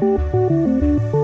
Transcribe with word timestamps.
Música 0.00 1.23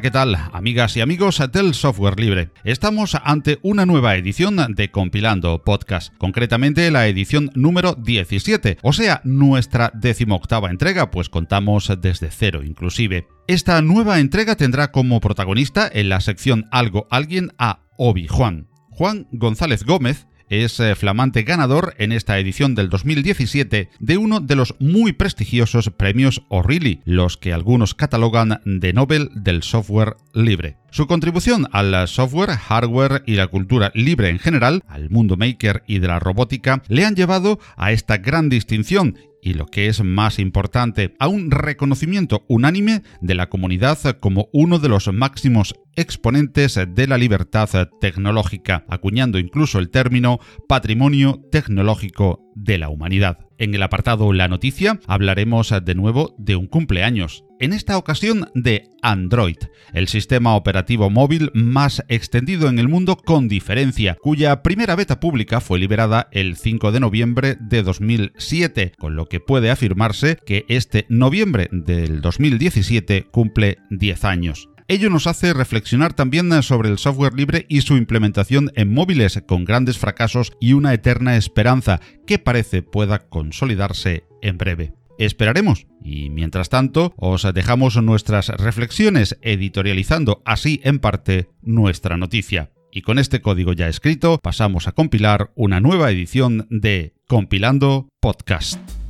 ¿qué 0.00 0.10
tal? 0.10 0.36
Amigas 0.52 0.96
y 0.96 1.02
amigos 1.02 1.42
del 1.52 1.74
software 1.74 2.18
libre. 2.18 2.50
Estamos 2.64 3.14
ante 3.22 3.58
una 3.62 3.84
nueva 3.84 4.16
edición 4.16 4.56
de 4.74 4.90
Compilando 4.90 5.62
Podcast, 5.64 6.14
concretamente 6.16 6.90
la 6.90 7.06
edición 7.08 7.50
número 7.54 7.94
17, 7.94 8.78
o 8.80 8.92
sea, 8.94 9.20
nuestra 9.24 9.90
decimoctava 9.94 10.70
entrega, 10.70 11.10
pues 11.10 11.28
contamos 11.28 11.92
desde 12.00 12.30
cero 12.30 12.62
inclusive. 12.64 13.26
Esta 13.46 13.82
nueva 13.82 14.18
entrega 14.20 14.56
tendrá 14.56 14.92
como 14.92 15.20
protagonista 15.20 15.90
en 15.92 16.08
la 16.08 16.20
sección 16.20 16.66
Algo 16.70 17.06
Alguien 17.10 17.50
a 17.58 17.80
Obi 17.98 18.28
Juan. 18.28 18.68
Juan 18.88 19.26
González 19.32 19.84
Gómez 19.84 20.26
es 20.52 20.78
eh, 20.80 20.94
flamante 20.94 21.44
ganador 21.44 21.94
en 21.96 22.12
esta 22.12 22.38
edición 22.38 22.74
del 22.74 22.90
2017 22.90 23.88
de 23.98 24.16
uno 24.18 24.40
de 24.40 24.54
los 24.54 24.74
muy 24.80 25.12
prestigiosos 25.12 25.88
premios 25.88 26.42
O'Reilly, 26.48 27.00
los 27.06 27.38
que 27.38 27.54
algunos 27.54 27.94
catalogan 27.94 28.60
de 28.66 28.92
Nobel 28.92 29.30
del 29.34 29.62
software 29.62 30.16
libre. 30.34 30.76
Su 30.90 31.06
contribución 31.06 31.68
al 31.72 32.06
software, 32.06 32.50
hardware 32.50 33.22
y 33.26 33.36
la 33.36 33.46
cultura 33.46 33.90
libre 33.94 34.28
en 34.28 34.38
general, 34.38 34.82
al 34.88 35.08
mundo 35.08 35.38
maker 35.38 35.84
y 35.86 36.00
de 36.00 36.08
la 36.08 36.18
robótica, 36.18 36.82
le 36.88 37.06
han 37.06 37.16
llevado 37.16 37.58
a 37.76 37.92
esta 37.92 38.18
gran 38.18 38.50
distinción 38.50 39.16
y 39.42 39.54
lo 39.54 39.66
que 39.66 39.88
es 39.88 40.02
más 40.02 40.38
importante, 40.38 41.14
a 41.18 41.26
un 41.26 41.50
reconocimiento 41.50 42.44
unánime 42.48 43.02
de 43.20 43.34
la 43.34 43.48
comunidad 43.48 43.98
como 44.20 44.48
uno 44.52 44.78
de 44.78 44.88
los 44.88 45.12
máximos 45.12 45.74
exponentes 45.96 46.78
de 46.88 47.06
la 47.08 47.18
libertad 47.18 47.68
tecnológica, 48.00 48.86
acuñando 48.88 49.38
incluso 49.38 49.80
el 49.80 49.90
término 49.90 50.38
patrimonio 50.68 51.42
tecnológico 51.50 52.51
de 52.54 52.78
la 52.78 52.88
humanidad. 52.88 53.38
En 53.58 53.74
el 53.74 53.82
apartado 53.82 54.32
La 54.32 54.48
Noticia 54.48 54.98
hablaremos 55.06 55.72
de 55.84 55.94
nuevo 55.94 56.34
de 56.38 56.56
un 56.56 56.66
cumpleaños, 56.66 57.44
en 57.62 57.72
esta 57.72 57.96
ocasión 57.96 58.48
de 58.56 58.88
Android, 59.02 59.56
el 59.92 60.08
sistema 60.08 60.56
operativo 60.56 61.10
móvil 61.10 61.52
más 61.54 62.02
extendido 62.08 62.68
en 62.68 62.80
el 62.80 62.88
mundo 62.88 63.16
con 63.16 63.46
diferencia, 63.46 64.16
cuya 64.20 64.64
primera 64.64 64.96
beta 64.96 65.20
pública 65.20 65.60
fue 65.60 65.78
liberada 65.78 66.26
el 66.32 66.56
5 66.56 66.90
de 66.90 66.98
noviembre 66.98 67.56
de 67.60 67.84
2007, 67.84 68.94
con 68.98 69.14
lo 69.14 69.26
que 69.26 69.38
puede 69.38 69.70
afirmarse 69.70 70.38
que 70.44 70.64
este 70.66 71.06
noviembre 71.08 71.68
del 71.70 72.20
2017 72.20 73.28
cumple 73.30 73.78
10 73.90 74.24
años. 74.24 74.71
Ello 74.88 75.10
nos 75.10 75.26
hace 75.26 75.52
reflexionar 75.52 76.12
también 76.12 76.62
sobre 76.62 76.88
el 76.88 76.98
software 76.98 77.34
libre 77.34 77.66
y 77.68 77.82
su 77.82 77.96
implementación 77.96 78.70
en 78.74 78.92
móviles 78.92 79.42
con 79.46 79.64
grandes 79.64 79.98
fracasos 79.98 80.52
y 80.60 80.72
una 80.72 80.92
eterna 80.92 81.36
esperanza 81.36 82.00
que 82.26 82.38
parece 82.38 82.82
pueda 82.82 83.28
consolidarse 83.28 84.24
en 84.42 84.58
breve. 84.58 84.92
Esperaremos 85.18 85.86
y 86.02 86.30
mientras 86.30 86.68
tanto 86.68 87.14
os 87.16 87.46
dejamos 87.54 87.96
nuestras 88.02 88.48
reflexiones 88.48 89.38
editorializando 89.42 90.42
así 90.44 90.80
en 90.84 90.98
parte 90.98 91.48
nuestra 91.62 92.16
noticia. 92.16 92.70
Y 92.90 93.02
con 93.02 93.18
este 93.18 93.40
código 93.40 93.72
ya 93.72 93.88
escrito 93.88 94.38
pasamos 94.42 94.86
a 94.88 94.92
compilar 94.92 95.50
una 95.54 95.80
nueva 95.80 96.10
edición 96.10 96.66
de 96.70 97.14
Compilando 97.26 98.08
Podcast. 98.20 99.01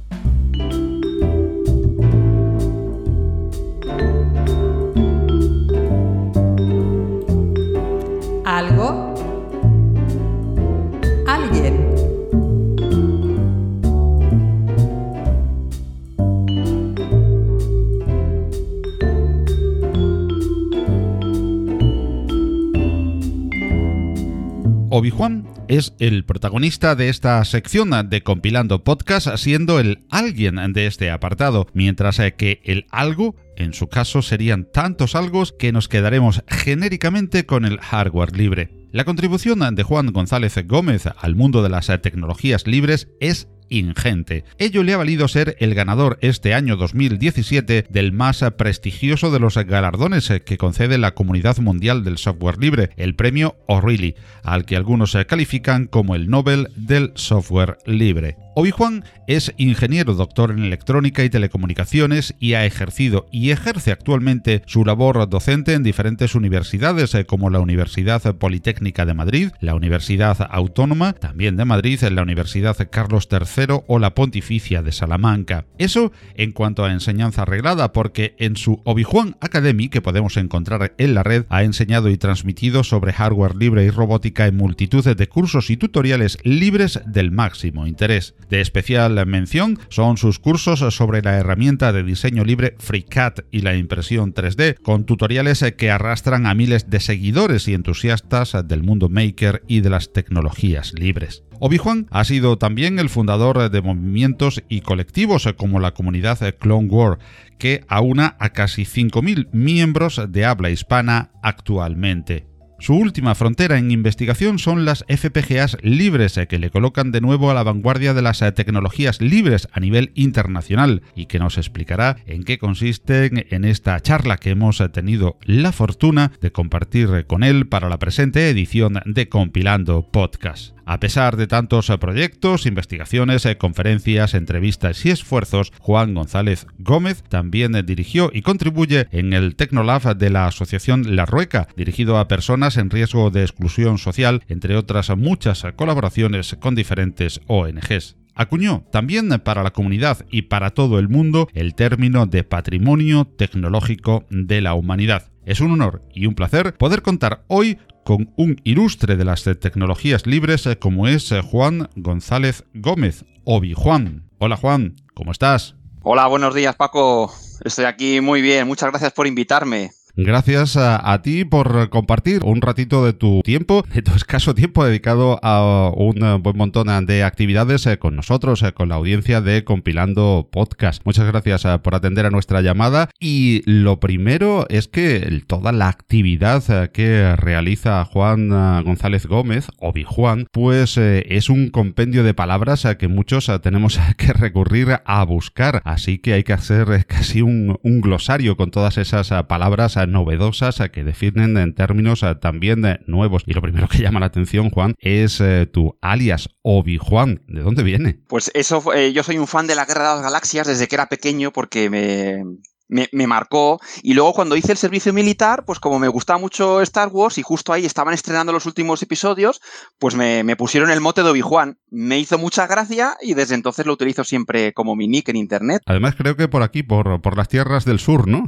Obi-Juan 24.94 25.48
es 25.68 25.94
el 26.00 26.26
protagonista 26.26 26.94
de 26.94 27.08
esta 27.08 27.42
sección 27.46 28.10
de 28.10 28.22
Compilando 28.22 28.84
Podcast, 28.84 29.26
siendo 29.36 29.80
el 29.80 30.04
alguien 30.10 30.56
de 30.74 30.84
este 30.84 31.10
apartado, 31.10 31.66
mientras 31.72 32.20
que 32.36 32.60
el 32.62 32.84
algo 32.90 33.34
en 33.56 33.74
su 33.74 33.88
caso 33.88 34.22
serían 34.22 34.64
tantos 34.64 35.14
algos 35.14 35.52
que 35.52 35.72
nos 35.72 35.88
quedaremos 35.88 36.42
genéricamente 36.48 37.46
con 37.46 37.64
el 37.64 37.78
hardware 37.78 38.36
libre. 38.36 38.70
La 38.92 39.04
contribución 39.04 39.74
de 39.74 39.82
Juan 39.82 40.12
González 40.12 40.54
Gómez 40.66 41.04
al 41.06 41.34
mundo 41.34 41.62
de 41.62 41.70
las 41.70 41.86
tecnologías 42.02 42.66
libres 42.66 43.08
es 43.20 43.48
ingente. 43.72 44.44
Ello 44.58 44.82
le 44.82 44.92
ha 44.92 44.98
valido 44.98 45.26
ser 45.28 45.56
el 45.58 45.74
ganador 45.74 46.18
este 46.20 46.54
año 46.54 46.76
2017 46.76 47.86
del 47.88 48.12
más 48.12 48.44
prestigioso 48.56 49.30
de 49.30 49.40
los 49.40 49.56
galardones 49.56 50.30
que 50.44 50.58
concede 50.58 50.98
la 50.98 51.14
Comunidad 51.14 51.56
Mundial 51.58 52.04
del 52.04 52.18
Software 52.18 52.58
Libre, 52.58 52.90
el 52.96 53.14
premio 53.14 53.56
O'Reilly, 53.66 54.14
al 54.42 54.66
que 54.66 54.76
algunos 54.76 55.16
califican 55.26 55.86
como 55.86 56.14
el 56.14 56.28
Nobel 56.28 56.68
del 56.76 57.12
Software 57.14 57.78
Libre. 57.86 58.36
Obi-Juan 58.54 59.04
es 59.26 59.54
ingeniero 59.56 60.14
doctor 60.14 60.50
en 60.50 60.58
electrónica 60.58 61.24
y 61.24 61.30
telecomunicaciones 61.30 62.34
y 62.38 62.52
ha 62.52 62.66
ejercido 62.66 63.26
y 63.30 63.50
ejerce 63.50 63.92
actualmente 63.92 64.62
su 64.66 64.84
labor 64.84 65.26
docente 65.28 65.72
en 65.72 65.82
diferentes 65.82 66.34
universidades 66.34 67.14
eh, 67.14 67.24
como 67.24 67.48
la 67.48 67.60
Universidad 67.60 68.20
Politécnica 68.36 69.06
de 69.06 69.14
Madrid, 69.14 69.50
la 69.60 69.74
Universidad 69.74 70.36
Autónoma, 70.50 71.14
también 71.14 71.56
de 71.56 71.64
Madrid, 71.64 72.02
la 72.02 72.22
Universidad 72.22 72.76
Carlos 72.90 73.28
III 73.30 73.82
o 73.86 73.98
la 73.98 74.14
Pontificia 74.14 74.82
de 74.82 74.92
Salamanca. 74.92 75.64
Eso 75.78 76.12
en 76.34 76.52
cuanto 76.52 76.84
a 76.84 76.92
enseñanza 76.92 77.42
arreglada, 77.42 77.92
porque 77.92 78.34
en 78.38 78.56
su 78.56 78.82
Obi-Juan 78.84 79.36
Academy, 79.40 79.88
que 79.88 80.02
podemos 80.02 80.36
encontrar 80.36 80.94
en 80.98 81.14
la 81.14 81.22
red, 81.22 81.46
ha 81.48 81.62
enseñado 81.62 82.10
y 82.10 82.18
transmitido 82.18 82.84
sobre 82.84 83.14
hardware 83.14 83.56
libre 83.56 83.84
y 83.84 83.90
robótica 83.90 84.46
en 84.46 84.56
multitud 84.56 85.04
de 85.04 85.28
cursos 85.28 85.70
y 85.70 85.78
tutoriales 85.78 86.36
libres 86.44 87.00
del 87.06 87.30
máximo 87.30 87.86
interés. 87.86 88.34
De 88.48 88.60
especial 88.60 89.24
mención 89.26 89.78
son 89.88 90.16
sus 90.16 90.38
cursos 90.38 90.80
sobre 90.94 91.22
la 91.22 91.36
herramienta 91.36 91.92
de 91.92 92.02
diseño 92.02 92.44
libre 92.44 92.76
FreeCAD 92.78 93.44
y 93.50 93.60
la 93.60 93.76
impresión 93.76 94.34
3D, 94.34 94.76
con 94.82 95.04
tutoriales 95.04 95.64
que 95.76 95.90
arrastran 95.90 96.46
a 96.46 96.54
miles 96.54 96.90
de 96.90 97.00
seguidores 97.00 97.68
y 97.68 97.74
entusiastas 97.74 98.56
del 98.64 98.82
mundo 98.82 99.08
maker 99.08 99.62
y 99.68 99.80
de 99.80 99.90
las 99.90 100.12
tecnologías 100.12 100.92
libres. 100.94 101.44
Obi-Juan 101.60 102.08
ha 102.10 102.24
sido 102.24 102.58
también 102.58 102.98
el 102.98 103.08
fundador 103.08 103.70
de 103.70 103.82
movimientos 103.82 104.62
y 104.68 104.80
colectivos 104.80 105.48
como 105.56 105.78
la 105.78 105.94
comunidad 105.94 106.38
Clone 106.58 106.88
War, 106.88 107.18
que 107.58 107.84
aúna 107.86 108.36
a 108.40 108.50
casi 108.50 108.82
5.000 108.82 109.48
miembros 109.52 110.20
de 110.28 110.44
habla 110.44 110.70
hispana 110.70 111.30
actualmente. 111.42 112.51
Su 112.82 112.96
última 112.96 113.36
frontera 113.36 113.78
en 113.78 113.92
investigación 113.92 114.58
son 114.58 114.84
las 114.84 115.04
FPGAs 115.08 115.78
libres, 115.82 116.36
eh, 116.36 116.48
que 116.48 116.58
le 116.58 116.70
colocan 116.70 117.12
de 117.12 117.20
nuevo 117.20 117.48
a 117.48 117.54
la 117.54 117.62
vanguardia 117.62 118.12
de 118.12 118.22
las 118.22 118.42
eh, 118.42 118.50
tecnologías 118.50 119.20
libres 119.20 119.68
a 119.70 119.78
nivel 119.78 120.10
internacional 120.16 121.02
y 121.14 121.26
que 121.26 121.38
nos 121.38 121.58
explicará 121.58 122.16
en 122.26 122.42
qué 122.42 122.58
consisten 122.58 123.46
en 123.50 123.64
esta 123.64 124.00
charla 124.00 124.36
que 124.36 124.50
hemos 124.50 124.80
eh, 124.80 124.88
tenido 124.88 125.38
la 125.44 125.70
fortuna 125.70 126.32
de 126.40 126.50
compartir 126.50 127.24
con 127.28 127.44
él 127.44 127.68
para 127.68 127.88
la 127.88 128.00
presente 128.00 128.50
edición 128.50 129.00
de 129.04 129.28
Compilando 129.28 130.10
Podcast. 130.10 130.74
A 130.84 130.98
pesar 130.98 131.36
de 131.36 131.46
tantos 131.46 131.92
proyectos, 132.00 132.66
investigaciones, 132.66 133.46
conferencias, 133.58 134.34
entrevistas 134.34 135.04
y 135.06 135.10
esfuerzos, 135.10 135.72
Juan 135.78 136.14
González 136.14 136.66
Gómez 136.78 137.22
también 137.28 137.72
dirigió 137.86 138.30
y 138.32 138.42
contribuye 138.42 139.06
en 139.10 139.32
el 139.32 139.56
Tecnolab 139.56 140.16
de 140.16 140.30
la 140.30 140.46
Asociación 140.46 141.16
La 141.16 141.26
Rueca, 141.26 141.68
dirigido 141.76 142.18
a 142.18 142.28
personas 142.28 142.76
en 142.76 142.90
riesgo 142.90 143.30
de 143.30 143.42
exclusión 143.42 143.98
social, 143.98 144.42
entre 144.48 144.76
otras 144.76 145.16
muchas 145.16 145.64
colaboraciones 145.76 146.56
con 146.60 146.74
diferentes 146.74 147.40
ONGs. 147.46 148.16
Acuñó 148.34 148.84
también 148.90 149.28
para 149.44 149.62
la 149.62 149.72
comunidad 149.72 150.24
y 150.30 150.42
para 150.42 150.70
todo 150.70 150.98
el 150.98 151.08
mundo 151.08 151.48
el 151.52 151.74
término 151.74 152.26
de 152.26 152.44
patrimonio 152.44 153.26
tecnológico 153.26 154.24
de 154.30 154.62
la 154.62 154.74
humanidad. 154.74 155.30
Es 155.44 155.60
un 155.60 155.72
honor 155.72 156.02
y 156.14 156.26
un 156.26 156.34
placer 156.34 156.74
poder 156.74 157.02
contar 157.02 157.44
hoy 157.48 157.78
con 158.04 158.32
un 158.36 158.60
ilustre 158.64 159.16
de 159.16 159.24
las 159.24 159.44
tecnologías 159.44 160.26
libres 160.26 160.66
eh, 160.66 160.78
como 160.78 161.08
es 161.08 161.30
eh, 161.32 161.40
Juan 161.40 161.88
González 161.96 162.64
Gómez, 162.74 163.24
Obi 163.44 163.74
Juan. 163.74 164.28
Hola 164.38 164.56
Juan, 164.56 164.96
¿cómo 165.14 165.32
estás? 165.32 165.76
Hola, 166.02 166.26
buenos 166.26 166.54
días 166.54 166.74
Paco. 166.74 167.32
Estoy 167.64 167.84
aquí 167.84 168.20
muy 168.20 168.42
bien. 168.42 168.66
Muchas 168.66 168.90
gracias 168.90 169.12
por 169.12 169.26
invitarme. 169.26 169.92
Gracias 170.14 170.76
a, 170.76 171.22
ti 171.22 171.46
por 171.46 171.88
compartir 171.88 172.44
un 172.44 172.60
ratito 172.60 173.02
de 173.02 173.14
tu 173.14 173.40
tiempo, 173.42 173.82
de 173.94 174.02
tu 174.02 174.12
escaso 174.12 174.54
tiempo 174.54 174.84
dedicado 174.84 175.40
a 175.42 175.90
un 175.96 176.42
buen 176.42 176.56
montón 176.58 177.06
de 177.06 177.24
actividades 177.24 177.86
eh, 177.86 177.98
con 177.98 178.14
nosotros, 178.14 178.62
eh, 178.62 178.72
con 178.72 178.90
la 178.90 178.96
audiencia 178.96 179.40
de 179.40 179.64
Compilando 179.64 180.50
Podcast. 180.52 181.00
Muchas 181.06 181.26
gracias 181.26 181.64
eh, 181.64 181.78
por 181.82 181.94
atender 181.94 182.26
a 182.26 182.30
nuestra 182.30 182.60
llamada 182.60 183.08
y 183.18 183.62
lo 183.64 184.00
primero 184.00 184.66
es 184.68 184.86
que 184.86 185.44
toda 185.46 185.72
la 185.72 185.88
actividad 185.88 186.90
que 186.90 187.34
realiza 187.36 188.04
Juan 188.04 188.50
González 188.84 189.24
Gómez, 189.24 189.68
o 189.78 189.94
Juan, 190.06 190.46
pues 190.52 190.98
es 190.98 191.48
un 191.48 191.70
compendio 191.70 192.22
de 192.22 192.34
palabras 192.34 192.86
que 192.98 193.08
muchos 193.08 193.50
tenemos 193.62 193.98
que 194.18 194.34
recurrir 194.34 195.00
a 195.06 195.24
buscar, 195.24 195.80
así 195.84 196.18
que 196.18 196.34
hay 196.34 196.44
que 196.44 196.52
hacer 196.52 197.06
casi 197.06 197.40
un 197.40 197.78
glosario 197.82 198.58
con 198.58 198.70
todas 198.70 198.98
esas 198.98 199.30
palabras 199.44 199.96
novedosas 200.06 200.82
que 200.92 201.04
definen 201.04 201.56
en 201.56 201.74
términos 201.74 202.24
también 202.40 202.82
nuevos. 203.06 203.42
Y 203.46 203.52
lo 203.52 203.62
primero 203.62 203.88
que 203.88 203.98
llama 203.98 204.20
la 204.20 204.26
atención, 204.26 204.70
Juan, 204.70 204.94
es 204.98 205.40
eh, 205.40 205.66
tu 205.66 205.98
alias 206.00 206.48
Obi-Juan. 206.62 207.42
¿De 207.48 207.62
dónde 207.62 207.82
viene? 207.82 208.20
Pues 208.28 208.50
eso, 208.54 208.92
eh, 208.94 209.12
yo 209.12 209.22
soy 209.22 209.38
un 209.38 209.46
fan 209.46 209.66
de 209.66 209.74
la 209.74 209.84
Guerra 209.84 210.08
de 210.08 210.14
las 210.16 210.22
Galaxias 210.22 210.66
desde 210.66 210.88
que 210.88 210.94
era 210.94 211.08
pequeño 211.08 211.52
porque 211.52 211.90
me, 211.90 212.42
me, 212.92 213.26
marcó. 213.26 213.80
Y 214.02 214.14
luego 214.14 214.32
cuando 214.32 214.56
hice 214.56 214.72
el 214.72 214.78
servicio 214.78 215.12
militar, 215.12 215.64
pues 215.64 215.80
como 215.80 215.98
me 215.98 216.08
gustaba 216.08 216.38
mucho 216.38 216.80
Star 216.82 217.08
Wars 217.08 217.38
y 217.38 217.42
justo 217.42 217.72
ahí 217.72 217.84
estaban 217.84 218.14
estrenando 218.14 218.52
los 218.52 218.66
últimos 218.66 219.02
episodios, 219.02 219.60
pues 219.98 220.14
me, 220.14 220.56
pusieron 220.56 220.90
el 220.90 221.00
mote 221.00 221.22
de 221.22 221.30
Obi-Juan. 221.30 221.78
Me 221.90 222.18
hizo 222.18 222.38
mucha 222.38 222.66
gracia 222.66 223.16
y 223.20 223.34
desde 223.34 223.54
entonces 223.54 223.86
lo 223.86 223.92
utilizo 223.92 224.24
siempre 224.24 224.72
como 224.72 224.94
mi 224.94 225.08
nick 225.08 225.28
en 225.28 225.36
internet. 225.36 225.82
Además 225.86 226.14
creo 226.16 226.36
que 226.36 226.48
por 226.48 226.62
aquí, 226.62 226.82
por, 226.82 227.20
por 227.20 227.36
las 227.36 227.48
tierras 227.48 227.84
del 227.84 227.98
sur, 227.98 228.28
¿no? 228.28 228.44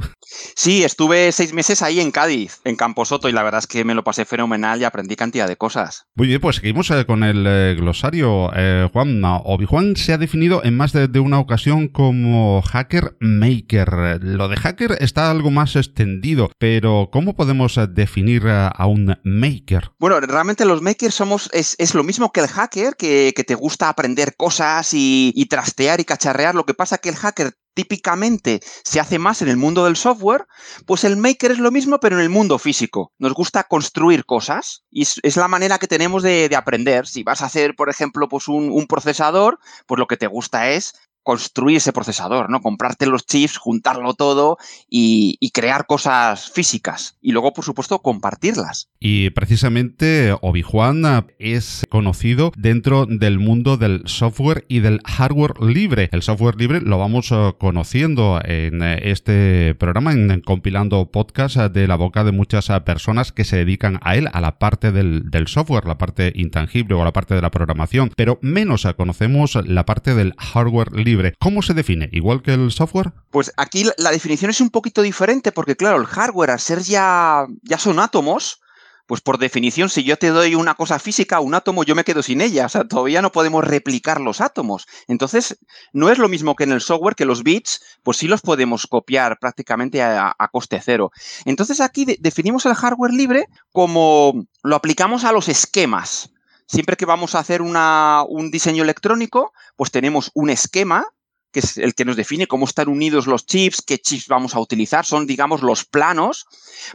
Sí, 0.55 0.83
estuve 0.83 1.31
seis 1.31 1.53
meses 1.53 1.81
ahí 1.81 1.99
en 1.99 2.11
Cádiz, 2.11 2.59
en 2.63 2.75
Camposoto, 2.75 3.29
y 3.29 3.31
la 3.31 3.43
verdad 3.43 3.59
es 3.59 3.67
que 3.67 3.83
me 3.83 3.95
lo 3.95 4.03
pasé 4.03 4.25
fenomenal 4.25 4.79
y 4.79 4.83
aprendí 4.83 5.15
cantidad 5.15 5.47
de 5.47 5.57
cosas. 5.57 6.05
Muy 6.15 6.27
bien, 6.27 6.41
pues 6.41 6.57
seguimos 6.57 6.89
eh, 6.91 7.05
con 7.05 7.23
el 7.23 7.45
eh, 7.47 7.75
glosario. 7.77 8.51
Eh, 8.55 8.89
Juan, 8.91 9.21
Obi-Juan 9.23 9.95
se 9.95 10.13
ha 10.13 10.17
definido 10.17 10.63
en 10.63 10.77
más 10.77 10.93
de, 10.93 11.07
de 11.07 11.19
una 11.19 11.39
ocasión 11.39 11.87
como 11.87 12.61
hacker 12.61 13.15
maker 13.19 14.19
lo 14.35 14.47
de 14.47 14.57
hacker 14.57 14.97
está 14.99 15.31
algo 15.31 15.51
más 15.51 15.75
extendido, 15.75 16.49
pero 16.57 17.09
¿cómo 17.11 17.35
podemos 17.35 17.77
eh, 17.77 17.87
definir 17.87 18.47
a 18.47 18.85
un 18.85 19.17
maker? 19.23 19.91
Bueno, 19.97 20.19
realmente 20.19 20.65
los 20.65 20.81
makers 20.81 21.15
somos, 21.15 21.49
es, 21.53 21.95
lo 21.95 22.03
mismo 22.03 22.31
que 22.31 22.41
el 22.41 22.47
hacker, 22.47 22.95
que, 22.95 23.33
te 23.45 23.55
gusta 23.55 23.89
aprender 23.89 24.35
cosas 24.35 24.93
y, 24.93 25.31
y 25.35 25.45
trastear 25.45 25.99
y 25.99 26.05
cacharrear. 26.05 26.55
Lo 26.55 26.65
que 26.65 26.73
pasa 26.73 26.97
que 26.97 27.09
el 27.09 27.15
hacker 27.15 27.53
típicamente 27.75 28.61
se 28.83 28.99
hace 28.99 29.19
más 29.19 29.41
en 29.41 29.49
el 29.49 29.57
mundo 29.57 29.85
del 29.85 29.97
software, 29.97 30.47
pues 30.87 31.03
el 31.03 31.17
maker 31.17 31.51
es 31.51 31.59
lo 31.59 31.71
mismo, 31.71 31.99
pero 31.99 32.15
en 32.15 32.23
el 32.23 32.29
mundo 32.29 32.57
físico. 32.57 33.11
Nos 33.19 33.33
gusta 33.33 33.65
construir 33.65 34.25
cosas 34.25 34.85
y 34.89 35.03
es, 35.03 35.37
la 35.37 35.47
manera 35.47 35.77
que 35.77 35.87
tenemos 35.87 36.23
de, 36.23 36.49
aprender. 36.55 37.05
Si 37.05 37.23
vas 37.23 37.41
a 37.41 37.45
hacer, 37.45 37.75
por 37.75 37.89
ejemplo, 37.89 38.27
pues 38.29 38.47
un, 38.47 38.71
un, 38.71 38.87
procesador, 38.87 39.59
pues 39.85 39.99
lo 39.99 40.07
que 40.07 40.17
te 40.17 40.27
gusta 40.27 40.71
es 40.71 40.93
construir 41.25 41.77
ese 41.77 41.91
procesador, 41.91 42.51
¿no? 42.51 42.61
Comprarte 42.61 43.07
los 43.07 43.25
chips, 43.25 43.57
juntarlo 43.57 44.13
todo 44.13 44.57
y, 44.87 45.39
crear 45.55 45.87
cosas 45.87 46.51
físicas. 46.51 47.17
Y 47.21 47.31
luego, 47.31 47.53
por 47.53 47.63
supuesto, 47.63 47.99
compartirlas. 47.99 48.89
Y 48.99 49.29
precisamente 49.31 50.35
Obi-Juan 50.41 51.25
es 51.39 51.85
conocido 51.89 52.51
dentro 52.57 53.05
del 53.05 53.39
mundo 53.39 53.77
del 53.77 54.03
software 54.05 54.65
y 54.67 54.81
del 54.81 54.99
hardware 55.05 55.61
libre. 55.61 56.09
El 56.11 56.21
software 56.21 56.57
libre 56.57 56.81
lo 56.81 56.97
vamos 56.99 57.31
eh, 57.31 57.53
conociendo 57.57 58.41
en 58.43 58.83
eh, 58.83 58.99
este 59.03 59.75
programa, 59.75 60.11
en 60.11 60.41
compilando 60.41 61.09
podcast 61.09 61.55
eh, 61.55 61.69
de 61.69 61.87
la 61.87 61.95
boca 61.95 62.23
de 62.23 62.33
muchas 62.33 62.69
personas 62.85 63.31
que 63.31 63.45
se 63.45 63.57
dedican 63.57 63.99
a 64.03 64.15
él, 64.15 64.27
a 64.31 64.41
la 64.41 64.59
parte 64.59 64.91
del, 64.91 65.31
del 65.31 65.47
software, 65.47 65.85
la 65.85 65.97
parte 65.97 66.33
intangible 66.35 66.95
o 66.95 67.03
la 67.03 67.13
parte 67.13 67.33
de 67.33 67.41
la 67.41 67.51
programación. 67.51 68.11
Pero 68.15 68.37
menos 68.41 68.85
conocemos 68.97 69.55
la 69.65 69.85
parte 69.85 70.13
del 70.13 70.35
hardware 70.37 70.91
libre 70.91 71.14
¿Cómo 71.39 71.61
se 71.61 71.73
define? 71.73 72.09
¿Igual 72.11 72.41
que 72.41 72.53
el 72.53 72.71
software? 72.71 73.13
Pues 73.31 73.51
aquí 73.57 73.85
la 73.97 74.11
definición 74.11 74.51
es 74.51 74.61
un 74.61 74.69
poquito 74.69 75.01
diferente 75.01 75.51
porque, 75.51 75.75
claro, 75.75 75.97
el 75.97 76.05
hardware, 76.05 76.51
al 76.51 76.59
ser 76.59 76.79
ya, 76.79 77.45
ya 77.63 77.77
son 77.77 77.99
átomos, 77.99 78.59
pues 79.07 79.21
por 79.21 79.37
definición, 79.37 79.89
si 79.89 80.03
yo 80.03 80.17
te 80.17 80.29
doy 80.29 80.55
una 80.55 80.73
cosa 80.73 80.97
física, 80.97 81.39
un 81.39 81.53
átomo, 81.53 81.83
yo 81.83 81.95
me 81.95 82.03
quedo 82.03 82.23
sin 82.23 82.41
ella. 82.41 82.65
O 82.65 82.69
sea, 82.69 82.87
todavía 82.87 83.21
no 83.21 83.31
podemos 83.31 83.63
replicar 83.63 84.19
los 84.19 84.41
átomos. 84.41 84.87
Entonces, 85.07 85.59
no 85.93 86.09
es 86.09 86.17
lo 86.17 86.27
mismo 86.27 86.55
que 86.55 86.63
en 86.63 86.71
el 86.71 86.81
software, 86.81 87.15
que 87.15 87.25
los 87.25 87.43
bits, 87.43 87.81
pues 88.03 88.17
sí 88.17 88.27
los 88.27 88.41
podemos 88.41 88.87
copiar 88.87 89.37
prácticamente 89.39 90.01
a, 90.01 90.35
coste 90.51 90.81
cero. 90.83 91.11
Entonces, 91.45 91.81
aquí 91.81 92.05
definimos 92.19 92.65
el 92.65 92.73
hardware 92.75 93.13
libre 93.13 93.47
como 93.71 94.47
lo 94.63 94.75
aplicamos 94.75 95.23
a 95.23 95.31
los 95.31 95.49
esquemas. 95.49 96.31
Siempre 96.67 96.97
que 96.97 97.05
vamos 97.05 97.35
a 97.35 97.39
hacer 97.39 97.61
un 97.61 98.51
diseño 98.51 98.83
electrónico, 98.83 99.53
pues 99.75 99.91
tenemos 99.91 100.31
un 100.33 100.49
esquema 100.49 101.05
que 101.55 101.61
es 101.61 101.77
el 101.77 101.95
que 101.95 102.03
nos 102.03 102.17
define 102.17 102.47
cómo 102.47 102.65
están 102.65 102.89
unidos 102.89 103.27
los 103.27 103.45
chips, 103.45 103.81
qué 103.81 103.97
chips 103.97 104.27
vamos 104.27 104.55
a 104.55 104.59
utilizar, 104.59 105.05
son, 105.05 105.25
digamos, 105.25 105.61
los 105.61 105.85
planos, 105.85 106.47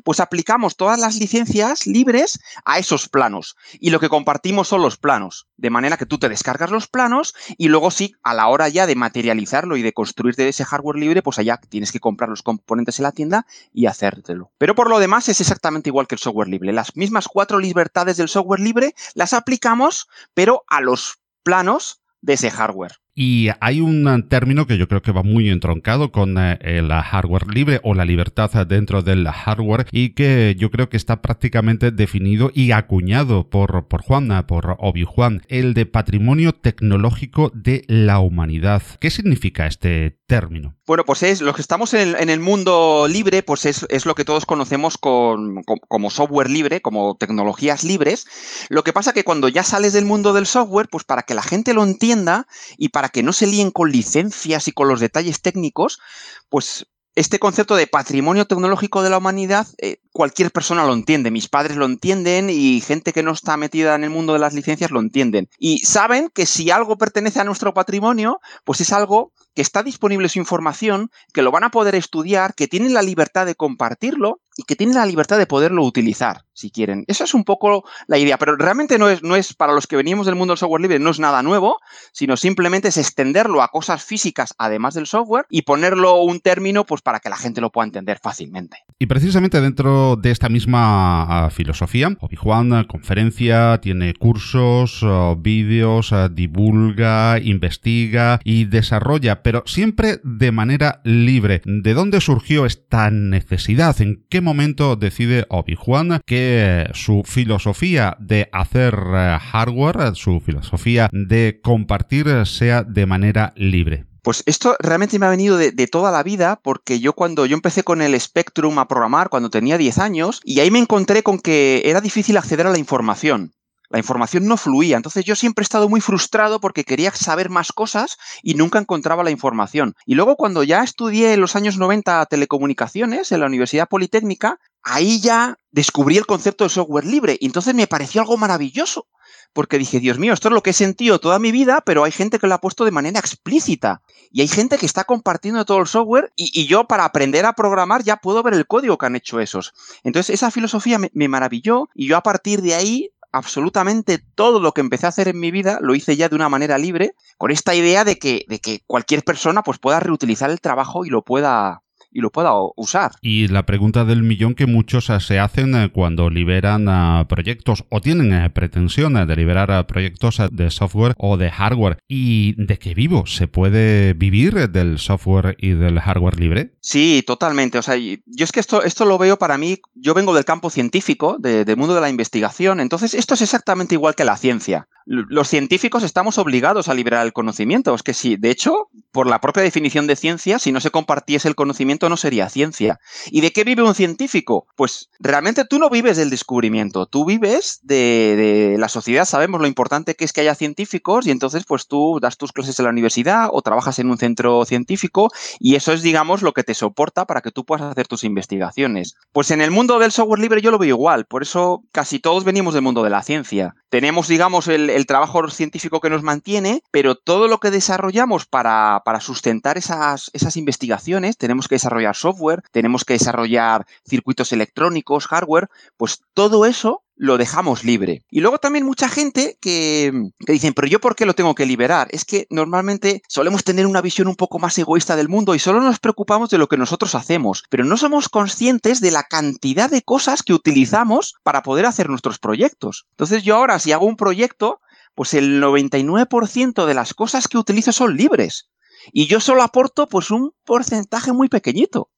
pues 0.04 0.20
aplicamos 0.20 0.76
todas 0.76 0.98
las 0.98 1.16
licencias 1.16 1.86
libres 1.86 2.38
a 2.66 2.78
esos 2.78 3.08
planos. 3.08 3.56
Y 3.78 3.88
lo 3.88 4.00
que 4.00 4.10
compartimos 4.10 4.68
son 4.68 4.82
los 4.82 4.98
planos. 4.98 5.46
De 5.56 5.70
manera 5.70 5.96
que 5.96 6.04
tú 6.04 6.18
te 6.18 6.28
descargas 6.28 6.70
los 6.70 6.88
planos 6.88 7.34
y 7.56 7.68
luego 7.68 7.90
sí, 7.90 8.14
a 8.22 8.34
la 8.34 8.48
hora 8.48 8.68
ya 8.68 8.86
de 8.86 8.96
materializarlo 8.96 9.78
y 9.78 9.82
de 9.82 9.94
construirte 9.94 10.46
ese 10.46 10.66
hardware 10.66 10.96
libre, 10.96 11.22
pues 11.22 11.38
allá 11.38 11.58
tienes 11.70 11.90
que 11.90 11.98
comprar 11.98 12.28
los 12.28 12.42
componentes 12.42 12.98
en 12.98 13.04
la 13.04 13.12
tienda 13.12 13.46
y 13.72 13.86
hacértelo. 13.86 14.52
Pero 14.58 14.74
por 14.74 14.90
lo 14.90 14.98
demás 14.98 15.30
es 15.30 15.40
exactamente 15.40 15.88
igual 15.88 16.06
que 16.06 16.16
el 16.16 16.20
software 16.20 16.48
libre. 16.48 16.74
Las 16.74 16.96
mismas 16.96 17.28
cuatro 17.28 17.58
libertades 17.58 18.18
del 18.18 18.28
software 18.28 18.60
libre 18.60 18.94
las 19.14 19.32
aplicamos, 19.32 20.06
pero 20.34 20.64
a 20.68 20.82
los 20.82 21.14
planos 21.42 22.02
de 22.20 22.34
ese 22.34 22.50
hardware. 22.50 23.00
Y 23.22 23.50
hay 23.60 23.82
un 23.82 24.26
término 24.30 24.66
que 24.66 24.78
yo 24.78 24.88
creo 24.88 25.02
que 25.02 25.12
va 25.12 25.22
muy 25.22 25.50
entroncado 25.50 26.10
con 26.10 26.38
eh, 26.38 26.56
el 26.62 26.90
hardware 26.90 27.54
libre 27.54 27.78
o 27.82 27.92
la 27.92 28.06
libertad 28.06 28.66
dentro 28.66 29.02
del 29.02 29.28
hardware 29.28 29.86
y 29.92 30.14
que 30.14 30.56
yo 30.58 30.70
creo 30.70 30.88
que 30.88 30.96
está 30.96 31.20
prácticamente 31.20 31.90
definido 31.90 32.50
y 32.54 32.72
acuñado 32.72 33.50
por, 33.50 33.88
por 33.88 34.00
Juan, 34.00 34.46
por 34.46 34.74
Obi 34.78 35.04
Juan, 35.04 35.42
el 35.48 35.74
de 35.74 35.84
patrimonio 35.84 36.54
tecnológico 36.54 37.52
de 37.52 37.84
la 37.88 38.20
humanidad. 38.20 38.82
¿Qué 39.00 39.10
significa 39.10 39.66
este 39.66 40.16
término? 40.26 40.76
Bueno, 40.86 41.04
pues 41.04 41.22
es 41.22 41.42
lo 41.42 41.52
que 41.52 41.60
estamos 41.60 41.92
en 41.92 42.30
el, 42.30 42.40
mundo 42.40 43.06
libre, 43.06 43.42
pues 43.42 43.66
es, 43.66 44.06
lo 44.06 44.14
que 44.14 44.24
todos 44.24 44.46
conocemos 44.46 44.96
como 44.96 46.10
software 46.10 46.48
libre, 46.48 46.80
como 46.80 47.16
tecnologías 47.16 47.84
libres. 47.84 48.26
Lo 48.70 48.82
que 48.82 48.92
pasa 48.92 49.12
que 49.12 49.24
cuando 49.24 49.48
ya 49.48 49.62
sales 49.62 49.92
del 49.92 50.04
mundo 50.04 50.32
del 50.32 50.46
software, 50.46 50.88
pues 50.88 51.04
para 51.04 51.22
que 51.22 51.34
la 51.34 51.42
gente 51.42 51.74
lo 51.74 51.84
entienda 51.84 52.46
y 52.76 52.88
para 52.88 53.09
que 53.10 53.22
no 53.22 53.32
se 53.32 53.46
líen 53.46 53.70
con 53.70 53.90
licencias 53.90 54.68
y 54.68 54.72
con 54.72 54.88
los 54.88 55.00
detalles 55.00 55.42
técnicos, 55.42 56.00
pues 56.48 56.86
este 57.16 57.38
concepto 57.38 57.74
de 57.74 57.86
patrimonio 57.86 58.46
tecnológico 58.46 59.02
de 59.02 59.10
la 59.10 59.18
humanidad, 59.18 59.66
eh, 59.78 59.96
cualquier 60.12 60.52
persona 60.52 60.86
lo 60.86 60.94
entiende. 60.94 61.30
Mis 61.30 61.48
padres 61.48 61.76
lo 61.76 61.84
entienden 61.84 62.48
y 62.50 62.80
gente 62.80 63.12
que 63.12 63.22
no 63.22 63.32
está 63.32 63.56
metida 63.56 63.94
en 63.94 64.04
el 64.04 64.10
mundo 64.10 64.32
de 64.32 64.38
las 64.38 64.54
licencias 64.54 64.90
lo 64.90 65.00
entienden. 65.00 65.48
Y 65.58 65.78
saben 65.78 66.30
que 66.32 66.46
si 66.46 66.70
algo 66.70 66.96
pertenece 66.96 67.40
a 67.40 67.44
nuestro 67.44 67.74
patrimonio, 67.74 68.40
pues 68.64 68.80
es 68.80 68.92
algo 68.92 69.32
que 69.54 69.62
está 69.62 69.82
disponible 69.82 70.28
su 70.28 70.38
información, 70.38 71.10
que 71.32 71.42
lo 71.42 71.50
van 71.50 71.64
a 71.64 71.70
poder 71.70 71.96
estudiar, 71.96 72.54
que 72.54 72.68
tienen 72.68 72.94
la 72.94 73.02
libertad 73.02 73.44
de 73.44 73.56
compartirlo 73.56 74.40
y 74.60 74.62
que 74.64 74.76
tienen 74.76 74.96
la 74.96 75.06
libertad 75.06 75.38
de 75.38 75.46
poderlo 75.46 75.82
utilizar, 75.84 76.44
si 76.52 76.70
quieren. 76.70 77.04
Esa 77.06 77.24
es 77.24 77.32
un 77.32 77.44
poco 77.44 77.82
la 78.06 78.18
idea, 78.18 78.36
pero 78.36 78.56
realmente 78.56 78.98
no 78.98 79.08
es, 79.08 79.22
no 79.22 79.34
es 79.34 79.54
para 79.54 79.72
los 79.72 79.86
que 79.86 79.96
venimos 79.96 80.26
del 80.26 80.34
mundo 80.34 80.52
del 80.52 80.58
software 80.58 80.82
libre, 80.82 80.98
no 80.98 81.08
es 81.08 81.18
nada 81.18 81.42
nuevo, 81.42 81.78
sino 82.12 82.36
simplemente 82.36 82.88
es 82.88 82.98
extenderlo 82.98 83.62
a 83.62 83.68
cosas 83.68 84.04
físicas 84.04 84.54
además 84.58 84.92
del 84.92 85.06
software 85.06 85.46
y 85.48 85.62
ponerlo 85.62 86.20
un 86.20 86.40
término 86.40 86.84
pues 86.84 87.00
para 87.00 87.20
que 87.20 87.30
la 87.30 87.38
gente 87.38 87.62
lo 87.62 87.70
pueda 87.70 87.86
entender 87.86 88.18
fácilmente. 88.22 88.76
Y 88.98 89.06
precisamente 89.06 89.62
dentro 89.62 90.16
de 90.16 90.30
esta 90.30 90.50
misma 90.50 91.46
ah, 91.46 91.50
filosofía, 91.50 92.14
Obi-Juan 92.20 92.74
ah, 92.74 92.84
conferencia, 92.86 93.80
tiene 93.80 94.12
cursos, 94.12 95.00
ah, 95.04 95.36
vídeos, 95.38 96.12
divulga, 96.32 97.38
investiga 97.38 98.40
y 98.44 98.66
desarrolla, 98.66 99.42
pero 99.42 99.62
siempre 99.64 100.20
de 100.22 100.52
manera 100.52 101.00
libre. 101.04 101.62
¿De 101.64 101.94
dónde 101.94 102.20
surgió 102.20 102.66
esta 102.66 103.10
necesidad? 103.10 103.98
¿En 104.02 104.26
qué 104.28 104.42
momento 104.42 104.49
decide 104.96 105.46
Obi-Juan 105.48 106.20
que 106.26 106.88
su 106.94 107.22
filosofía 107.24 108.16
de 108.18 108.48
hacer 108.52 108.94
eh, 108.94 109.38
hardware, 109.40 110.14
su 110.14 110.40
filosofía 110.40 111.08
de 111.12 111.60
compartir 111.62 112.46
sea 112.46 112.82
de 112.82 113.06
manera 113.06 113.52
libre? 113.56 114.06
Pues 114.22 114.42
esto 114.46 114.76
realmente 114.80 115.18
me 115.18 115.26
ha 115.26 115.30
venido 115.30 115.56
de, 115.56 115.72
toda 115.86 116.10
la 116.10 116.22
vida, 116.22 116.60
porque 116.62 117.00
yo 117.00 117.14
cuando 117.14 117.46
yo 117.46 117.54
empecé 117.54 117.82
con 117.82 118.02
el 118.02 118.18
Spectrum 118.20 118.78
a 118.78 118.86
programar 118.86 119.30
cuando 119.30 119.48
tenía 119.48 119.78
10 119.78 119.98
años, 119.98 120.40
y 120.44 120.60
ahí 120.60 120.70
me 120.70 120.78
encontré 120.78 121.22
con 121.22 121.38
que 121.38 121.82
era 121.86 122.00
difícil 122.00 122.36
acceder 122.36 122.66
a 122.66 122.70
la 122.70 122.78
información. 122.78 123.52
La 123.90 123.98
información 123.98 124.46
no 124.46 124.56
fluía. 124.56 124.96
Entonces 124.96 125.24
yo 125.24 125.34
siempre 125.34 125.62
he 125.62 125.64
estado 125.64 125.88
muy 125.88 126.00
frustrado 126.00 126.60
porque 126.60 126.84
quería 126.84 127.10
saber 127.10 127.50
más 127.50 127.72
cosas 127.72 128.18
y 128.42 128.54
nunca 128.54 128.78
encontraba 128.78 129.24
la 129.24 129.32
información. 129.32 129.94
Y 130.06 130.14
luego 130.14 130.36
cuando 130.36 130.62
ya 130.62 130.84
estudié 130.84 131.34
en 131.34 131.40
los 131.40 131.56
años 131.56 131.76
90 131.76 132.24
telecomunicaciones 132.26 133.32
en 133.32 133.40
la 133.40 133.46
Universidad 133.46 133.88
Politécnica, 133.88 134.60
ahí 134.82 135.20
ya 135.20 135.58
descubrí 135.72 136.16
el 136.16 136.26
concepto 136.26 136.64
de 136.64 136.70
software 136.70 137.04
libre 137.04 137.36
y 137.40 137.46
entonces 137.46 137.74
me 137.74 137.88
pareció 137.88 138.20
algo 138.20 138.36
maravilloso 138.36 139.06
porque 139.52 139.78
dije, 139.78 139.98
Dios 139.98 140.18
mío, 140.18 140.32
esto 140.32 140.48
es 140.48 140.54
lo 140.54 140.62
que 140.62 140.70
he 140.70 140.74
sentido 140.74 141.18
toda 141.18 141.38
mi 141.38 141.50
vida, 141.50 141.82
pero 141.84 142.04
hay 142.04 142.12
gente 142.12 142.38
que 142.38 142.46
lo 142.46 142.54
ha 142.54 142.60
puesto 142.60 142.84
de 142.84 142.92
manera 142.92 143.18
explícita. 143.18 144.02
Y 144.30 144.42
hay 144.42 144.48
gente 144.48 144.78
que 144.78 144.86
está 144.86 145.04
compartiendo 145.04 145.64
todo 145.64 145.78
el 145.78 145.88
software 145.88 146.32
y, 146.36 146.66
yo 146.66 146.84
para 146.84 147.04
aprender 147.04 147.44
a 147.46 147.54
programar 147.54 148.04
ya 148.04 148.18
puedo 148.18 148.42
ver 148.44 148.54
el 148.54 148.66
código 148.66 148.96
que 148.96 149.06
han 149.06 149.16
hecho 149.16 149.40
esos. 149.40 149.72
Entonces 150.04 150.34
esa 150.34 150.52
filosofía 150.52 150.98
me, 150.98 151.10
me 151.14 151.26
maravilló 151.26 151.88
y 151.94 152.06
yo 152.06 152.16
a 152.16 152.22
partir 152.22 152.62
de 152.62 152.74
ahí 152.74 153.10
absolutamente 153.32 154.18
todo 154.34 154.60
lo 154.60 154.72
que 154.72 154.80
empecé 154.80 155.06
a 155.06 155.10
hacer 155.10 155.28
en 155.28 155.40
mi 155.40 155.50
vida 155.50 155.78
lo 155.80 155.94
hice 155.94 156.16
ya 156.16 156.28
de 156.28 156.36
una 156.36 156.48
manera 156.48 156.78
libre, 156.78 157.12
con 157.38 157.50
esta 157.50 157.74
idea 157.74 158.04
de 158.04 158.18
que, 158.18 158.44
de 158.48 158.58
que 158.58 158.80
cualquier 158.86 159.22
persona 159.22 159.62
pues 159.62 159.78
pueda 159.78 160.00
reutilizar 160.00 160.50
el 160.50 160.60
trabajo 160.60 161.04
y 161.04 161.10
lo 161.10 161.22
pueda, 161.22 161.82
y 162.10 162.20
lo 162.20 162.30
pueda 162.30 162.52
usar. 162.76 163.12
Y 163.22 163.48
la 163.48 163.66
pregunta 163.66 164.04
del 164.04 164.22
millón 164.22 164.54
que 164.54 164.66
muchos 164.66 165.10
eh, 165.10 165.20
se 165.20 165.38
hacen 165.38 165.74
eh, 165.74 165.90
cuando 165.92 166.30
liberan 166.30 166.86
eh, 166.88 167.24
proyectos 167.26 167.84
o 167.88 168.00
tienen 168.00 168.50
pretensiones 168.52 169.26
de 169.26 169.36
liberar 169.36 169.86
proyectos 169.86 170.40
de 170.50 170.70
software 170.70 171.14
o 171.18 171.36
de 171.36 171.50
hardware. 171.50 171.98
¿Y 172.08 172.54
de 172.62 172.78
qué 172.78 172.94
vivo? 172.94 173.26
¿Se 173.26 173.48
puede 173.48 174.14
vivir 174.14 174.70
del 174.70 174.98
software 174.98 175.56
y 175.58 175.70
del 175.70 176.00
hardware 176.00 176.38
libre? 176.38 176.72
Sí, 176.80 177.22
totalmente. 177.26 177.78
O 177.78 177.82
sea, 177.82 177.96
yo 177.96 178.44
es 178.44 178.52
que 178.52 178.60
esto, 178.60 178.82
esto 178.82 179.04
lo 179.04 179.18
veo 179.18 179.38
para 179.38 179.58
mí, 179.58 179.78
yo 179.94 180.14
vengo 180.14 180.34
del 180.34 180.44
campo 180.44 180.70
científico, 180.70 181.36
del 181.38 181.76
mundo 181.76 181.94
de 181.94 182.00
la 182.00 182.08
investigación, 182.08 182.80
entonces 182.80 183.14
esto 183.14 183.34
es 183.34 183.42
exactamente 183.42 183.94
igual 183.94 184.14
que 184.14 184.24
la 184.24 184.36
ciencia. 184.36 184.88
Los 185.06 185.48
científicos 185.48 186.02
estamos 186.02 186.38
obligados 186.38 186.88
a 186.88 186.94
liberar 186.94 187.24
el 187.26 187.32
conocimiento. 187.32 187.94
Es 187.94 188.02
que 188.02 188.14
sí, 188.14 188.36
de 188.36 188.50
hecho, 188.50 188.90
por 189.12 189.26
la 189.26 189.40
propia 189.40 189.62
definición 189.62 190.06
de 190.06 190.16
ciencia, 190.16 190.58
si 190.58 190.72
no 190.72 190.80
se 190.80 190.90
compartiese 190.90 191.48
el 191.48 191.54
conocimiento 191.54 192.08
no 192.08 192.16
sería 192.16 192.48
ciencia. 192.48 193.00
¿Y 193.26 193.40
de 193.40 193.52
qué 193.52 193.64
vive 193.64 193.82
un 193.82 193.94
científico? 193.94 194.66
Pues 194.76 195.10
realmente 195.18 195.64
tú 195.64 195.78
no 195.78 195.90
vives 195.90 196.16
del 196.16 196.30
descubrimiento, 196.30 197.06
tú 197.06 197.24
vives 197.24 197.80
de, 197.82 198.76
la 198.78 198.88
sociedad, 198.88 199.24
sabemos 199.24 199.60
lo 199.60 199.66
importante 199.66 200.14
que 200.14 200.24
es 200.24 200.32
que 200.32 200.42
haya 200.42 200.54
científicos 200.54 201.26
y 201.26 201.30
entonces 201.30 201.64
pues 201.66 201.86
tú 201.86 202.18
das 202.20 202.36
tus 202.36 202.52
clases 202.52 202.78
en 202.78 202.84
la 202.84 202.90
universidad 202.90 203.48
o 203.52 203.62
trabajas 203.62 203.98
en 203.98 204.10
un 204.10 204.18
centro 204.18 204.64
científico 204.64 205.30
y 205.58 205.74
eso 205.74 205.92
es 205.92 206.02
digamos 206.02 206.42
lo 206.42 206.52
que 206.52 206.62
te 206.62 206.74
soporta 206.74 207.26
para 207.26 207.40
que 207.40 207.50
tú 207.50 207.64
puedas 207.64 207.90
hacer 207.90 208.06
tus 208.06 208.24
investigaciones. 208.24 209.16
Pues 209.32 209.50
en 209.50 209.60
el 209.60 209.70
mundo 209.70 209.98
del 209.98 210.12
software 210.12 210.40
libre 210.40 210.62
yo 210.62 210.70
lo 210.70 210.78
veo 210.78 210.88
igual, 210.88 211.26
por 211.26 211.42
eso 211.42 211.82
casi 211.92 212.18
todos 212.18 212.44
venimos 212.44 212.74
del 212.74 212.82
mundo 212.82 213.02
de 213.02 213.10
la 213.10 213.22
ciencia. 213.22 213.74
Tenemos 213.90 214.28
digamos 214.28 214.68
el, 214.68 215.04
trabajo 215.06 215.50
científico 215.50 216.00
que 216.00 216.10
nos 216.10 216.22
mantiene, 216.22 216.82
pero 216.92 217.16
todo 217.16 217.48
lo 217.48 217.58
que 217.58 217.72
desarrollamos 217.72 218.46
para, 218.46 219.02
sustentar 219.20 219.76
esas, 219.76 220.30
investigaciones 220.56 221.36
tenemos 221.36 221.66
que 221.66 221.74
desarrollar 221.74 222.14
software, 222.14 222.62
tenemos 222.70 223.04
que 223.04 223.14
desarrollar 223.14 223.86
circuitos 224.08 224.52
electrónicos, 224.52 225.26
hardware, 225.26 225.68
pues 225.96 226.22
todo 226.34 226.66
eso 226.66 227.02
lo 227.20 227.36
dejamos 227.36 227.84
libre. 227.84 228.24
Y 228.30 228.40
luego 228.40 228.56
también 228.56 228.86
mucha 228.86 229.06
gente 229.06 229.58
que, 229.60 230.10
que, 230.46 230.52
dicen, 230.54 230.72
pero 230.72 230.88
yo 230.88 231.02
por 231.02 231.14
qué 231.14 231.26
lo 231.26 231.34
tengo 231.34 231.54
que 231.54 231.66
liberar? 231.66 232.08
Es 232.12 232.24
que 232.24 232.46
normalmente 232.48 233.20
solemos 233.28 233.62
tener 233.62 233.86
una 233.86 234.00
visión 234.00 234.26
un 234.26 234.36
poco 234.36 234.58
más 234.58 234.78
egoísta 234.78 235.16
del 235.16 235.28
mundo 235.28 235.54
y 235.54 235.58
solo 235.58 235.82
nos 235.82 235.98
preocupamos 235.98 236.48
de 236.48 236.56
lo 236.56 236.66
que 236.66 236.78
nosotros 236.78 237.14
hacemos, 237.14 237.64
pero 237.68 237.84
no 237.84 237.98
somos 237.98 238.30
conscientes 238.30 239.00
de 239.00 239.10
la 239.10 239.24
cantidad 239.24 239.90
de 239.90 240.00
cosas 240.00 240.42
que 240.42 240.54
utilizamos 240.54 241.34
para 241.42 241.62
poder 241.62 241.84
hacer 241.84 242.08
nuestros 242.08 242.38
proyectos. 242.38 243.04
Entonces 243.10 243.42
yo 243.42 243.56
ahora 243.56 243.78
si 243.78 243.92
hago 243.92 244.06
un 244.06 244.16
proyecto, 244.16 244.80
pues 245.14 245.34
el 245.34 245.62
99% 245.62 246.86
de 246.86 246.94
las 246.94 247.12
cosas 247.12 247.48
que 247.48 247.58
utilizo 247.58 247.92
son 247.92 248.16
libres 248.16 248.70
y 249.12 249.26
yo 249.26 249.40
solo 249.40 249.62
aporto 249.62 250.06
pues 250.06 250.30
un 250.30 250.52
porcentaje 250.64 251.34
muy 251.34 251.50
pequeñito. 251.50 252.08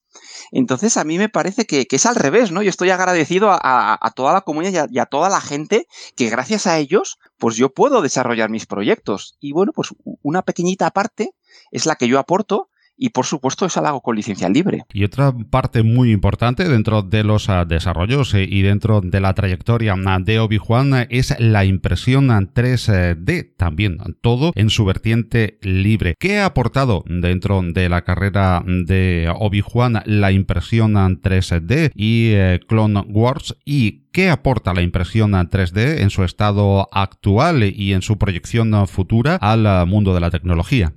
Entonces 0.51 0.97
a 0.97 1.05
mí 1.05 1.19
me 1.19 1.29
parece 1.29 1.67
que, 1.67 1.87
es 1.89 2.07
al 2.07 2.17
revés, 2.17 2.51
¿no? 2.51 2.63
Yo 2.63 2.71
estoy 2.71 2.91
agradecido 2.91 3.51
a, 3.53 4.13
toda 4.15 4.33
la 4.33 4.43
comunidad 4.43 4.89
y 4.91 4.99
a, 4.99 5.07
toda 5.07 5.29
la 5.29 5.41
gente 5.41 5.87
que 6.17 6.29
gracias 6.29 6.67
a 6.67 6.79
ellos, 6.79 7.19
pues 7.39 7.57
yo 7.57 7.71
puedo 7.71 8.03
desarrollar 8.03 8.51
mis 8.51 8.67
proyectos. 8.67 9.37
Y 9.41 9.53
bueno, 9.53 9.73
pues 9.73 9.95
una 10.23 10.43
pequeñita 10.43 10.91
parte 10.91 11.35
es 11.71 11.87
la 11.87 11.97
que 11.97 12.09
yo 12.09 12.19
aporto 12.19 12.69
y 12.97 13.11
por 13.11 13.27
supuesto 13.27 13.67
es 13.67 13.77
algo 13.77 14.01
con 14.01 14.17
licencia 14.17 14.49
libre. 14.49 14.85
Y 14.93 15.05
otra 15.05 15.33
parte 15.33 15.83
muy 15.83 16.13
importante 16.13 16.69
dentro 16.69 17.03
de 17.03 17.25
los 17.25 17.49
ah, 17.49 17.65
desarrollos 17.65 18.35
eh, 18.35 18.47
y 18.49 18.63
dentro 18.63 19.01
de 19.01 19.21
la 19.21 19.35
trayectoria 19.35 19.95
ah, 20.07 20.19
de 20.21 20.39
Obi-Wan 20.41 21.07
es 21.11 21.35
la 21.39 21.65
impresión 21.65 22.29
3D 22.29 23.57
también, 23.57 23.99
todo 24.21 24.53
en 24.55 24.71
su 24.71 24.85
vertiente 24.85 25.59
libre. 25.63 26.15
¿Qué 26.19 26.39
ha 26.39 26.47
aportado 26.47 27.05
dentro 27.07 27.63
de 27.63 27.89
la 27.89 28.03
carrera 28.03 28.63
de 28.67 29.33
Obi-Wan 29.35 30.03
la 30.05 30.33
impresión 30.33 30.95
3D 30.95 31.93
y 31.95 32.31
eh, 32.33 32.61
Clone 32.67 33.05
Wars 33.09 33.57
y 33.65 34.03
¿Qué 34.13 34.29
aporta 34.29 34.75
la 34.75 34.83
impresión 34.83 35.33
3D 35.33 36.03
en 36.03 36.11
su 36.11 36.23
estado 36.23 36.87
actual 36.93 37.63
y 37.65 37.95
en 37.95 38.03
su 38.03 38.19
proyección 38.19 38.87
futura 38.87 39.37
al 39.37 39.87
mundo 39.87 40.13
de 40.13 40.21
la 40.21 40.31
tecnología? 40.31 40.93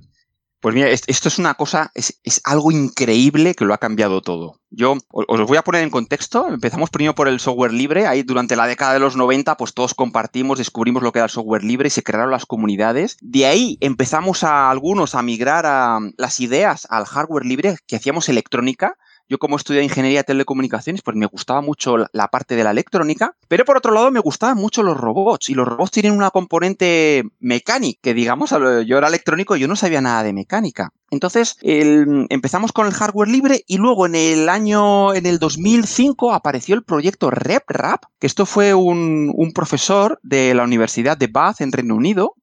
Pues 0.60 0.74
mira, 0.74 0.88
esto 0.88 1.28
es 1.28 1.38
una 1.38 1.54
cosa, 1.54 1.92
es, 1.94 2.18
algo 2.44 2.72
increíble 2.72 3.54
que 3.54 3.64
lo 3.64 3.74
ha 3.74 3.78
cambiado 3.78 4.22
todo. 4.22 4.60
Yo 4.70 4.96
os 5.10 5.46
voy 5.46 5.58
a 5.58 5.62
poner 5.62 5.82
en 5.82 5.90
contexto. 5.90 6.48
Empezamos 6.48 6.90
primero 6.90 7.14
por 7.14 7.28
el 7.28 7.40
software 7.40 7.72
libre. 7.72 8.06
Ahí 8.06 8.22
durante 8.22 8.56
la 8.56 8.66
década 8.66 8.94
de 8.94 8.98
los 8.98 9.16
90, 9.16 9.56
pues 9.56 9.74
todos 9.74 9.94
compartimos, 9.94 10.58
descubrimos 10.58 11.02
lo 11.02 11.12
que 11.12 11.20
era 11.20 11.26
el 11.26 11.30
software 11.30 11.62
libre 11.62 11.88
y 11.88 11.90
se 11.90 12.02
crearon 12.02 12.30
las 12.30 12.46
comunidades. 12.46 13.16
De 13.20 13.46
ahí 13.46 13.78
empezamos 13.80 14.44
a 14.44 14.70
algunos 14.70 15.14
a 15.14 15.22
migrar 15.22 15.66
a 15.66 15.98
las 16.16 16.40
ideas 16.40 16.86
al 16.90 17.04
hardware 17.04 17.44
libre 17.44 17.76
que 17.86 17.96
hacíamos 17.96 18.28
electrónica 18.28 18.96
yo 19.28 19.38
como 19.38 19.56
estudié 19.56 19.82
ingeniería 19.82 20.20
de 20.20 20.24
telecomunicaciones, 20.24 21.02
pues 21.02 21.16
me 21.16 21.26
gustaba 21.26 21.60
mucho 21.60 21.96
la 22.12 22.28
parte 22.28 22.56
de 22.56 22.64
la 22.64 22.70
electrónica, 22.70 23.36
pero 23.48 23.64
por 23.64 23.76
otro 23.76 23.92
lado 23.92 24.10
me 24.10 24.20
gustaban 24.20 24.56
mucho 24.56 24.82
los 24.82 24.96
robots 24.96 25.48
y 25.50 25.54
los 25.54 25.66
robots 25.66 25.90
tienen 25.90 26.12
una 26.12 26.30
componente 26.30 27.24
mecánica, 27.40 27.98
que 28.02 28.14
digamos, 28.14 28.50
yo 28.50 28.98
era 28.98 29.08
electrónico 29.08 29.56
y 29.56 29.60
yo 29.60 29.68
no 29.68 29.76
sabía 29.76 30.00
nada 30.00 30.22
de 30.22 30.32
mecánica. 30.32 30.90
Entonces 31.10 31.56
empezamos 31.62 32.72
con 32.72 32.86
el 32.86 32.92
hardware 32.92 33.28
libre 33.28 33.62
y 33.66 33.78
luego 33.78 34.06
en 34.06 34.14
el 34.14 34.48
año, 34.48 35.14
en 35.14 35.26
el 35.26 35.38
2005 35.38 36.32
apareció 36.32 36.74
el 36.74 36.82
proyecto 36.82 37.30
RepRap, 37.30 38.04
que 38.18 38.26
esto 38.26 38.46
fue 38.46 38.74
un, 38.74 39.32
un 39.34 39.52
profesor 39.52 40.18
de 40.22 40.54
la 40.54 40.64
Universidad 40.64 41.16
de 41.16 41.28
Bath 41.28 41.60
en 41.60 41.72
Reino 41.72 41.94
Unido, 41.94 42.34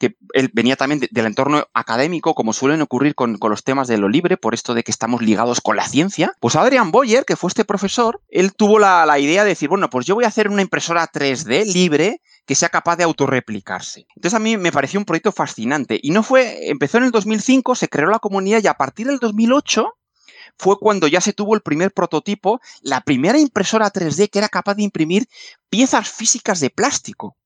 que 0.00 0.16
él 0.32 0.50
venía 0.54 0.76
también 0.76 1.06
del 1.10 1.26
entorno 1.26 1.66
académico, 1.74 2.34
como 2.34 2.54
suelen 2.54 2.80
ocurrir 2.80 3.14
con, 3.14 3.38
los 3.38 3.62
temas 3.64 3.86
de 3.86 3.98
lo 3.98 4.08
libre, 4.08 4.38
por 4.38 4.54
esto 4.54 4.72
de 4.72 4.82
que 4.82 4.90
estamos 4.90 5.20
ligados 5.20 5.60
con 5.60 5.76
la 5.76 5.86
ciencia. 5.86 6.32
Pues 6.40 6.56
Adrian 6.56 6.90
Boyer, 6.90 7.26
que 7.26 7.36
fue 7.36 7.48
este 7.48 7.66
profesor, 7.66 8.22
él 8.30 8.54
tuvo 8.54 8.78
la, 8.78 9.18
idea 9.18 9.44
de 9.44 9.50
decir, 9.50 9.68
bueno, 9.68 9.90
pues 9.90 10.06
yo 10.06 10.14
voy 10.14 10.24
a 10.24 10.28
hacer 10.28 10.48
una 10.48 10.62
impresora 10.62 11.06
3D 11.06 11.70
libre 11.70 12.22
que 12.46 12.54
sea 12.54 12.70
capaz 12.70 12.96
de 12.96 13.04
autorreplicarse. 13.04 14.06
Entonces 14.16 14.34
a 14.34 14.40
mí 14.40 14.56
me 14.56 14.72
pareció 14.72 14.98
un 14.98 15.04
proyecto 15.04 15.32
fascinante. 15.32 16.00
Y 16.02 16.12
no 16.12 16.22
fue, 16.22 16.70
empezó 16.70 16.96
en 16.96 17.04
el 17.04 17.10
2005, 17.10 17.74
se 17.74 17.88
creó 17.88 18.08
la 18.08 18.20
comunidad 18.20 18.62
y 18.64 18.68
a 18.68 18.74
partir 18.74 19.06
del 19.06 19.18
2008 19.18 19.86
fue 20.56 20.78
cuando 20.78 21.08
ya 21.08 21.20
se 21.20 21.34
tuvo 21.34 21.54
el 21.54 21.60
primer 21.60 21.92
prototipo, 21.92 22.60
la 22.80 23.02
primera 23.02 23.38
impresora 23.38 23.92
3D 23.92 24.30
que 24.30 24.38
era 24.38 24.48
capaz 24.48 24.76
de 24.76 24.82
imprimir 24.82 25.26
piezas 25.68 26.08
físicas 26.08 26.60
de 26.60 26.70
plástico. 26.70 27.36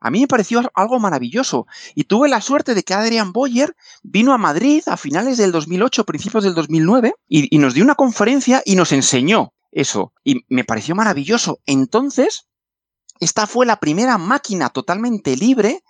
A 0.00 0.10
mí 0.10 0.20
me 0.20 0.28
pareció 0.28 0.62
algo 0.74 0.98
maravilloso 1.00 1.66
y 1.94 2.04
tuve 2.04 2.28
la 2.28 2.40
suerte 2.40 2.74
de 2.74 2.82
que 2.82 2.94
Adrian 2.94 3.32
Boyer 3.32 3.76
vino 4.02 4.32
a 4.32 4.38
Madrid 4.38 4.82
a 4.86 4.96
finales 4.96 5.38
del 5.38 5.52
2008, 5.52 6.04
principios 6.04 6.44
del 6.44 6.54
2009 6.54 7.14
y, 7.28 7.54
y 7.54 7.58
nos 7.58 7.74
dio 7.74 7.84
una 7.84 7.94
conferencia 7.94 8.62
y 8.64 8.76
nos 8.76 8.92
enseñó 8.92 9.52
eso 9.72 10.12
y 10.24 10.44
me 10.48 10.64
pareció 10.64 10.94
maravilloso. 10.94 11.60
Entonces, 11.66 12.46
esta 13.20 13.46
fue 13.46 13.66
la 13.66 13.80
primera 13.80 14.18
máquina 14.18 14.70
totalmente 14.70 15.36
libre 15.36 15.82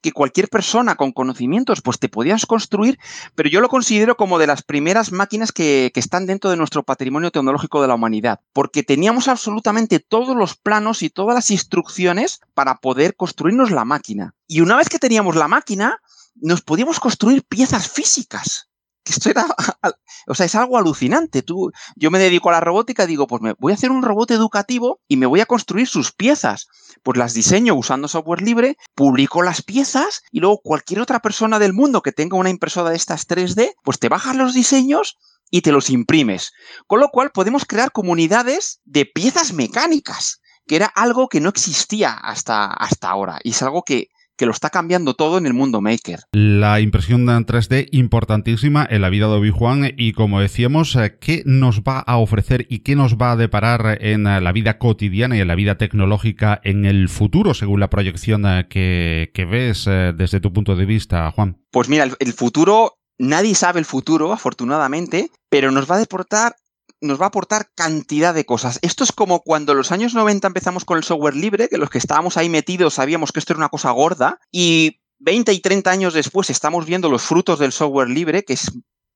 que 0.00 0.12
cualquier 0.12 0.48
persona 0.48 0.94
con 0.94 1.12
conocimientos 1.12 1.82
pues 1.82 1.98
te 1.98 2.08
podías 2.08 2.46
construir, 2.46 2.98
pero 3.34 3.48
yo 3.48 3.60
lo 3.60 3.68
considero 3.68 4.16
como 4.16 4.38
de 4.38 4.46
las 4.46 4.62
primeras 4.62 5.12
máquinas 5.12 5.52
que, 5.52 5.90
que 5.92 6.00
están 6.00 6.26
dentro 6.26 6.50
de 6.50 6.56
nuestro 6.56 6.82
patrimonio 6.82 7.30
tecnológico 7.30 7.82
de 7.82 7.88
la 7.88 7.94
humanidad, 7.94 8.40
porque 8.52 8.82
teníamos 8.82 9.28
absolutamente 9.28 10.00
todos 10.00 10.36
los 10.36 10.56
planos 10.56 11.02
y 11.02 11.10
todas 11.10 11.34
las 11.34 11.50
instrucciones 11.50 12.40
para 12.54 12.76
poder 12.76 13.16
construirnos 13.16 13.70
la 13.70 13.84
máquina. 13.84 14.34
Y 14.46 14.60
una 14.60 14.76
vez 14.76 14.88
que 14.88 14.98
teníamos 14.98 15.36
la 15.36 15.48
máquina, 15.48 16.00
nos 16.36 16.62
podíamos 16.62 17.00
construir 17.00 17.44
piezas 17.44 17.88
físicas 17.88 18.65
que 19.06 19.12
esto 19.12 19.30
era, 19.30 19.46
o 20.26 20.34
sea, 20.34 20.46
es 20.46 20.54
algo 20.56 20.76
alucinante. 20.76 21.42
Tú, 21.42 21.70
yo 21.94 22.10
me 22.10 22.18
dedico 22.18 22.48
a 22.48 22.52
la 22.52 22.60
robótica, 22.60 23.06
digo, 23.06 23.28
pues 23.28 23.40
me 23.40 23.54
voy 23.58 23.70
a 23.70 23.76
hacer 23.76 23.92
un 23.92 24.02
robot 24.02 24.32
educativo 24.32 25.00
y 25.06 25.16
me 25.16 25.26
voy 25.26 25.40
a 25.40 25.46
construir 25.46 25.86
sus 25.86 26.10
piezas. 26.10 26.66
Pues 27.04 27.16
las 27.16 27.32
diseño 27.32 27.74
usando 27.76 28.08
software 28.08 28.42
libre, 28.42 28.76
publico 28.96 29.42
las 29.42 29.62
piezas 29.62 30.24
y 30.32 30.40
luego 30.40 30.58
cualquier 30.58 31.00
otra 31.00 31.20
persona 31.20 31.60
del 31.60 31.72
mundo 31.72 32.02
que 32.02 32.10
tenga 32.10 32.36
una 32.36 32.50
impresora 32.50 32.90
de 32.90 32.96
estas 32.96 33.28
3D, 33.28 33.76
pues 33.84 34.00
te 34.00 34.08
bajas 34.08 34.34
los 34.34 34.54
diseños 34.54 35.16
y 35.50 35.60
te 35.60 35.70
los 35.70 35.88
imprimes. 35.88 36.52
Con 36.88 36.98
lo 36.98 37.10
cual 37.10 37.30
podemos 37.30 37.64
crear 37.64 37.92
comunidades 37.92 38.80
de 38.84 39.06
piezas 39.06 39.52
mecánicas 39.52 40.40
que 40.66 40.74
era 40.74 40.86
algo 40.86 41.28
que 41.28 41.40
no 41.40 41.48
existía 41.48 42.10
hasta, 42.10 42.66
hasta 42.66 43.08
ahora. 43.08 43.38
Y 43.44 43.50
es 43.50 43.62
algo 43.62 43.84
que 43.84 44.10
que 44.36 44.46
lo 44.46 44.52
está 44.52 44.70
cambiando 44.70 45.14
todo 45.14 45.38
en 45.38 45.46
el 45.46 45.54
mundo 45.54 45.80
maker. 45.80 46.20
La 46.32 46.80
impresión 46.80 47.26
3D 47.26 47.88
importantísima 47.92 48.86
en 48.88 49.02
la 49.02 49.08
vida 49.08 49.26
de 49.26 49.34
Obi-Wan 49.34 49.92
y 49.96 50.12
como 50.12 50.40
decíamos, 50.40 50.94
eh, 50.96 51.18
¿qué 51.20 51.42
nos 51.46 51.80
va 51.80 52.00
a 52.00 52.18
ofrecer 52.18 52.66
y 52.68 52.80
qué 52.80 52.96
nos 52.96 53.16
va 53.16 53.32
a 53.32 53.36
deparar 53.36 53.98
en 54.00 54.26
eh, 54.26 54.40
la 54.40 54.52
vida 54.52 54.78
cotidiana 54.78 55.36
y 55.36 55.40
en 55.40 55.48
la 55.48 55.54
vida 55.54 55.78
tecnológica 55.78 56.60
en 56.64 56.84
el 56.84 57.08
futuro, 57.08 57.54
según 57.54 57.80
la 57.80 57.90
proyección 57.90 58.44
eh, 58.46 58.66
que, 58.68 59.44
ves 59.46 59.84
desde 59.84 60.40
tu 60.40 60.52
punto 60.52 60.74
de 60.74 60.84
vista, 60.84 61.30
Juan? 61.30 61.62
Pues 61.70 61.88
mira, 61.88 62.04
el, 62.04 62.16
el 62.18 62.32
futuro 62.32 62.96
Nadie 63.18 63.54
sabe 63.54 63.80
el 63.80 63.86
futuro, 63.86 64.32
afortunadamente, 64.32 65.30
pero 65.48 65.70
nos 65.70 65.90
va 65.90 65.94
a 65.96 65.98
deportar 65.98 66.54
nos 67.00 67.20
va 67.20 67.26
a 67.26 67.28
aportar 67.28 67.70
cantidad 67.74 68.34
de 68.34 68.46
cosas. 68.46 68.78
Esto 68.82 69.04
es 69.04 69.12
como 69.12 69.40
cuando 69.40 69.72
en 69.72 69.78
los 69.78 69.92
años 69.92 70.14
90 70.14 70.46
empezamos 70.46 70.84
con 70.84 70.98
el 70.98 71.04
software 71.04 71.36
libre, 71.36 71.68
que 71.68 71.78
los 71.78 71.90
que 71.90 71.98
estábamos 71.98 72.36
ahí 72.36 72.48
metidos 72.48 72.94
sabíamos 72.94 73.32
que 73.32 73.40
esto 73.40 73.52
era 73.52 73.58
una 73.58 73.68
cosa 73.68 73.90
gorda, 73.90 74.40
y 74.50 75.00
20 75.18 75.52
y 75.52 75.60
30 75.60 75.90
años 75.90 76.14
después 76.14 76.50
estamos 76.50 76.86
viendo 76.86 77.08
los 77.08 77.22
frutos 77.22 77.58
del 77.58 77.72
software 77.72 78.10
libre, 78.10 78.44
que 78.44 78.54
es 78.54 78.70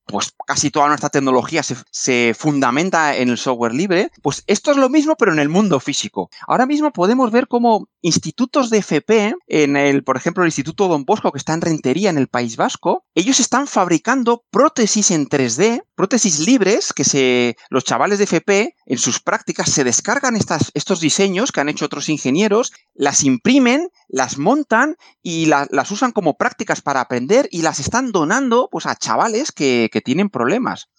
pues 0.05 0.33
casi 0.45 0.71
toda 0.71 0.87
nuestra 0.87 1.09
tecnología 1.09 1.61
se, 1.63 2.33
fundamenta 2.33 3.15
en 3.15 3.29
el 3.29 3.37
software 3.37 3.73
libre, 3.73 4.11
pues 4.21 4.43
esto 4.47 4.71
es 4.71 4.77
lo 4.77 4.89
mismo 4.89 5.15
pero 5.15 5.31
en 5.31 5.39
el 5.39 5.49
mundo 5.49 5.79
físico. 5.79 6.29
Ahora 6.47 6.65
mismo 6.65 6.91
podemos 6.91 7.31
ver 7.31 7.47
cómo 7.47 7.87
institutos 8.01 8.69
de 8.69 8.79
FP, 8.79 9.35
en 9.47 9.77
el, 9.77 10.03
por 10.03 10.17
ejemplo, 10.17 10.43
el 10.43 10.47
Instituto 10.47 10.87
Don 10.87 11.05
Bosco 11.05 11.31
que 11.31 11.37
está 11.37 11.53
en 11.53 11.61
Rentería, 11.61 12.09
en 12.09 12.17
el 12.17 12.27
País 12.27 12.57
Vasco, 12.57 13.05
ellos 13.15 13.39
están 13.39 13.67
fabricando 13.67 14.43
prótesis 14.51 15.11
en 15.11 15.27
3D, 15.27 15.83
prótesis 16.01 16.39
libres 16.39 16.93
que 16.93 17.03
se, 17.03 17.55
los 17.69 17.83
chavales 17.83 18.17
de 18.17 18.23
FP 18.23 18.75
en 18.87 18.97
sus 18.97 19.19
prácticas 19.19 19.69
se 19.69 19.83
descargan 19.83 20.35
estas, 20.35 20.71
estos 20.73 20.99
diseños 20.99 21.51
que 21.51 21.61
han 21.61 21.69
hecho 21.69 21.85
otros 21.85 22.09
ingenieros, 22.09 22.73
las 22.95 23.23
imprimen, 23.23 23.91
las 24.07 24.39
montan 24.39 24.97
y 25.21 25.45
las 25.45 25.91
usan 25.91 26.11
como 26.11 26.37
prácticas 26.37 26.81
para 26.81 27.01
aprender 27.01 27.47
y 27.51 27.61
las 27.61 27.79
están 27.79 28.11
donando 28.11 28.67
pues, 28.71 28.87
a 28.87 28.95
chavales 28.95 29.51
que, 29.51 29.91
que 29.93 30.01
tienen 30.01 30.31
problemas, 30.31 30.89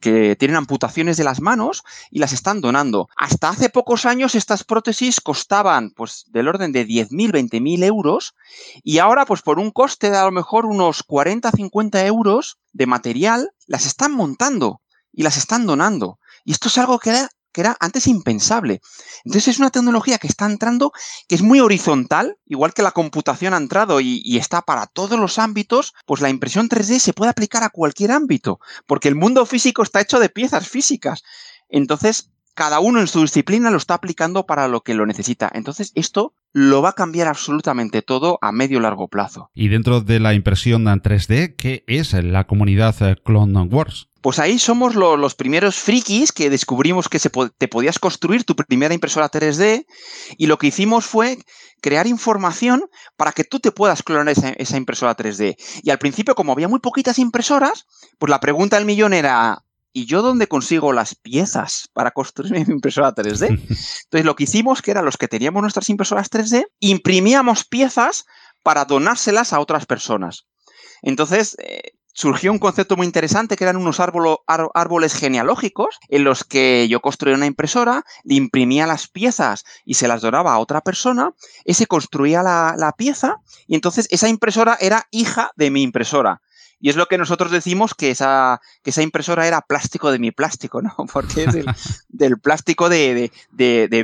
que 0.00 0.34
tienen 0.34 0.56
amputaciones 0.56 1.16
de 1.16 1.22
las 1.22 1.40
manos 1.40 1.84
y 2.10 2.18
las 2.18 2.32
están 2.32 2.60
donando. 2.60 3.08
Hasta 3.16 3.50
hace 3.50 3.70
pocos 3.70 4.06
años 4.06 4.34
estas 4.34 4.64
prótesis 4.64 5.20
costaban 5.20 5.90
pues 5.90 6.24
del 6.30 6.48
orden 6.48 6.72
de 6.72 6.84
10.000, 6.84 7.30
20.000 7.30 7.84
euros 7.84 8.34
y 8.82 8.98
ahora 8.98 9.24
pues 9.24 9.42
por 9.42 9.60
un 9.60 9.70
coste 9.70 10.10
de 10.10 10.16
a 10.16 10.24
lo 10.24 10.32
mejor 10.32 10.66
unos 10.66 11.04
40, 11.04 11.52
50 11.52 12.06
euros 12.06 12.58
de 12.78 12.86
material 12.86 13.50
las 13.66 13.84
están 13.84 14.12
montando 14.12 14.80
y 15.12 15.24
las 15.24 15.36
están 15.36 15.66
donando. 15.66 16.20
Y 16.44 16.52
esto 16.52 16.68
es 16.68 16.78
algo 16.78 16.98
que 16.98 17.10
era 17.10 17.28
que 17.50 17.62
era 17.62 17.76
antes 17.80 18.06
impensable. 18.06 18.80
Entonces 19.24 19.48
es 19.48 19.58
una 19.58 19.70
tecnología 19.70 20.18
que 20.18 20.28
está 20.28 20.46
entrando, 20.46 20.92
que 21.26 21.34
es 21.34 21.42
muy 21.42 21.60
horizontal, 21.60 22.38
igual 22.46 22.74
que 22.74 22.82
la 22.82 22.92
computación 22.92 23.54
ha 23.54 23.56
entrado 23.56 24.00
y, 24.00 24.36
está 24.36 24.62
para 24.62 24.86
todos 24.86 25.18
los 25.18 25.38
ámbitos, 25.38 25.94
pues 26.06 26.20
la 26.20 26.28
impresión 26.28 26.68
3D 26.68 27.00
se 27.00 27.14
puede 27.14 27.30
aplicar 27.30 27.64
a 27.64 27.70
cualquier 27.70 28.12
ámbito, 28.12 28.60
porque 28.86 29.08
el 29.08 29.16
mundo 29.16 29.44
físico 29.46 29.82
está 29.82 30.00
hecho 30.00 30.20
de 30.20 30.28
piezas 30.28 30.68
físicas. 30.68 31.24
Entonces, 31.70 32.30
cada 32.58 32.80
uno 32.80 32.98
en 32.98 33.06
su 33.06 33.22
disciplina 33.22 33.70
lo 33.70 33.76
está 33.76 33.94
aplicando 33.94 34.44
para 34.44 34.66
lo 34.66 34.80
que 34.80 34.92
lo 34.92 35.06
necesita. 35.06 35.48
Entonces, 35.54 35.92
esto 35.94 36.34
lo 36.52 36.82
va 36.82 36.88
a 36.88 36.94
cambiar 36.94 37.28
absolutamente 37.28 38.02
todo 38.02 38.36
a 38.42 38.50
medio 38.50 38.80
largo 38.80 39.06
plazo. 39.06 39.48
Y 39.54 39.68
dentro 39.68 40.00
de 40.00 40.18
la 40.18 40.34
impresión 40.34 40.84
3D, 40.84 41.54
¿qué 41.54 41.84
es 41.86 42.14
la 42.14 42.48
comunidad 42.48 42.96
Clone 43.24 43.60
Wars? 43.70 44.08
Pues 44.22 44.40
ahí 44.40 44.58
somos 44.58 44.96
los 44.96 45.36
primeros 45.36 45.76
frikis 45.76 46.32
que 46.32 46.50
descubrimos 46.50 47.08
que 47.08 47.20
se 47.20 47.30
te 47.30 47.68
podías 47.68 48.00
construir 48.00 48.42
tu 48.42 48.56
primera 48.56 48.92
impresora 48.92 49.30
3D 49.30 49.86
y 50.36 50.46
lo 50.48 50.58
que 50.58 50.66
hicimos 50.66 51.06
fue 51.06 51.38
crear 51.80 52.08
información 52.08 52.82
para 53.16 53.30
que 53.30 53.44
tú 53.44 53.60
te 53.60 53.70
puedas 53.70 54.02
clonar 54.02 54.30
esa, 54.30 54.48
esa, 54.48 54.76
impresora 54.76 55.16
3D. 55.16 55.54
Y 55.84 55.90
al 55.90 55.98
principio, 55.98 56.34
como 56.34 56.50
había 56.50 56.66
muy 56.66 56.80
poquitas 56.80 57.20
impresoras, 57.20 57.86
pues 58.18 58.30
la 58.30 58.40
pregunta 58.40 58.74
del 58.74 58.84
millón 58.84 59.14
era, 59.14 59.62
¿y 59.98 60.06
yo 60.06 60.22
dónde 60.22 60.46
consigo 60.46 60.92
las 60.92 61.16
piezas 61.16 61.88
para 61.92 62.12
construir 62.12 62.52
mi 62.52 62.72
impresora 62.72 63.14
3D? 63.14 63.48
Entonces 64.04 64.24
lo 64.24 64.36
que 64.36 64.44
hicimos, 64.44 64.80
que 64.80 64.92
era 64.92 65.02
los 65.02 65.16
que 65.16 65.26
teníamos 65.26 65.60
nuestras 65.60 65.90
impresoras 65.90 66.30
3D, 66.30 66.66
imprimíamos 66.78 67.64
piezas 67.64 68.24
para 68.62 68.84
donárselas 68.84 69.52
a 69.52 69.58
otras 69.58 69.86
personas. 69.86 70.46
Entonces, 71.02 71.56
eh, 71.58 71.92
surgió 72.12 72.52
un 72.52 72.58
concepto 72.58 72.96
muy 72.96 73.06
interesante 73.06 73.56
que 73.56 73.64
eran 73.64 73.76
unos 73.76 73.98
árboles 74.00 75.14
genealógicos 75.14 75.98
en 76.08 76.24
los 76.24 76.44
que 76.44 76.86
yo 76.88 77.00
construía 77.00 77.36
una 77.36 77.46
impresora, 77.46 78.04
le 78.22 78.36
imprimía 78.36 78.86
las 78.86 79.08
piezas 79.08 79.64
y 79.84 79.94
se 79.94 80.08
las 80.08 80.22
donaba 80.22 80.52
a 80.52 80.58
otra 80.58 80.80
persona, 80.80 81.32
ese 81.64 81.86
construía 81.86 82.42
la, 82.42 82.74
la 82.76 82.92
pieza 82.92 83.36
y 83.66 83.74
entonces 83.74 84.06
esa 84.10 84.28
impresora 84.28 84.76
era 84.80 85.06
hija 85.10 85.50
de 85.56 85.70
mi 85.70 85.82
impresora. 85.82 86.40
Y 86.80 86.90
es 86.90 86.96
lo 86.96 87.06
que 87.06 87.18
nosotros 87.18 87.50
decimos 87.50 87.94
que 87.94 88.10
esa, 88.10 88.60
que 88.82 88.90
esa 88.90 89.02
impresora 89.02 89.46
era 89.46 89.62
plástico 89.62 90.10
de 90.12 90.18
mi 90.18 90.30
plástico, 90.30 90.82
¿no? 90.82 90.94
Porque 91.12 91.44
es 91.44 91.54
del, 92.08 92.38
plástico 92.40 92.88
de, 92.88 93.30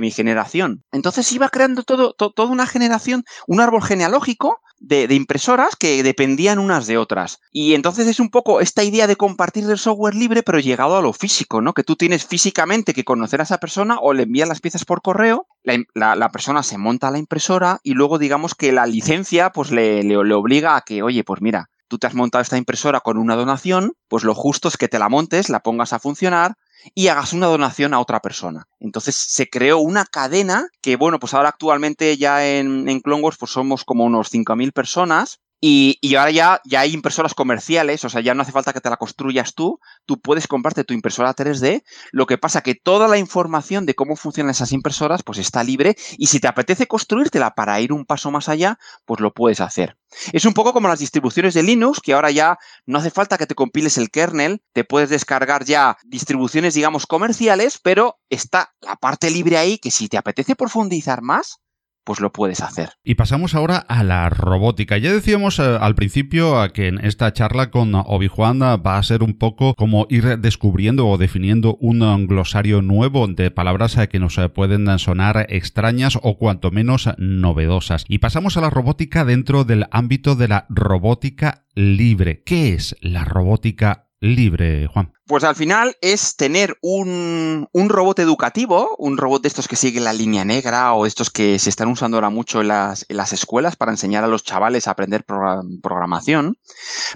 mi 0.01 0.11
generación. 0.11 0.85
Entonces 0.93 1.31
iba 1.33 1.49
creando 1.49 1.83
todo, 1.83 2.13
toda 2.13 2.49
una 2.49 2.67
generación, 2.67 3.25
un 3.47 3.61
árbol 3.61 3.83
genealógico 3.83 4.61
de, 4.79 5.15
impresoras 5.15 5.77
que 5.77 6.03
dependían 6.03 6.59
unas 6.59 6.87
de 6.87 6.99
otras. 6.99 7.41
Y 7.51 7.75
entonces 7.75 8.07
es 8.07 8.21
un 8.21 8.31
poco 8.31 8.61
esta 8.61 8.85
idea 8.85 9.07
de 9.07 9.17
compartir 9.17 9.65
el 9.65 9.79
software 9.79 10.15
libre, 10.15 10.43
pero 10.43 10.59
llegado 10.59 10.97
a 10.97 11.03
lo 11.03 11.13
físico, 11.13 11.61
¿no? 11.61 11.73
Que 11.73 11.85
tú 11.85 11.97
tienes 11.97 12.27
físicamente 12.27 12.93
que 12.93 13.05
conocer 13.05 13.41
a 13.41 13.45
esa 13.45 13.59
persona 13.59 13.99
o 14.01 14.13
le 14.13 14.25
envías 14.25 14.49
las 14.49 14.61
piezas 14.61 14.85
por 14.85 15.03
correo, 15.03 15.47
la, 15.63 16.17
la, 16.17 16.29
persona 16.29 16.63
se 16.63 16.77
monta 16.77 17.09
a 17.09 17.11
la 17.11 17.19
impresora 17.19 17.81
y 17.83 17.95
luego 17.95 18.19
digamos 18.19 18.55
que 18.55 18.73
la 18.73 18.87
licencia 18.87 19.51
pues 19.51 19.71
le, 19.71 20.03
le 20.03 20.35
obliga 20.35 20.77
a 20.77 20.83
que, 20.83 21.03
oye, 21.03 21.25
pues 21.25 21.41
mira, 21.41 21.71
tú 21.95 21.99
te 21.99 22.09
has 22.09 22.15
montado 22.15 22.43
esta 22.43 22.57
impresora 22.57 22.99
con 22.99 23.19
una 23.19 23.37
donación, 23.37 23.93
pues 24.09 24.25
lo 24.25 24.35
justo 24.35 24.67
es 24.67 24.77
que 24.77 24.89
te 24.89 24.99
la 24.99 25.09
montes, 25.09 25.49
la 25.49 25.61
pongas 25.61 25.93
a 25.93 26.01
funcionar 26.01 26.57
y 26.93 27.07
hagas 27.07 27.33
una 27.33 27.47
donación 27.47 27.95
a 27.95 28.01
otra 28.01 28.19
persona. 28.19 28.67
Entonces 28.81 29.15
se 29.15 29.49
creó 29.49 29.79
una 29.79 30.05
cadena 30.05 30.67
que, 30.83 30.97
bueno, 30.97 31.21
pues 31.21 31.35
ahora 31.35 31.51
actualmente 31.51 32.17
ya 32.17 32.45
en, 32.45 32.89
en 32.89 32.99
Clone 32.99 33.23
Wars 33.23 33.37
pues 33.39 33.53
somos 33.53 33.85
como 33.85 34.03
unos 34.03 34.33
5.000 34.33 34.73
personas 34.73 35.39
y, 35.67 36.15
ahora 36.15 36.31
ya, 36.31 36.61
ya 36.67 36.81
hay 36.81 36.93
impresoras 36.93 37.33
comerciales, 37.33 38.05
o 38.05 38.11
sea, 38.11 38.21
ya 38.21 38.35
no 38.35 38.43
hace 38.43 38.53
falta 38.53 38.75
que 38.75 38.83
te 38.83 38.91
la 38.91 38.99
construyas 38.99 39.55
tú, 39.55 39.81
tú 40.05 40.21
puedes 40.21 40.47
comprarte 40.47 40.85
tu 40.85 40.93
impresora 40.93 41.35
3D, 41.35 41.85
lo 42.13 42.27
que 42.27 42.37
pasa 42.37 42.61
que 42.61 42.75
toda 42.75 43.09
la 43.09 43.17
información 43.17 43.87
de 43.87 43.95
cómo 43.95 44.15
funcionan 44.15 44.51
esas 44.51 44.73
impresoras 44.73 45.23
pues 45.23 45.39
está 45.39 45.65
libre 45.65 45.97
y 46.19 46.27
si 46.27 46.39
te 46.39 46.49
apetece 46.49 46.87
construírtela 46.87 47.55
para 47.55 47.81
ir 47.81 47.95
un 47.95 48.05
paso 48.05 48.31
más 48.31 48.51
allá, 48.51 48.79
pues 49.07 49.21
lo 49.21 49.33
puedes 49.33 49.63
hacer. 49.63 49.97
Es 50.35 50.45
un 50.45 50.53
poco 50.53 50.75
como 50.75 50.89
las 50.89 50.99
distribuciones 50.99 51.55
de 51.55 51.63
Linux, 51.63 52.01
que 52.03 52.13
ahora 52.13 52.31
ya 52.31 52.59
no 52.85 52.99
hace 52.99 53.11
falta 53.11 53.39
que 53.39 53.47
te 53.47 53.55
compiles 53.55 53.97
el 53.97 54.11
kernel, 54.11 54.63
te 54.75 54.85
puedes 54.85 55.09
descargar 55.09 55.65
ya 55.65 55.97
distribuciones, 56.05 56.75
digamos, 56.75 57.07
comerciales, 57.07 57.81
pero 57.83 58.19
está 58.29 58.75
la 58.83 58.97
parte 58.97 59.31
libre 59.31 59.57
ahí 59.57 59.79
que 59.79 59.91
si 59.91 60.09
te 60.09 60.19
apetece 60.19 60.57
profundizar 60.57 61.23
más, 61.23 61.64
pues 62.05 62.21
lo 62.21 62.33
puedes 62.33 62.61
hacer. 62.61 62.91
Y 63.03 63.15
pasamos 63.15 63.55
ahora 63.55 63.79
a 63.79 64.05
la 64.05 64.29
robótica. 64.29 64.99
Ya 64.99 65.13
decíamos 65.13 65.59
eh, 65.59 65.79
al 65.81 65.95
principio 65.95 66.73
que 66.73 66.89
en 66.89 67.05
esta 67.05 67.33
charla 67.33 67.71
con 67.71 67.95
Obi-Wan 67.95 68.61
va 68.61 68.99
a 68.99 69.03
ser 69.03 69.23
un 69.23 69.35
poco 69.35 69.75
como 69.75 70.07
ir 70.11 70.39
descubriendo 70.39 71.09
o 71.09 71.19
definiendo 71.19 71.77
un 71.81 72.27
glosario 72.27 72.83
nuevo 72.83 73.27
de 73.27 73.51
palabras 73.51 73.97
eh, 73.97 74.09
que 74.09 74.21
nos 74.21 74.39
eh, 74.39 74.49
pueden 74.49 74.99
sonar 74.99 75.47
extrañas 75.49 76.19
o 76.23 76.37
cuanto 76.37 76.71
menos 76.71 77.09
novedosas. 77.19 78.05
Y 78.09 78.19
pasamos 78.19 78.57
a 78.57 78.61
la 78.61 78.71
robótica 78.71 79.25
dentro 79.25 79.65
del 79.65 79.87
ámbito 79.91 80.37
de 80.37 80.49
la 80.49 80.67
robótica 80.69 81.65
libre. 81.75 82.43
¿Qué 82.45 82.75
es 82.75 82.97
la 83.01 83.25
robótica 83.25 84.04
libre, 84.25 84.87
Juan? 84.87 85.13
Pues 85.27 85.45
al 85.45 85.57
final 85.57 85.97
es 86.01 86.37
tener 86.37 86.77
un, 86.83 87.69
robot 87.73 88.19
educativo, 88.19 88.95
un 88.99 89.17
robot 89.17 89.43
de 89.43 89.49
estos 89.49 89.69
que 89.69 89.77
sigue 89.77 90.01
la 90.01 90.13
línea 90.13 90.45
negra 90.45 90.93
o 90.93 91.07
estos 91.07 91.31
que 91.31 91.59
se 91.59 91.71
están 91.71 91.89
usando 91.89 92.17
ahora 92.17 92.31
mucho 92.31 92.61
en 92.61 92.69
las, 92.69 93.07
en 93.09 93.17
las 93.17 93.33
escuelas 93.33 93.77
para 93.77 93.93
enseñar 93.93 94.25
a 94.25 94.29
los 94.29 94.45
chavales 94.45 94.87
a 94.87 94.93
aprender 94.93 95.25
programación. 95.25 96.59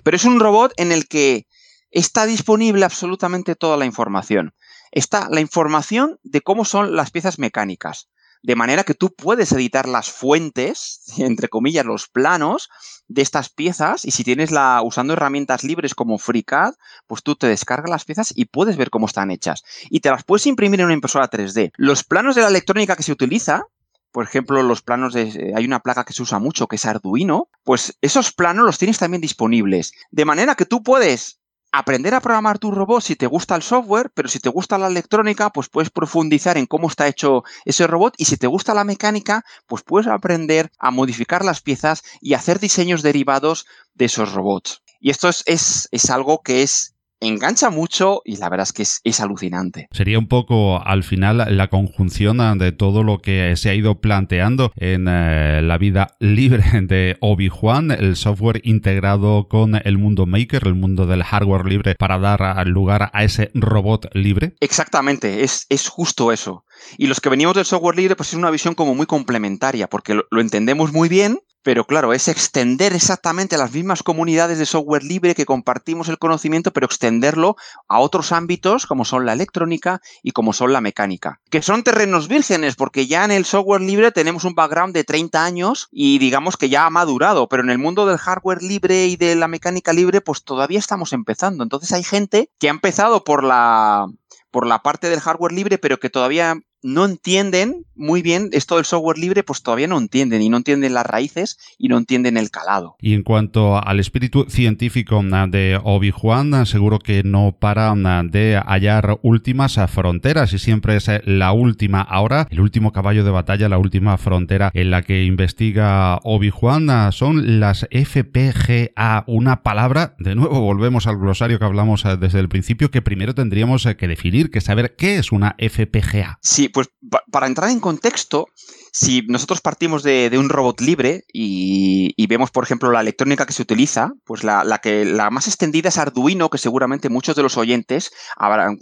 Pero 0.03 0.16
es 0.16 0.25
un 0.25 0.40
robot 0.40 0.73
en 0.77 0.92
el 0.92 1.07
que 1.07 1.47
está 1.90 2.27
disponible 2.27 2.85
absolutamente 2.85 3.57
toda 3.57 3.77
la 3.77 3.87
información. 3.87 4.55
Está 4.90 5.29
la 5.31 5.40
información 5.40 6.18
de 6.23 6.40
cómo 6.40 6.64
son 6.64 6.97
las 6.97 7.11
piezas 7.11 7.38
mecánicas, 7.38 8.09
de 8.42 8.57
manera 8.57 8.85
que 8.85 8.94
tú 8.94 9.14
puedes 9.14 9.53
editar 9.53 9.88
las 9.88 10.11
fuentes, 10.11 11.03
entre 11.18 11.48
comillas, 11.48 11.85
los 11.85 12.09
planos 12.09 12.68
de 13.09 13.22
estas 13.22 13.48
piezas 13.48 14.05
y 14.05 14.11
si 14.11 14.24
tienes 14.24 14.51
la 14.51 14.83
usando 14.83 15.14
herramientas 15.14 15.64
libres 15.64 15.94
como 15.94 16.18
FreeCAD, 16.18 16.74
pues 17.07 17.22
tú 17.22 17.37
te 17.37 17.46
descargas 17.46 17.90
las 17.90 18.05
piezas 18.05 18.33
y 18.37 18.46
puedes 18.46 18.77
ver 18.77 18.90
cómo 18.90 19.07
están 19.07 19.31
hechas 19.31 19.64
y 19.90 20.01
te 20.01 20.11
las 20.11 20.24
puedes 20.24 20.46
imprimir 20.46 20.81
en 20.81 20.87
una 20.87 20.94
impresora 20.94 21.31
3D. 21.31 21.72
Los 21.77 22.05
planos 22.05 22.35
de 22.35 22.42
la 22.42 22.48
electrónica 22.48 22.96
que 22.96 23.03
se 23.03 23.12
utiliza 23.12 23.64
por 24.11 24.24
ejemplo, 24.24 24.62
los 24.62 24.83
planos 24.83 25.12
de. 25.12 25.53
Hay 25.55 25.64
una 25.66 25.81
placa 25.81 26.05
que 26.05 26.12
se 26.12 26.22
usa 26.22 26.38
mucho 26.38 26.66
que 26.66 26.77
es 26.77 26.87
Arduino. 26.87 27.48
Pues 27.62 27.98
esos 28.01 28.33
planos 28.33 28.64
los 28.64 28.79
tienes 28.79 28.98
también 28.98 29.20
disponibles. 29.20 29.92
De 30.11 30.24
manera 30.24 30.55
que 30.55 30.64
tú 30.64 30.83
puedes 30.83 31.38
aprender 31.72 32.14
a 32.14 32.20
programar 32.20 32.59
tu 32.59 32.70
robot 32.70 33.02
si 33.02 33.16
te 33.16 33.26
gusta 33.26 33.54
el 33.54 33.62
software, 33.62 34.11
pero 34.14 34.28
si 34.28 34.40
te 34.40 34.48
gusta 34.48 34.78
la 34.78 34.87
electrónica, 34.87 35.50
pues 35.50 35.68
puedes 35.68 35.90
profundizar 35.90 36.57
en 36.57 36.66
cómo 36.66 36.88
está 36.88 37.07
hecho 37.09 37.42
ese 37.64 37.87
robot 37.87 38.14
y 38.16 38.24
si 38.24 38.37
te 38.37 38.46
gusta 38.46 38.74
la 38.74 38.85
mecánica, 38.85 39.44
pues 39.66 39.83
puedes 39.83 40.09
aprender 40.09 40.70
a 40.78 40.90
modificar 40.90 41.44
las 41.44 41.61
piezas 41.61 42.02
y 42.20 42.35
hacer 42.35 42.59
diseños 42.59 43.02
derivados 43.02 43.66
de 43.94 44.07
esos 44.07 44.33
robots. 44.33 44.83
Y 45.00 45.11
esto 45.11 45.28
es, 45.28 45.42
es, 45.46 45.88
es 45.92 46.11
algo 46.11 46.42
que 46.42 46.62
es 46.62 46.94
engancha 47.20 47.70
mucho 47.70 48.22
y 48.24 48.37
la 48.37 48.48
verdad 48.48 48.66
es 48.68 48.72
que 48.72 48.83
es, 48.83 49.20
alucinante. 49.20 49.88
Sería 49.90 50.18
un 50.18 50.28
poco 50.28 50.81
al 50.85 51.02
final 51.02 51.44
la 51.57 51.68
conjunción 51.68 52.59
de 52.59 52.72
todo 52.72 53.02
lo 53.02 53.18
que 53.18 53.57
se 53.57 53.70
ha 53.70 53.74
ido 53.74 54.00
planteando 54.00 54.72
en 54.76 55.07
eh, 55.09 55.61
la 55.62 55.78
vida 55.78 56.16
libre 56.20 56.62
de 56.83 57.16
Obi-Wan, 57.20 57.90
el 57.90 58.16
software 58.16 58.61
integrado 58.64 59.48
con 59.48 59.74
el 59.74 59.98
mundo 59.98 60.26
maker, 60.26 60.66
el 60.66 60.74
mundo 60.74 61.07
del 61.07 61.24
hardware 61.24 61.66
libre 61.66 61.94
para 61.98 62.18
dar 62.18 62.66
lugar 62.66 63.11
a 63.12 63.24
ese 63.24 63.50
robot 63.54 64.14
libre. 64.14 64.54
Exactamente, 64.61 65.42
es, 65.42 65.66
es 65.68 65.88
justo 65.88 66.33
eso. 66.33 66.64
Y 66.96 67.07
los 67.07 67.20
que 67.20 67.28
venimos 67.28 67.54
del 67.54 67.64
software 67.64 67.96
libre, 67.96 68.16
pues 68.16 68.31
es 68.31 68.35
una 68.35 68.50
visión 68.50 68.74
como 68.74 68.94
muy 68.94 69.07
complementaria, 69.07 69.88
porque 69.88 70.14
lo 70.14 70.40
entendemos 70.40 70.92
muy 70.92 71.09
bien, 71.09 71.40
pero 71.62 71.85
claro, 71.85 72.12
es 72.12 72.29
extender 72.29 72.92
exactamente 72.92 73.59
las 73.59 73.73
mismas 73.73 74.03
comunidades 74.03 74.59
de 74.59 74.66
software 74.66 75.05
libre 75.05 75.35
que 75.35 75.47
compartimos 75.47 76.09
el 76.09 76.18
conocimiento, 76.18 76.73
pero 76.73 76.87
extenderlo 76.87 77.57
a 77.88 77.99
otros 77.99 78.33
ámbitos 78.33 78.87
como 78.87 79.05
son 79.05 79.27
la 79.27 79.33
electrónica 79.33 80.01
y 80.23 80.31
como 80.33 80.53
son 80.53 80.73
la 80.73 80.81
mecánica. 80.81 81.40
Que 81.51 81.62
son 81.62 81.83
terrenos 81.83 82.29
vírgenes, 82.29 82.77
porque 82.77 83.07
ya 83.07 83.25
en 83.25 83.33
el 83.33 83.44
software 83.44 83.83
libre 83.83 84.12
tenemos 84.12 84.44
un 84.44 84.55
background 84.55 84.94
de 84.94 85.05
30 85.05 85.44
años 85.44 85.88
y 85.90 86.18
digamos 86.18 86.57
que 86.57 86.68
ya 86.68 86.87
ha 86.87 86.90
madurado, 86.90 87.49
pero 87.49 87.62
en 87.62 87.71
el 87.71 87.79
mundo 87.79 88.07
del 88.07 88.18
hardware 88.18 88.62
libre 88.62 89.07
y 89.07 89.16
de 89.16 89.35
la 89.35 89.49
mecánica 89.49 89.92
libre, 89.92 90.21
pues 90.21 90.44
todavía 90.44 90.79
estamos 90.79 91.12
empezando. 91.12 91.62
Entonces 91.62 91.92
hay 91.92 92.05
gente 92.05 92.51
que 92.59 92.68
ha 92.68 92.71
empezado 92.71 93.25
por 93.25 93.44
la 93.44 94.07
por 94.51 94.66
la 94.66 94.83
parte 94.83 95.11
del 95.11 95.21
hardware 95.21 95.53
libre, 95.53 95.79
pero 95.79 95.99
que 95.99 96.11
todavía 96.11 96.57
no 96.82 97.04
entienden 97.04 97.84
muy 97.94 98.22
bien 98.22 98.50
esto 98.52 98.76
del 98.76 98.84
software 98.84 99.18
libre, 99.18 99.42
pues 99.42 99.62
todavía 99.62 99.88
no 99.88 99.98
entienden 99.98 100.40
y 100.40 100.48
no 100.48 100.56
entienden 100.56 100.94
las 100.94 101.04
raíces 101.04 101.58
y 101.78 101.88
no 101.88 101.98
entienden 101.98 102.36
el 102.36 102.50
calado. 102.50 102.96
Y 103.00 103.14
en 103.14 103.22
cuanto 103.22 103.76
al 103.76 103.98
espíritu 103.98 104.46
científico 104.48 105.20
de 105.48 105.80
Obi-Wan, 105.82 106.64
seguro 106.66 106.98
que 106.98 107.22
no 107.24 107.56
para 107.58 107.94
de 108.24 108.62
hallar 108.64 109.18
últimas 109.22 109.78
fronteras 109.88 110.52
y 110.52 110.58
siempre 110.58 110.96
es 110.96 111.10
la 111.24 111.52
última 111.52 112.00
ahora, 112.00 112.46
el 112.50 112.60
último 112.60 112.92
caballo 112.92 113.24
de 113.24 113.30
batalla, 113.30 113.68
la 113.68 113.78
última 113.78 114.16
frontera 114.18 114.70
en 114.74 114.90
la 114.90 115.02
que 115.02 115.24
investiga 115.24 116.20
Obi-Wan 116.22 117.12
son 117.12 117.60
las 117.60 117.86
FPGA, 117.90 119.24
una 119.26 119.62
palabra, 119.62 120.14
de 120.18 120.34
nuevo 120.34 120.60
volvemos 120.60 121.06
al 121.06 121.18
glosario 121.18 121.58
que 121.58 121.64
hablamos 121.64 122.04
desde 122.20 122.38
el 122.38 122.48
principio, 122.48 122.90
que 122.90 123.02
primero 123.02 123.34
tendríamos 123.34 123.86
que 123.98 124.08
definir, 124.08 124.50
que 124.50 124.60
saber 124.60 124.94
qué 124.96 125.18
es 125.18 125.32
una 125.32 125.56
FPGA. 125.58 126.38
Sí, 126.42 126.67
pues 126.68 126.88
para 127.31 127.46
entrar 127.46 127.70
en 127.70 127.81
contexto, 127.81 128.48
si 128.92 129.22
nosotros 129.29 129.61
partimos 129.61 130.03
de, 130.03 130.31
un 130.38 130.48
robot 130.48 130.81
libre 130.81 131.24
y, 131.33 132.27
vemos, 132.27 132.51
por 132.51 132.64
ejemplo, 132.64 132.90
la 132.90 133.01
electrónica 133.01 133.46
que 133.46 133.53
se 133.53 133.62
utiliza, 133.62 134.12
pues 134.24 134.44
la, 134.44 134.81
que, 134.83 135.05
la 135.05 135.31
más 135.31 135.46
extendida 135.46 135.88
es 135.88 135.98
Arduino, 135.98 136.51
que 136.51 136.59
seguramente 136.59 137.09
muchos 137.09 137.37
de 137.37 137.42
los 137.42 137.57
oyentes 137.57 138.12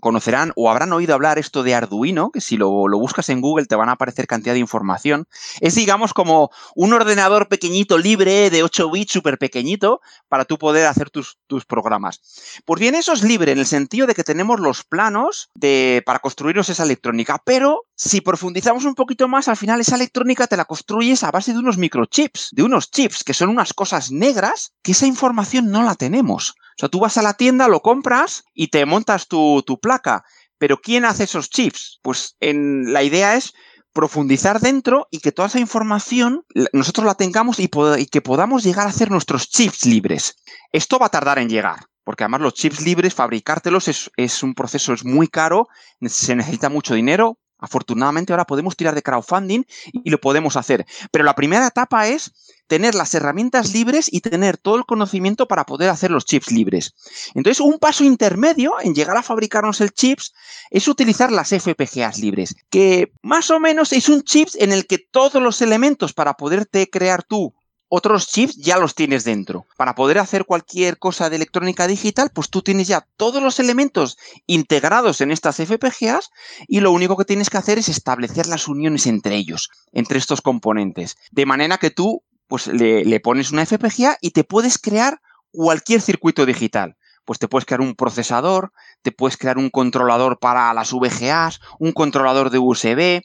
conocerán 0.01 0.53
o 0.57 0.71
habrán 0.71 0.93
oído 0.93 1.15
hablar 1.15 1.39
esto 1.39 1.63
de 1.63 1.75
Arduino, 1.75 2.31
que 2.31 2.41
si 2.41 2.57
lo, 2.57 2.87
buscas 2.99 3.29
en 3.29 3.41
Google 3.41 3.67
te 3.67 3.77
van 3.77 3.89
a 3.89 3.93
aparecer 3.93 4.27
cantidad 4.27 4.55
de 4.55 4.61
información. 4.61 5.27
Es, 5.61 5.75
digamos, 5.75 6.13
como 6.13 6.51
un 6.75 6.93
ordenador 6.93 7.49
pequeñito 7.49 7.99
libre 7.99 8.51
de 8.51 8.63
8 8.63 8.91
bits, 8.91 9.13
súper 9.13 9.39
pequeñito, 9.39 10.01
para 10.29 10.45
tú 10.45 10.59
poder 10.59 10.87
hacer 10.87 11.11
tus, 11.11 11.37
programas. 11.67 12.21
Pues 12.65 12.81
bien, 12.81 12.95
eso 12.95 13.13
es 13.13 13.23
libre 13.23 13.53
en 13.53 13.59
el 13.59 13.67
sentido 13.67 14.07
de 14.07 14.15
que 14.15 14.25
tenemos 14.25 14.61
los 14.61 14.85
planos 14.85 15.51
de, 15.55 16.03
para 16.05 16.19
construirnos 16.19 16.69
esa 16.69 16.85
electrónica, 16.85 17.41
pero 17.45 17.87
si 17.99 18.21
profundizamos 18.21 18.85
un 18.85 18.95
poquito 18.95 19.27
más, 19.27 19.49
al 19.49 19.57
final 19.57 19.81
esa 19.81 19.97
electrónica 19.97 20.47
te 20.47 20.59
la 20.59 20.67
construyes 20.67 21.25
a 21.25 21.31
base 21.31 21.55
de 21.55 21.59
unos 21.59 21.79
microchips, 21.79 22.51
de 22.53 22.63
unos 22.63 22.91
chips 22.91 23.25
que 23.25 23.33
son 23.33 23.49
unas 23.49 23.73
cosas 23.73 24.13
negras 24.13 24.75
que 24.83 24.93
esa 24.93 25.07
información 25.07 25.71
no 25.71 25.83
la 25.83 25.95
tenemos. 25.95 26.51
O 26.51 26.79
sea, 26.79 26.91
tú 26.91 27.01
vas 27.01 27.17
a 27.17 27.23
la 27.23 27.35
tienda, 27.35 27.69
lo 27.69 27.81
compras 27.81 28.45
y 28.53 28.69
te 28.69 28.85
montas 28.85 29.29
tu, 29.29 29.65
placa. 29.81 30.25
Pero 30.59 30.77
¿quién 30.77 31.07
hace 31.07 31.25
esos 31.25 31.49
chips? 31.49 31.99
Pues 32.03 32.37
en, 32.41 32.93
la 32.93 33.03
idea 33.03 33.35
es 33.35 33.55
profundizar 33.95 34.61
dentro 34.61 35.09
y 35.11 35.21
que 35.21 35.33
toda 35.33 35.49
esa 35.49 35.59
información 35.59 36.45
nosotros 36.75 37.07
la 37.07 37.15
tengamos 37.15 37.59
y, 37.61 37.69
que 37.69 38.21
podamos 38.21 38.63
llegar 38.63 38.87
a 38.87 38.91
hacer 38.91 39.11
nuestros 39.11 39.49
chips 39.49 39.87
libres. 39.87 40.35
Esto 40.71 40.99
va 40.99 41.07
a 41.07 41.11
tardar 41.11 41.39
en 41.39 41.49
llegar, 41.49 41.87
porque 42.05 42.25
además 42.25 42.43
los 42.43 42.53
chips 42.53 42.83
libres, 42.83 43.15
fabricártelos 43.15 43.89
es, 43.89 44.11
es 44.19 44.43
un 44.43 44.55
proceso, 44.55 44.93
es 44.93 45.03
muy 45.07 45.29
caro, 45.29 45.69
se 46.03 46.37
necesita 46.37 46.69
mucho 46.69 46.93
dinero, 46.93 47.39
Afortunadamente 47.67 48.33
ahora 48.33 48.45
podemos 48.45 48.77
tirar 48.77 48.95
de 48.95 49.03
crowdfunding 49.03 49.65
y 49.93 50.11
lo 50.11 50.21
podemos 50.21 50.57
hacer. 50.57 50.87
Pero 51.11 51.25
la 51.25 51.35
primera 51.35 51.67
etapa 51.67 52.07
es 52.07 52.33
tener 52.69 52.95
las 52.95 53.13
herramientas 53.15 53.73
libres 53.73 54.09
y 54.11 54.21
tener 54.21 54.57
todo 54.57 54.77
el 54.77 54.87
conocimiento 54.87 55.49
para 55.49 55.65
poder 55.67 55.91
hacer 55.91 56.13
los 56.13 56.25
chips 56.25 56.53
libres. 56.53 56.95
Entonces, 57.35 57.61
un 57.61 57.79
paso 57.79 58.05
intermedio 58.05 58.75
en 58.81 58.95
llegar 58.95 59.17
a 59.17 59.23
fabricarnos 59.25 59.81
el 59.81 59.91
chips 59.91 60.33
es 60.71 60.87
utilizar 60.87 61.33
las 61.33 61.51
FPGAs 61.51 62.19
libres, 62.19 62.55
que 62.71 63.13
más 63.23 63.51
o 63.51 63.59
menos 63.59 63.93
es 63.93 64.09
un 64.09 64.23
chip 64.23 64.49
en 64.55 64.71
el 64.73 64.87
que 64.87 64.99
todos 64.99 65.43
los 65.43 65.61
elementos 65.61 66.13
para 66.13 66.35
poderte 66.35 66.89
crear 66.89 67.25
tú 67.25 67.53
otros 67.89 68.29
chips 68.29 68.57
ya 68.57 68.79
los 68.79 68.95
tienes 68.95 69.25
dentro. 69.25 69.67
Para 69.77 69.95
poder 69.95 70.19
hacer 70.19 70.45
cualquier 70.45 70.99
cosa 70.99 71.31
de 71.31 71.37
electrónica 71.37 71.87
digital, 71.87 72.31
pues 72.35 72.51
tú 72.51 72.63
tienes 72.63 72.89
ya 72.89 73.07
todos 73.17 73.43
los 73.43 73.61
elementos 73.61 74.17
integrados 74.47 75.21
en 75.21 75.31
estas 75.31 75.57
FPGAs 75.57 76.31
y 76.67 76.81
lo 76.81 76.93
único 76.93 77.17
que 77.17 77.25
tienes 77.25 77.51
que 77.51 77.59
hacer 77.59 77.79
es 77.79 77.89
establecer 77.89 78.47
las 78.47 78.69
uniones 78.69 79.07
entre 79.07 79.37
ellos, 79.37 79.71
entre 79.93 80.19
estos 80.19 80.43
componentes. 80.43 81.17
De 81.31 81.47
manera 81.47 81.79
que 81.79 81.91
tú 81.91 82.23
pues 82.49 82.69
le, 82.69 83.05
le 83.05 83.21
pones 83.21 83.51
una 83.51 83.67
FPGA 83.67 84.19
y 84.21 84.31
te 84.31 84.45
puedes 84.45 84.79
crear 84.79 85.21
cualquier 85.51 86.01
circuito 86.01 86.47
digital 86.47 86.97
pues 87.27 87.39
te 87.39 87.49
puedes 87.49 87.67
crear 87.67 87.83
un 87.83 87.95
procesador, 87.95 88.73
te 89.03 89.13
puedes 89.13 89.37
crear 89.37 89.59
un 89.59 89.69
controlador 89.69 90.39
para 90.39 90.73
las 90.73 90.93
VGAs, 90.93 91.61
un 91.79 91.93
controlador 91.93 92.51
de 92.51 92.59
USB 92.59 93.23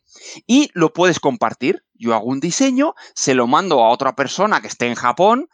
y 0.47 0.69
lo 0.73 0.91
puedes 0.91 1.19
compartir. 1.19 1.83
Yo 2.01 2.15
hago 2.15 2.25
un 2.25 2.39
diseño, 2.39 2.95
se 3.13 3.35
lo 3.35 3.45
mando 3.45 3.83
a 3.83 3.89
otra 3.89 4.15
persona 4.15 4.59
que 4.59 4.67
esté 4.67 4.87
en 4.87 4.95
Japón, 4.95 5.47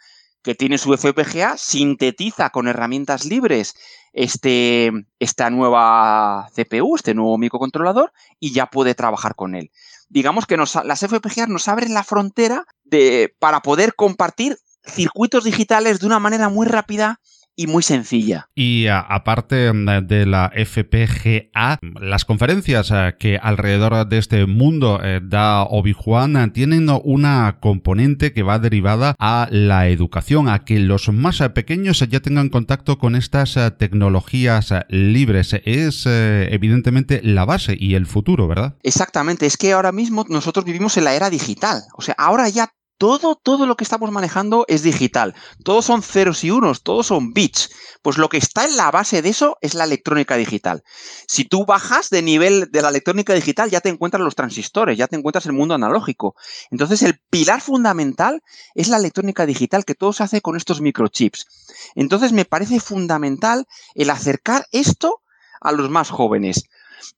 que 0.44 0.56
tiene 0.56 0.78
su 0.78 0.94
FPGA, 0.94 1.58
sintetiza 1.58 2.52
con 2.52 2.70
herramientas 2.70 3.26
libres 3.26 3.76
este, 4.14 4.90
esta 5.20 5.50
nueva 5.50 6.48
CPU, 6.56 6.96
este 6.96 7.14
nuevo 7.14 7.38
microcontrolador, 7.38 8.14
y 8.40 8.54
ya 8.54 8.68
puede 8.68 8.96
trabajar 8.96 9.36
con 9.36 9.56
él. 9.56 9.72
Digamos 10.08 10.46
que 10.46 10.56
las 10.56 11.00
FPGA 11.02 11.48
nos 11.48 11.68
abren 11.68 11.94
la 11.94 12.06
frontera 12.06 12.66
de, 12.86 13.36
para 13.40 13.60
poder 13.60 13.94
compartir 13.94 14.58
circuitos 14.86 15.44
digitales 15.44 16.00
de 16.00 16.06
una 16.06 16.20
manera 16.20 16.48
muy 16.48 16.66
rápida 16.66 17.20
y 17.58 17.68
muy 17.68 17.84
sencilla. 17.84 18.50
Y 18.56 18.86
aparte 18.88 19.74
mm, 19.74 20.08
de 20.08 20.26
la 20.26 20.54
FPGA, 20.56 21.80
las 22.00 22.24
conferencias 22.24 22.92
eh, 22.92 23.16
que 23.20 23.38
alrededor 23.42 24.08
de 24.08 24.20
este 24.20 24.46
mundo 24.46 25.02
eh, 25.04 25.20
da 25.24 25.64
Obi-Wan 25.64 26.38
eh, 26.38 26.48
tienen 26.52 26.88
una 27.04 27.58
componente 27.60 28.32
que 28.32 28.44
va 28.44 28.60
derivada 28.60 29.16
a 29.18 29.48
la 29.52 29.90
educación, 29.90 30.48
a 30.48 30.64
que 30.64 30.80
los 30.80 31.10
más 31.10 31.40
pequeños 31.56 32.00
ya 32.08 32.20
tengan 32.20 32.50
contacto 32.50 33.00
con 33.00 33.16
estas 33.16 33.58
tecnologías 33.80 34.72
libres. 34.90 35.56
Es 35.66 36.06
evidentemente 36.06 37.22
la 37.24 37.46
base 37.46 37.76
y 37.78 37.96
el 37.96 38.06
futuro, 38.06 38.48
¿verdad? 38.48 38.76
Exactamente, 38.84 39.48
es 39.48 39.58
que 39.58 39.74
ahora 39.74 39.92
mismo 39.92 40.26
nosotros 40.30 40.64
vivimos 40.64 40.96
en 40.98 41.06
la 41.06 41.16
era 41.16 41.32
digital. 41.32 41.82
O 41.96 42.04
sea, 42.04 42.16
ahora 42.18 42.48
ya 42.50 42.70
todo, 42.98 43.36
todo 43.36 43.66
lo 43.66 43.78
que 43.78 43.84
estamos 43.84 44.12
manejando 44.12 44.66
es 44.68 44.84
digital. 44.84 45.36
Todos 45.64 45.86
son 45.86 46.02
ceros 46.02 46.44
y 46.44 46.52
unos, 46.52 46.84
todos 46.84 47.08
son 47.08 47.34
bits. 47.34 47.70
Pues 48.02 48.18
lo 48.18 48.30
que 48.30 48.38
está 48.38 48.66
en 48.66 48.78
la 48.78 48.92
base 48.92 49.22
de 49.22 49.30
eso 49.30 49.58
es 49.62 49.74
la 49.74 49.84
electrónica 49.84 50.36
digital. 50.36 50.84
Si 51.28 51.46
tú 51.46 51.66
bajas 51.66 52.10
de 52.10 52.22
nivel 52.22 52.70
de 52.72 52.82
la 52.82 52.90
electrónica 52.90 53.34
digital, 53.34 53.70
ya 53.70 53.82
te 53.82 53.90
encuentras 53.90 54.24
los 54.24 54.36
transistores, 54.36 54.98
ya 54.98 55.08
te 55.08 55.16
encuentras 55.16 55.46
el 55.46 55.54
mundo 55.54 55.76
analógico. 55.76 56.36
Entonces, 56.72 57.04
el 57.04 57.20
pilar 57.30 57.62
fundamental 57.62 58.44
es 58.76 58.88
la 58.88 58.98
electrónica 58.98 59.46
digital, 59.46 59.86
que 59.86 59.96
todo 59.96 60.14
se 60.14 60.24
hace 60.24 60.42
con 60.42 60.56
estos 60.56 60.82
microchips. 60.82 61.48
Entonces, 61.96 62.32
me 62.32 62.46
parece 62.46 62.80
fundamental 62.80 63.68
el 63.96 64.10
acercar 64.10 64.66
esto 64.72 65.22
a 65.62 65.72
los 65.72 65.90
más 65.90 66.10
jóvenes. 66.10 66.70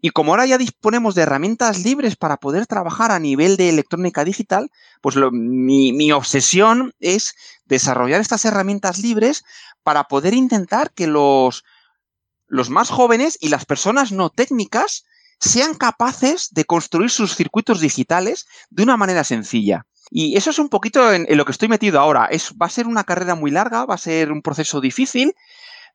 Y 0.02 0.10
como 0.10 0.32
ahora 0.32 0.46
ya 0.46 0.58
disponemos 0.58 1.15
de 1.15 1.24
herramientas 1.24 1.84
libres 1.84 2.15
para 2.15 2.38
poder 2.38 2.68
trabajar 2.68 3.12
a 3.12 3.20
nivel 3.20 3.58
de 3.58 3.70
electrónica 3.70 4.24
digital, 4.24 4.72
pues 5.02 5.15
mi, 5.32 6.12
obsesión 6.12 6.94
es 7.00 7.36
desarrollar 7.65 8.22
estas 8.22 8.46
herramientas 8.46 9.00
libres 9.00 9.44
para 9.84 10.06
poder 10.06 10.34
intentar 10.34 10.92
que 10.92 11.08
los, 11.08 11.63
los 12.48 12.70
más 12.70 12.89
jóvenes 12.89 13.38
y 13.39 13.50
las 13.50 13.65
personas 13.65 14.12
no 14.12 14.30
técnicas 14.30 15.06
sean 15.39 15.74
capaces 15.74 16.50
de 16.52 16.65
construir 16.65 17.10
sus 17.10 17.36
circuitos 17.36 17.80
digitales 17.80 18.48
de 18.70 18.84
una 18.84 18.98
manera 18.98 19.24
sencilla. 19.24 19.86
Y 20.12 20.36
eso 20.38 20.50
es 20.50 20.60
un 20.60 20.70
poquito 20.70 21.13
en, 21.13 21.26
lo 21.38 21.46
que 21.46 21.52
estoy 21.52 21.68
metido 21.68 22.00
ahora. 22.00 22.26
Es, 22.26 22.54
va 22.60 22.65
a 22.65 22.70
ser 22.70 22.88
una 22.88 23.04
carrera 23.04 23.36
muy 23.36 23.52
larga, 23.52 23.86
va 23.86 23.96
a 23.96 24.00
ser 24.00 24.32
un 24.32 24.42
proceso 24.42 24.82
difícil, 24.82 25.36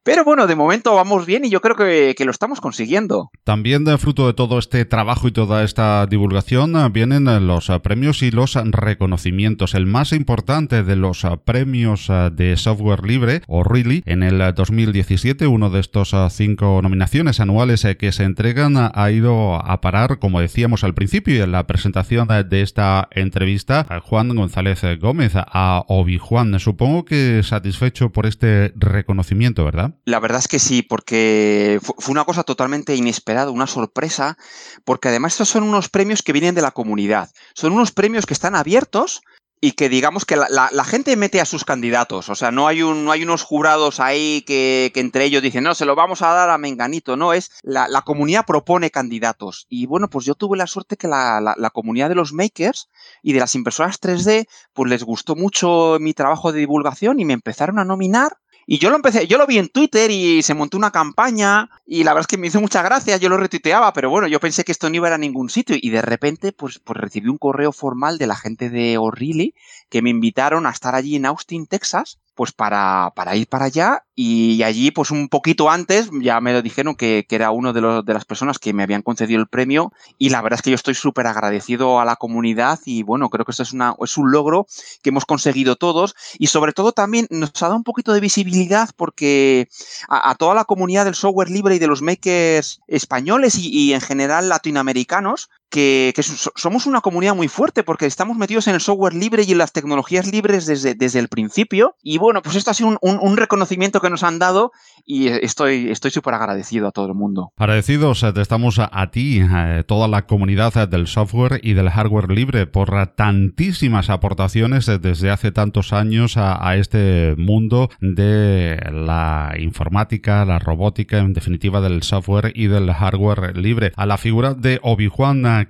Pero 0.05 0.23
bueno, 0.23 0.47
de 0.47 0.55
momento 0.55 0.95
vamos 0.95 1.25
bien 1.25 1.47
y 1.47 1.51
yo 1.51 1.63
creo 1.63 1.77
que, 1.77 2.15
lo 2.25 2.31
estamos 2.31 2.61
consiguiendo. 2.61 3.31
También 3.43 3.87
de 3.87 3.97
fruto 3.97 4.27
de 4.27 4.35
todo 4.35 4.59
este 4.59 4.85
trabajo 4.85 5.29
y 5.29 5.33
toda 5.33 5.65
esta 5.65 6.07
divulgación 6.07 6.75
vienen 6.93 7.25
los 7.47 7.73
premios 7.83 8.23
y 8.23 8.31
los 8.31 8.55
reconocimientos. 8.55 9.73
El 9.73 9.87
más 9.87 10.13
importante 10.13 10.83
de 10.83 10.97
los 10.97 11.27
premios 11.47 12.13
de 12.33 12.55
software 12.59 13.03
libre, 13.07 13.41
o 13.47 13.65
Really, 13.65 14.03
en 14.05 14.23
el 14.23 14.53
2017, 14.55 15.47
uno 15.47 15.71
de 15.71 15.81
estos 15.81 16.15
cinco 16.31 16.81
nominaciones 16.83 17.41
anuales 17.41 17.87
que 17.99 18.13
se 18.13 18.25
entregan 18.25 18.75
ha 18.77 19.11
ido 19.11 19.55
a 19.55 19.81
parar, 19.81 20.19
como 20.19 20.41
decíamos 20.41 20.85
al 20.85 20.93
principio 20.93 21.35
y 21.35 21.41
en 21.41 21.53
la 21.53 21.67
presentación 21.67 22.29
de 22.29 22.61
esta 22.61 23.09
entrevista, 23.11 23.87
a 23.89 24.01
Juan 24.01 24.37
González 24.37 24.83
Gómez, 25.01 25.33
a 25.35 25.83
Obi 25.89 26.19
Juan. 26.19 26.59
Supongo 26.61 27.07
que 27.07 27.43
satisfecho 27.43 28.13
por 28.13 28.27
este 28.27 28.75
reconocimiento, 28.77 29.65
¿verdad? 29.65 29.94
La 30.05 30.21
verdad 30.21 30.41
es 30.41 30.49
que 30.49 30.59
sí, 30.59 30.83
porque 30.83 31.81
fue 31.83 32.13
una 32.13 32.25
cosa 32.25 32.43
totalmente 32.43 32.95
inesperada, 32.95 33.51
una 33.51 33.67
sorpresa, 33.67 34.37
porque 34.85 35.09
además 35.09 35.33
estos 35.33 35.49
son 35.49 35.63
unos 35.63 35.89
premios 35.89 36.23
que 36.23 36.33
vienen 36.33 36.55
de 36.55 36.63
la 36.63 36.73
comunidad. 36.73 37.31
Son 37.55 37.73
unos 37.73 37.93
premios 37.93 38.27
que 38.27 38.35
están 38.35 38.55
abiertos 38.55 39.23
y 39.65 39.73
que 39.73 39.89
digamos 39.89 40.27
que 40.27 40.37
la, 40.37 40.85
gente 40.85 41.17
mete 41.17 41.41
a 41.41 41.47
sus 41.47 41.65
candidatos. 41.65 42.29
O 42.29 42.35
sea, 42.35 42.51
no 42.51 42.69
hay, 42.69 42.83
un, 42.83 43.07
no 43.07 43.13
hay 43.13 43.23
unos 43.23 43.43
jurados 43.43 43.99
ahí 43.99 44.43
que, 44.47 44.93
entre 44.95 45.25
ellos 45.25 45.43
dicen, 45.43 45.65
no, 45.65 45.75
se 45.75 45.87
lo 45.87 45.95
vamos 45.95 46.21
a 46.21 46.35
dar 46.35 46.51
a 46.51 46.59
Menganito. 46.59 47.17
No, 47.17 47.33
es 47.33 47.51
la, 47.63 48.03
comunidad 48.03 48.45
propone 48.45 48.91
candidatos. 48.91 49.65
Y 49.71 49.87
bueno, 49.87 50.11
pues 50.11 50.27
yo 50.27 50.35
tuve 50.35 50.59
la 50.59 50.67
suerte 50.67 50.99
que 50.99 51.09
la, 51.09 51.71
comunidad 51.73 52.11
de 52.11 52.15
los 52.15 52.35
makers 52.35 52.91
y 53.23 53.33
de 53.33 53.41
las 53.41 53.55
impresoras 53.55 53.99
3D, 54.03 54.47
pues 54.75 54.91
les 54.91 55.03
gustó 55.03 55.35
mucho 55.35 55.97
mi 55.99 56.13
trabajo 56.13 56.53
de 56.53 56.59
divulgación 56.59 57.19
y 57.19 57.25
me 57.25 57.33
empezaron 57.33 57.79
a 57.79 57.87
nominar 57.87 58.37
y 58.67 58.79
yo 58.79 58.91
lo 58.91 58.97
empecé, 58.97 59.27
yo 59.27 59.39
lo 59.39 59.47
vi 59.47 59.59
en 59.59 59.69
Twitter 59.69 60.11
y 60.11 60.43
se 60.43 60.55
montó 60.55 60.77
una 60.77 60.91
campaña 60.91 61.71
y 61.87 62.05
la 62.05 62.13
verdad 62.13 62.23
es 62.23 62.27
que 62.27 62.39
me 62.39 62.47
hizo 62.47 62.61
muchas 62.61 62.85
gracias, 62.85 63.21
yo 63.21 63.29
lo 63.29 63.37
retuiteaba, 63.37 63.93
pero 63.93 64.11
bueno, 64.11 64.27
yo 64.27 64.41
pensé 64.41 64.65
que 64.65 64.73
esto 64.73 64.89
no 64.89 64.97
iba 64.97 65.09
a, 65.09 65.11
ir 65.11 65.15
a 65.15 65.19
ningún 65.19 65.51
sitio 65.51 65.77
y 65.81 65.91
de 65.91 66.03
repente 66.03 66.53
pues, 66.53 66.79
pues 66.79 66.99
recibí 66.99 67.29
un 67.29 67.39
correo 67.39 67.73
formal 67.73 68.19
de 68.19 68.27
la 68.27 68.37
gente 68.37 68.71
de 68.71 68.99
O'Reilly 68.99 69.55
que 69.91 70.03
me 70.03 70.11
invitaron 70.11 70.67
a 70.67 70.71
estar 70.71 70.95
allí 70.95 71.17
en 71.17 71.27
Austin, 71.27 71.67
Texas, 71.67 72.19
pues 72.35 72.53
para, 72.53 73.13
para, 73.15 73.37
ir 73.37 73.49
para 73.49 73.67
allá 73.67 74.05
y 74.15 74.63
allí 74.63 74.91
pues 74.91 75.11
un 75.11 75.29
poquito 75.29 75.71
antes 75.71 76.11
ya 76.21 76.41
me 76.41 76.53
lo 76.53 76.63
dijeron 76.63 76.95
que, 76.95 77.27
que 77.29 77.37
era 77.37 77.51
uno 77.51 77.73
de, 77.73 77.81
los, 77.81 78.05
de 78.05 78.15
las 78.15 78.25
personas 78.25 78.59
que 78.59 78.73
me 78.73 78.83
habían 78.83 79.03
concedido 79.03 79.41
el 79.41 79.49
premio 79.49 79.93
y 80.19 80.31
la 80.31 80.43
verdad 80.43 80.59
es 80.59 80.63
que 80.63 80.71
yo 80.71 80.77
estoy 80.77 80.95
súper 80.95 81.27
agradecido 81.27 82.01
a 82.01 82.05
la 82.05 82.17
comunidad 82.17 82.81
y 82.85 83.03
bueno, 83.03 83.31
creo 83.31 83.45
que 83.45 83.53
esto 83.53 83.63
es, 83.63 83.73
una, 83.73 83.95
es 84.03 84.17
un 84.17 84.31
logro 84.31 84.67
que 85.03 85.11
hemos 85.11 85.25
conseguido 85.25 85.77
todos 85.77 86.15
y 86.39 86.49
sobre 86.49 86.73
todo 86.73 86.93
también 86.93 87.27
nos 87.31 87.51
ha 87.63 87.67
dado 87.67 87.77
un 87.77 87.85
poquito 87.85 88.13
de 88.13 88.21
visibilidad 88.21 88.91
porque 88.97 89.69
a, 90.09 90.35
toda 90.35 90.55
la 90.55 90.65
comunidad 90.65 91.05
del 91.05 91.15
software 91.15 91.51
libre 91.51 91.77
y 91.77 91.79
de 91.79 91.87
los 91.87 92.03
makers 92.03 92.81
españoles 92.89 93.57
y, 93.57 93.69
y 93.69 93.93
en 93.93 94.01
general 94.01 94.49
latinoamericanos 94.49 95.51
que, 95.75 96.15
somos 96.55 96.87
una 96.87 97.01
comunidad 97.01 97.35
muy 97.35 97.49
fuerte 97.49 97.83
porque 97.83 98.07
estamos 98.07 98.37
metidos 98.37 98.69
en 98.69 98.77
el 98.77 98.81
software 98.81 99.13
libre 99.13 99.43
y 99.43 99.51
en 99.51 99.59
las 99.59 99.73
tecnologías 99.73 100.31
libres 100.31 100.67
desde, 100.67 100.95
desde 100.95 101.19
el 101.19 101.27
principio. 101.27 101.97
Y 102.01 102.19
bueno, 102.19 102.43
pues 102.43 102.55
esto 102.55 102.71
ha 102.71 102.75
sido 102.75 102.97
un, 103.01 103.37
reconocimiento 103.37 104.01
que 104.01 104.09
nos 104.09 104.23
han 104.23 104.39
dado 104.39 104.71
y 105.05 105.27
estoy 105.27 105.91
estoy 105.91 106.13
súper 106.13 106.35
agradecido 106.35 106.87
a 106.87 106.93
todo 106.93 107.07
el 107.07 107.15
mundo. 107.15 107.51
Agradecidos 107.57 108.23
eh, 108.23 108.33
te 108.33 108.41
estamos 108.41 108.79
a, 108.79 109.11
ti, 109.11 109.41
a 109.41 109.79
eh, 109.79 109.85
toda 109.85 110.07
la 110.07 110.27
comunidad 110.27 110.77
eh, 110.77 110.87
del 110.87 111.09
software 111.09 111.59
y 111.65 111.73
del 111.73 111.91
hardware 111.91 112.31
libre 112.31 112.69
por 112.69 112.95
tantísimas 113.17 114.11
aportaciones 114.11 114.87
desde 114.87 115.31
hace 115.31 115.51
tantos 115.51 115.93
años 115.93 116.37
a, 116.37 116.69
a 116.69 116.77
este 116.77 117.35
mundo 117.37 117.91
de 118.01 118.79
la 118.93 119.55
informática, 119.59 120.45
la 120.45 120.61
robótica, 120.61 121.19
en 121.19 121.33
definitiva 121.33 121.81
del 121.81 122.05
software 122.05 122.53
y 122.55 122.69
del 122.69 122.93
hardware 122.93 123.57
libre. 123.57 123.93
A 123.97 124.07
la 124.07 124.19
figura 124.19 124.55
de 124.55 124.79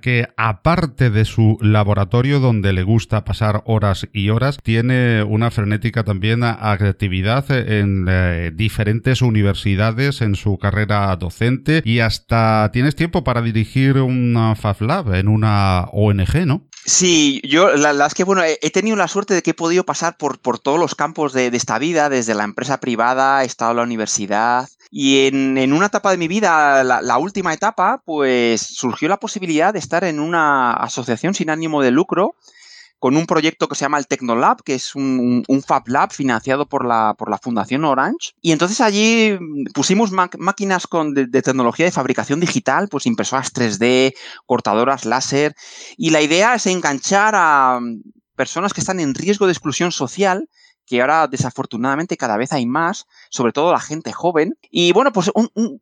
Que 0.01 0.27
aparte 0.37 1.09
de 1.09 1.25
su 1.25 1.57
laboratorio 1.61 2.39
donde 2.39 2.73
le 2.73 2.83
gusta 2.83 3.25
pasar 3.25 3.63
horas 3.65 4.07
y 4.13 4.29
horas, 4.29 4.57
tiene 4.61 5.23
una 5.23 5.51
frenética 5.51 6.03
también 6.03 6.43
actividad 6.43 7.49
en 7.51 8.05
eh, 8.09 8.51
diferentes 8.53 9.21
universidades 9.21 10.21
en 10.21 10.35
su 10.35 10.57
carrera 10.57 11.15
docente 11.15 11.81
y 11.85 11.99
hasta 11.99 12.69
tienes 12.71 12.95
tiempo 12.95 13.23
para 13.23 13.41
dirigir 13.41 13.97
un 13.97 14.55
Fab 14.55 14.81
Lab 14.81 15.13
en 15.15 15.27
una 15.27 15.85
ONG, 15.91 16.45
¿no? 16.45 16.67
Sí, 16.85 17.41
yo 17.43 17.75
la 17.75 17.91
verdad 17.91 18.07
es 18.07 18.13
que 18.13 18.23
bueno, 18.23 18.43
he, 18.43 18.69
tenido 18.69 18.95
la 18.95 19.07
suerte 19.07 19.33
de 19.33 19.41
que 19.41 19.51
he 19.51 19.55
podido 19.55 19.83
pasar 19.85 20.17
por, 20.17 20.39
por 20.39 20.59
todos 20.59 20.79
los 20.79 20.93
campos 20.93 21.33
de, 21.33 21.49
de, 21.49 21.57
esta 21.57 21.79
vida, 21.79 22.09
desde 22.09 22.35
la 22.35 22.43
empresa 22.43 22.79
privada, 22.79 23.41
he 23.41 23.47
estado 23.47 23.71
en 23.71 23.77
la 23.77 23.83
universidad, 23.83 24.67
y 24.97 25.27
en, 25.27 25.73
una 25.73 25.87
etapa 25.87 26.11
de 26.11 26.17
mi 26.17 26.29
vida, 26.29 26.81
la, 26.85 27.17
última 27.17 27.53
etapa, 27.53 28.01
pues 28.05 28.61
surgió 28.61 29.09
la 29.09 29.19
posibilidad 29.19 29.73
de 29.73 29.79
estar 29.79 30.05
en 30.05 30.21
una 30.21 30.71
asociación 30.71 31.33
sin 31.33 31.49
ánimo 31.49 31.81
de 31.81 31.91
lucro 31.91 32.35
con 33.05 33.17
un 33.17 33.27
proyecto 33.27 33.67
que 33.67 33.75
se 33.75 33.85
llama 33.85 33.99
el 33.99 34.07
Tecnolab, 34.07 34.63
que 34.63 34.73
es 34.73 34.95
un, 34.95 35.45
Fab 35.63 35.87
Lab 35.89 36.11
financiado 36.11 36.67
por 36.67 36.83
la, 36.83 37.13
por 37.15 37.29
la 37.29 37.37
Fundación 37.37 37.85
Orange. 37.85 38.31
Y 38.41 38.51
entonces 38.51 38.81
allí 38.81 39.37
pusimos 39.75 40.09
máquinas 40.11 40.87
con, 40.87 41.13
de, 41.13 41.27
tecnología 41.27 41.85
de 41.85 41.91
fabricación 41.91 42.39
digital, 42.39 42.87
pues 42.89 43.05
impresoras 43.05 43.53
3D, 43.53 44.15
cortadoras 44.47 45.05
láser. 45.05 45.53
Y 45.97 46.09
la 46.09 46.23
idea 46.23 46.55
es 46.55 46.65
enganchar 46.65 47.35
a 47.37 47.79
personas 48.35 48.73
que 48.73 48.81
están 48.81 48.99
en 48.99 49.13
riesgo 49.13 49.45
de 49.45 49.51
exclusión 49.51 49.91
social 49.91 50.49
que 50.87 51.01
ahora 51.01 51.27
desafortunadamente 51.27 52.17
cada 52.17 52.37
vez 52.37 52.53
hay 52.53 52.65
más, 52.65 53.05
sobre 53.29 53.53
todo 53.53 53.71
la 53.71 53.79
gente 53.79 54.13
joven, 54.13 54.57
y 54.71 54.93
bueno, 54.93 55.13
pues 55.13 55.31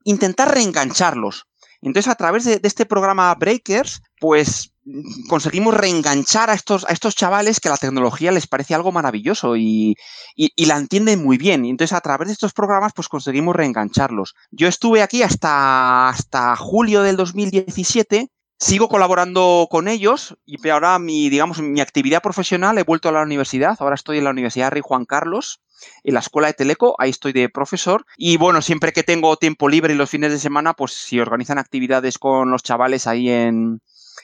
intentar 0.03 0.53
reengancharlos. 0.53 1.47
Entonces, 1.81 2.11
a 2.11 2.15
través 2.15 2.43
de, 2.43 2.59
este 2.63 2.85
programa 2.85 3.33
Breakers, 3.35 4.01
pues 4.19 4.72
conseguimos 5.29 5.73
reenganchar 5.73 6.49
a 6.49 6.53
estos, 6.53 6.85
a 6.87 6.93
estos 6.93 7.15
chavales 7.15 7.59
que 7.59 7.69
la 7.69 7.77
tecnología 7.77 8.31
les 8.31 8.47
parece 8.47 8.75
algo 8.75 8.91
maravilloso 8.91 9.55
y, 9.55 9.95
y, 10.35 10.65
la 10.65 10.77
entienden 10.77 11.23
muy 11.23 11.37
bien. 11.37 11.65
Entonces, 11.65 11.95
a 11.95 12.01
través 12.01 12.27
de 12.27 12.33
estos 12.33 12.53
programas, 12.53 12.93
pues 12.93 13.07
conseguimos 13.07 13.55
reengancharlos. 13.55 14.35
Yo 14.51 14.67
estuve 14.67 15.01
aquí 15.01 15.23
hasta, 15.23 16.09
hasta 16.09 16.55
julio 16.55 17.01
del 17.01 17.17
2017 17.17 18.29
Sigo 18.59 18.87
colaborando 18.87 19.67
con 19.69 19.89
ellos 19.89 20.37
y 20.45 20.69
ahora 20.69 20.97
mi, 20.97 21.29
digamos, 21.29 21.59
mi 21.59 21.81
actividad 21.81 22.21
profesional 22.21 22.77
he 22.77 22.83
vuelto 22.83 23.09
a 23.09 23.11
la 23.11 23.21
universidad. 23.21 23.75
Ahora 23.79 23.95
estoy 23.95 24.19
en 24.19 24.23
la 24.23 24.29
Universidad 24.29 24.71
Rey 24.71 24.81
Juan 24.81 25.03
Carlos, 25.03 25.59
en 26.05 26.13
la 26.13 26.21
escuela 26.21 26.47
de 26.47 26.53
Teleco, 26.53 26.95
ahí 26.97 27.09
estoy 27.09 27.33
de 27.33 27.49
profesor. 27.49 28.05
Y 28.15 28.37
bueno, 28.37 28.61
siempre 28.61 28.93
que 28.93 29.03
tengo 29.03 29.35
tiempo 29.35 29.67
libre 29.67 29.93
y 29.93 29.97
los 29.97 30.09
fines 30.09 30.31
de 30.31 30.39
semana, 30.39 30.75
pues 30.75 30.93
si 30.93 31.19
organizan 31.19 31.57
actividades 31.57 32.17
con 32.17 32.51
los 32.51 32.63
chavales 32.63 33.05
ahí 33.05 33.29
en, 33.29 33.81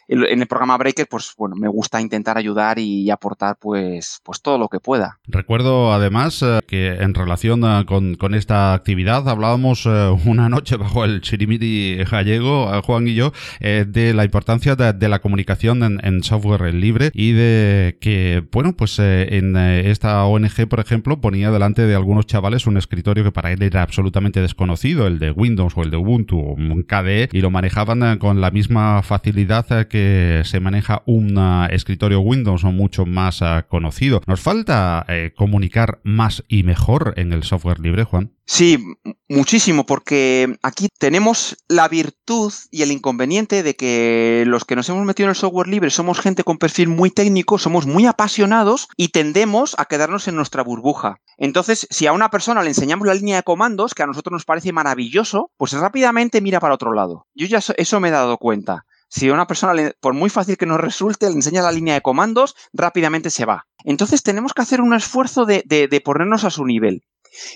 en 0.09 0.41
el 0.41 0.47
programa 0.47 0.77
Breaker, 0.77 1.07
pues 1.07 1.33
bueno, 1.37 1.55
me 1.55 1.67
gusta 1.67 2.01
intentar 2.01 2.37
ayudar 2.37 2.79
y 2.79 3.11
aportar 3.11 3.57
pues, 3.59 4.19
pues 4.23 4.41
todo 4.41 4.57
lo 4.57 4.67
que 4.67 4.79
pueda. 4.79 5.19
Recuerdo 5.27 5.93
además 5.93 6.41
eh, 6.41 6.59
que 6.67 6.95
en 6.95 7.13
relación 7.13 7.63
eh, 7.63 7.85
con, 7.85 8.33
esta 8.33 8.73
actividad 8.73 9.27
hablábamos 9.29 9.85
eh, 9.85 9.89
una 10.25 10.49
noche 10.49 10.77
bajo 10.77 11.05
el 11.05 11.21
chirimiri 11.21 12.03
gallego, 12.09 12.81
Juan 12.83 13.07
y 13.07 13.13
yo, 13.13 13.33
de 13.59 14.13
la 14.13 14.23
importancia 14.23 14.75
de, 14.75 15.09
la 15.09 15.19
comunicación 15.19 15.83
en, 15.83 16.23
software 16.23 16.73
libre 16.73 17.11
y 17.13 17.31
de 17.31 17.97
que, 18.01 18.43
bueno, 18.51 18.73
pues 18.75 18.99
en 18.99 19.55
esta 19.55 20.23
ONG, 20.25 20.67
por 20.67 20.79
ejemplo, 20.79 21.21
ponía 21.21 21.51
delante 21.51 21.83
de 21.83 21.95
algunos 21.95 22.25
chavales 22.25 22.67
un 22.67 22.77
escritorio 22.77 23.23
que 23.23 23.31
para 23.31 23.51
él 23.51 23.61
era 23.63 23.81
absolutamente 23.81 24.41
desconocido, 24.41 25.07
el 25.07 25.19
de 25.19 25.31
Windows 25.31 25.73
o 25.75 25.83
el 25.83 25.91
de 25.91 25.97
Ubuntu, 25.97 26.37
un 26.37 26.83
KDE, 26.83 27.29
y 27.31 27.41
lo 27.41 27.51
manejaban 27.51 28.17
con 28.17 28.41
la 28.41 28.51
misma 28.51 29.01
facilidad 29.01 29.87
que 29.87 29.98
se 30.43 30.59
maneja 30.59 31.03
un 31.05 31.37
escritorio 31.71 32.19
Windows 32.21 32.63
mucho 32.63 33.05
más 33.05 33.41
ah, 33.41 33.65
conocido. 33.67 34.21
¿Nos 34.27 34.41
falta 34.41 35.05
eh, 35.07 35.33
comunicar 35.35 35.99
más 36.03 36.43
y 36.47 36.63
mejor 36.63 37.13
en 37.17 37.33
el 37.33 37.43
software 37.43 37.79
libre, 37.79 38.03
Juan? 38.03 38.33
Sí, 38.45 38.83
muchísimo, 39.27 39.85
porque 39.85 40.57
aquí 40.63 40.87
tenemos 40.97 41.57
la 41.67 41.87
virtud 41.87 42.51
y 42.71 42.81
el 42.81 42.91
inconveniente 42.91 43.61
de 43.61 43.75
que 43.75 44.43
los 44.47 44.65
que 44.65 44.75
nos 44.75 44.89
hemos 44.89 45.05
metido 45.05 45.27
en 45.27 45.29
el 45.29 45.35
software 45.35 45.67
libre 45.67 45.91
somos 45.91 46.19
gente 46.19 46.43
con 46.43 46.57
perfil 46.57 46.89
muy 46.89 47.11
técnico, 47.11 47.59
somos 47.59 47.85
muy 47.85 48.07
apasionados 48.07 48.87
y 48.97 49.09
tendemos 49.09 49.75
a 49.77 49.85
quedarnos 49.85 50.27
en 50.27 50.35
nuestra 50.35 50.63
burbuja. 50.63 51.21
Entonces, 51.37 51.87
si 51.91 52.07
a 52.07 52.11
una 52.11 52.31
persona 52.31 52.63
le 52.63 52.69
enseñamos 52.69 53.07
la 53.07 53.13
línea 53.13 53.35
de 53.35 53.43
comandos, 53.43 53.93
que 53.93 54.01
a 54.01 54.07
nosotros 54.07 54.31
nos 54.33 54.45
parece 54.45 54.73
maravilloso, 54.73 55.51
pues 55.55 55.73
rápidamente 55.73 56.41
mira 56.41 56.59
para 56.59 56.73
otro 56.73 56.93
lado. 56.93 57.27
Yo 57.35 57.45
ya 57.45 57.59
eso 57.77 57.99
me 57.99 58.07
he 58.07 58.11
dado 58.11 58.37
cuenta. 58.37 58.85
Si 59.09 59.29
una 59.29 59.47
persona, 59.47 59.91
por 59.99 60.13
muy 60.13 60.29
fácil 60.29 60.55
que 60.55 60.67
nos 60.67 60.79
resulte, 60.79 61.27
le 61.27 61.35
enseña 61.35 61.63
la 61.63 61.71
línea 61.71 61.95
de 61.95 62.01
comandos, 62.01 62.55
rápidamente 62.73 63.31
se 63.31 63.45
va. 63.45 63.65
Entonces 63.83 64.21
tenemos 64.21 64.53
que 64.53 64.61
hacer 64.61 64.81
un 64.81 64.93
esfuerzo 64.93 65.45
de, 65.45 66.01
ponernos 66.05 66.43
a 66.43 66.51
su 66.51 66.65
nivel. 66.65 67.01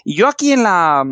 Y 0.03 0.15
yo 0.15 0.27
aquí 0.27 0.51
en 0.51 0.63
la 0.63 1.03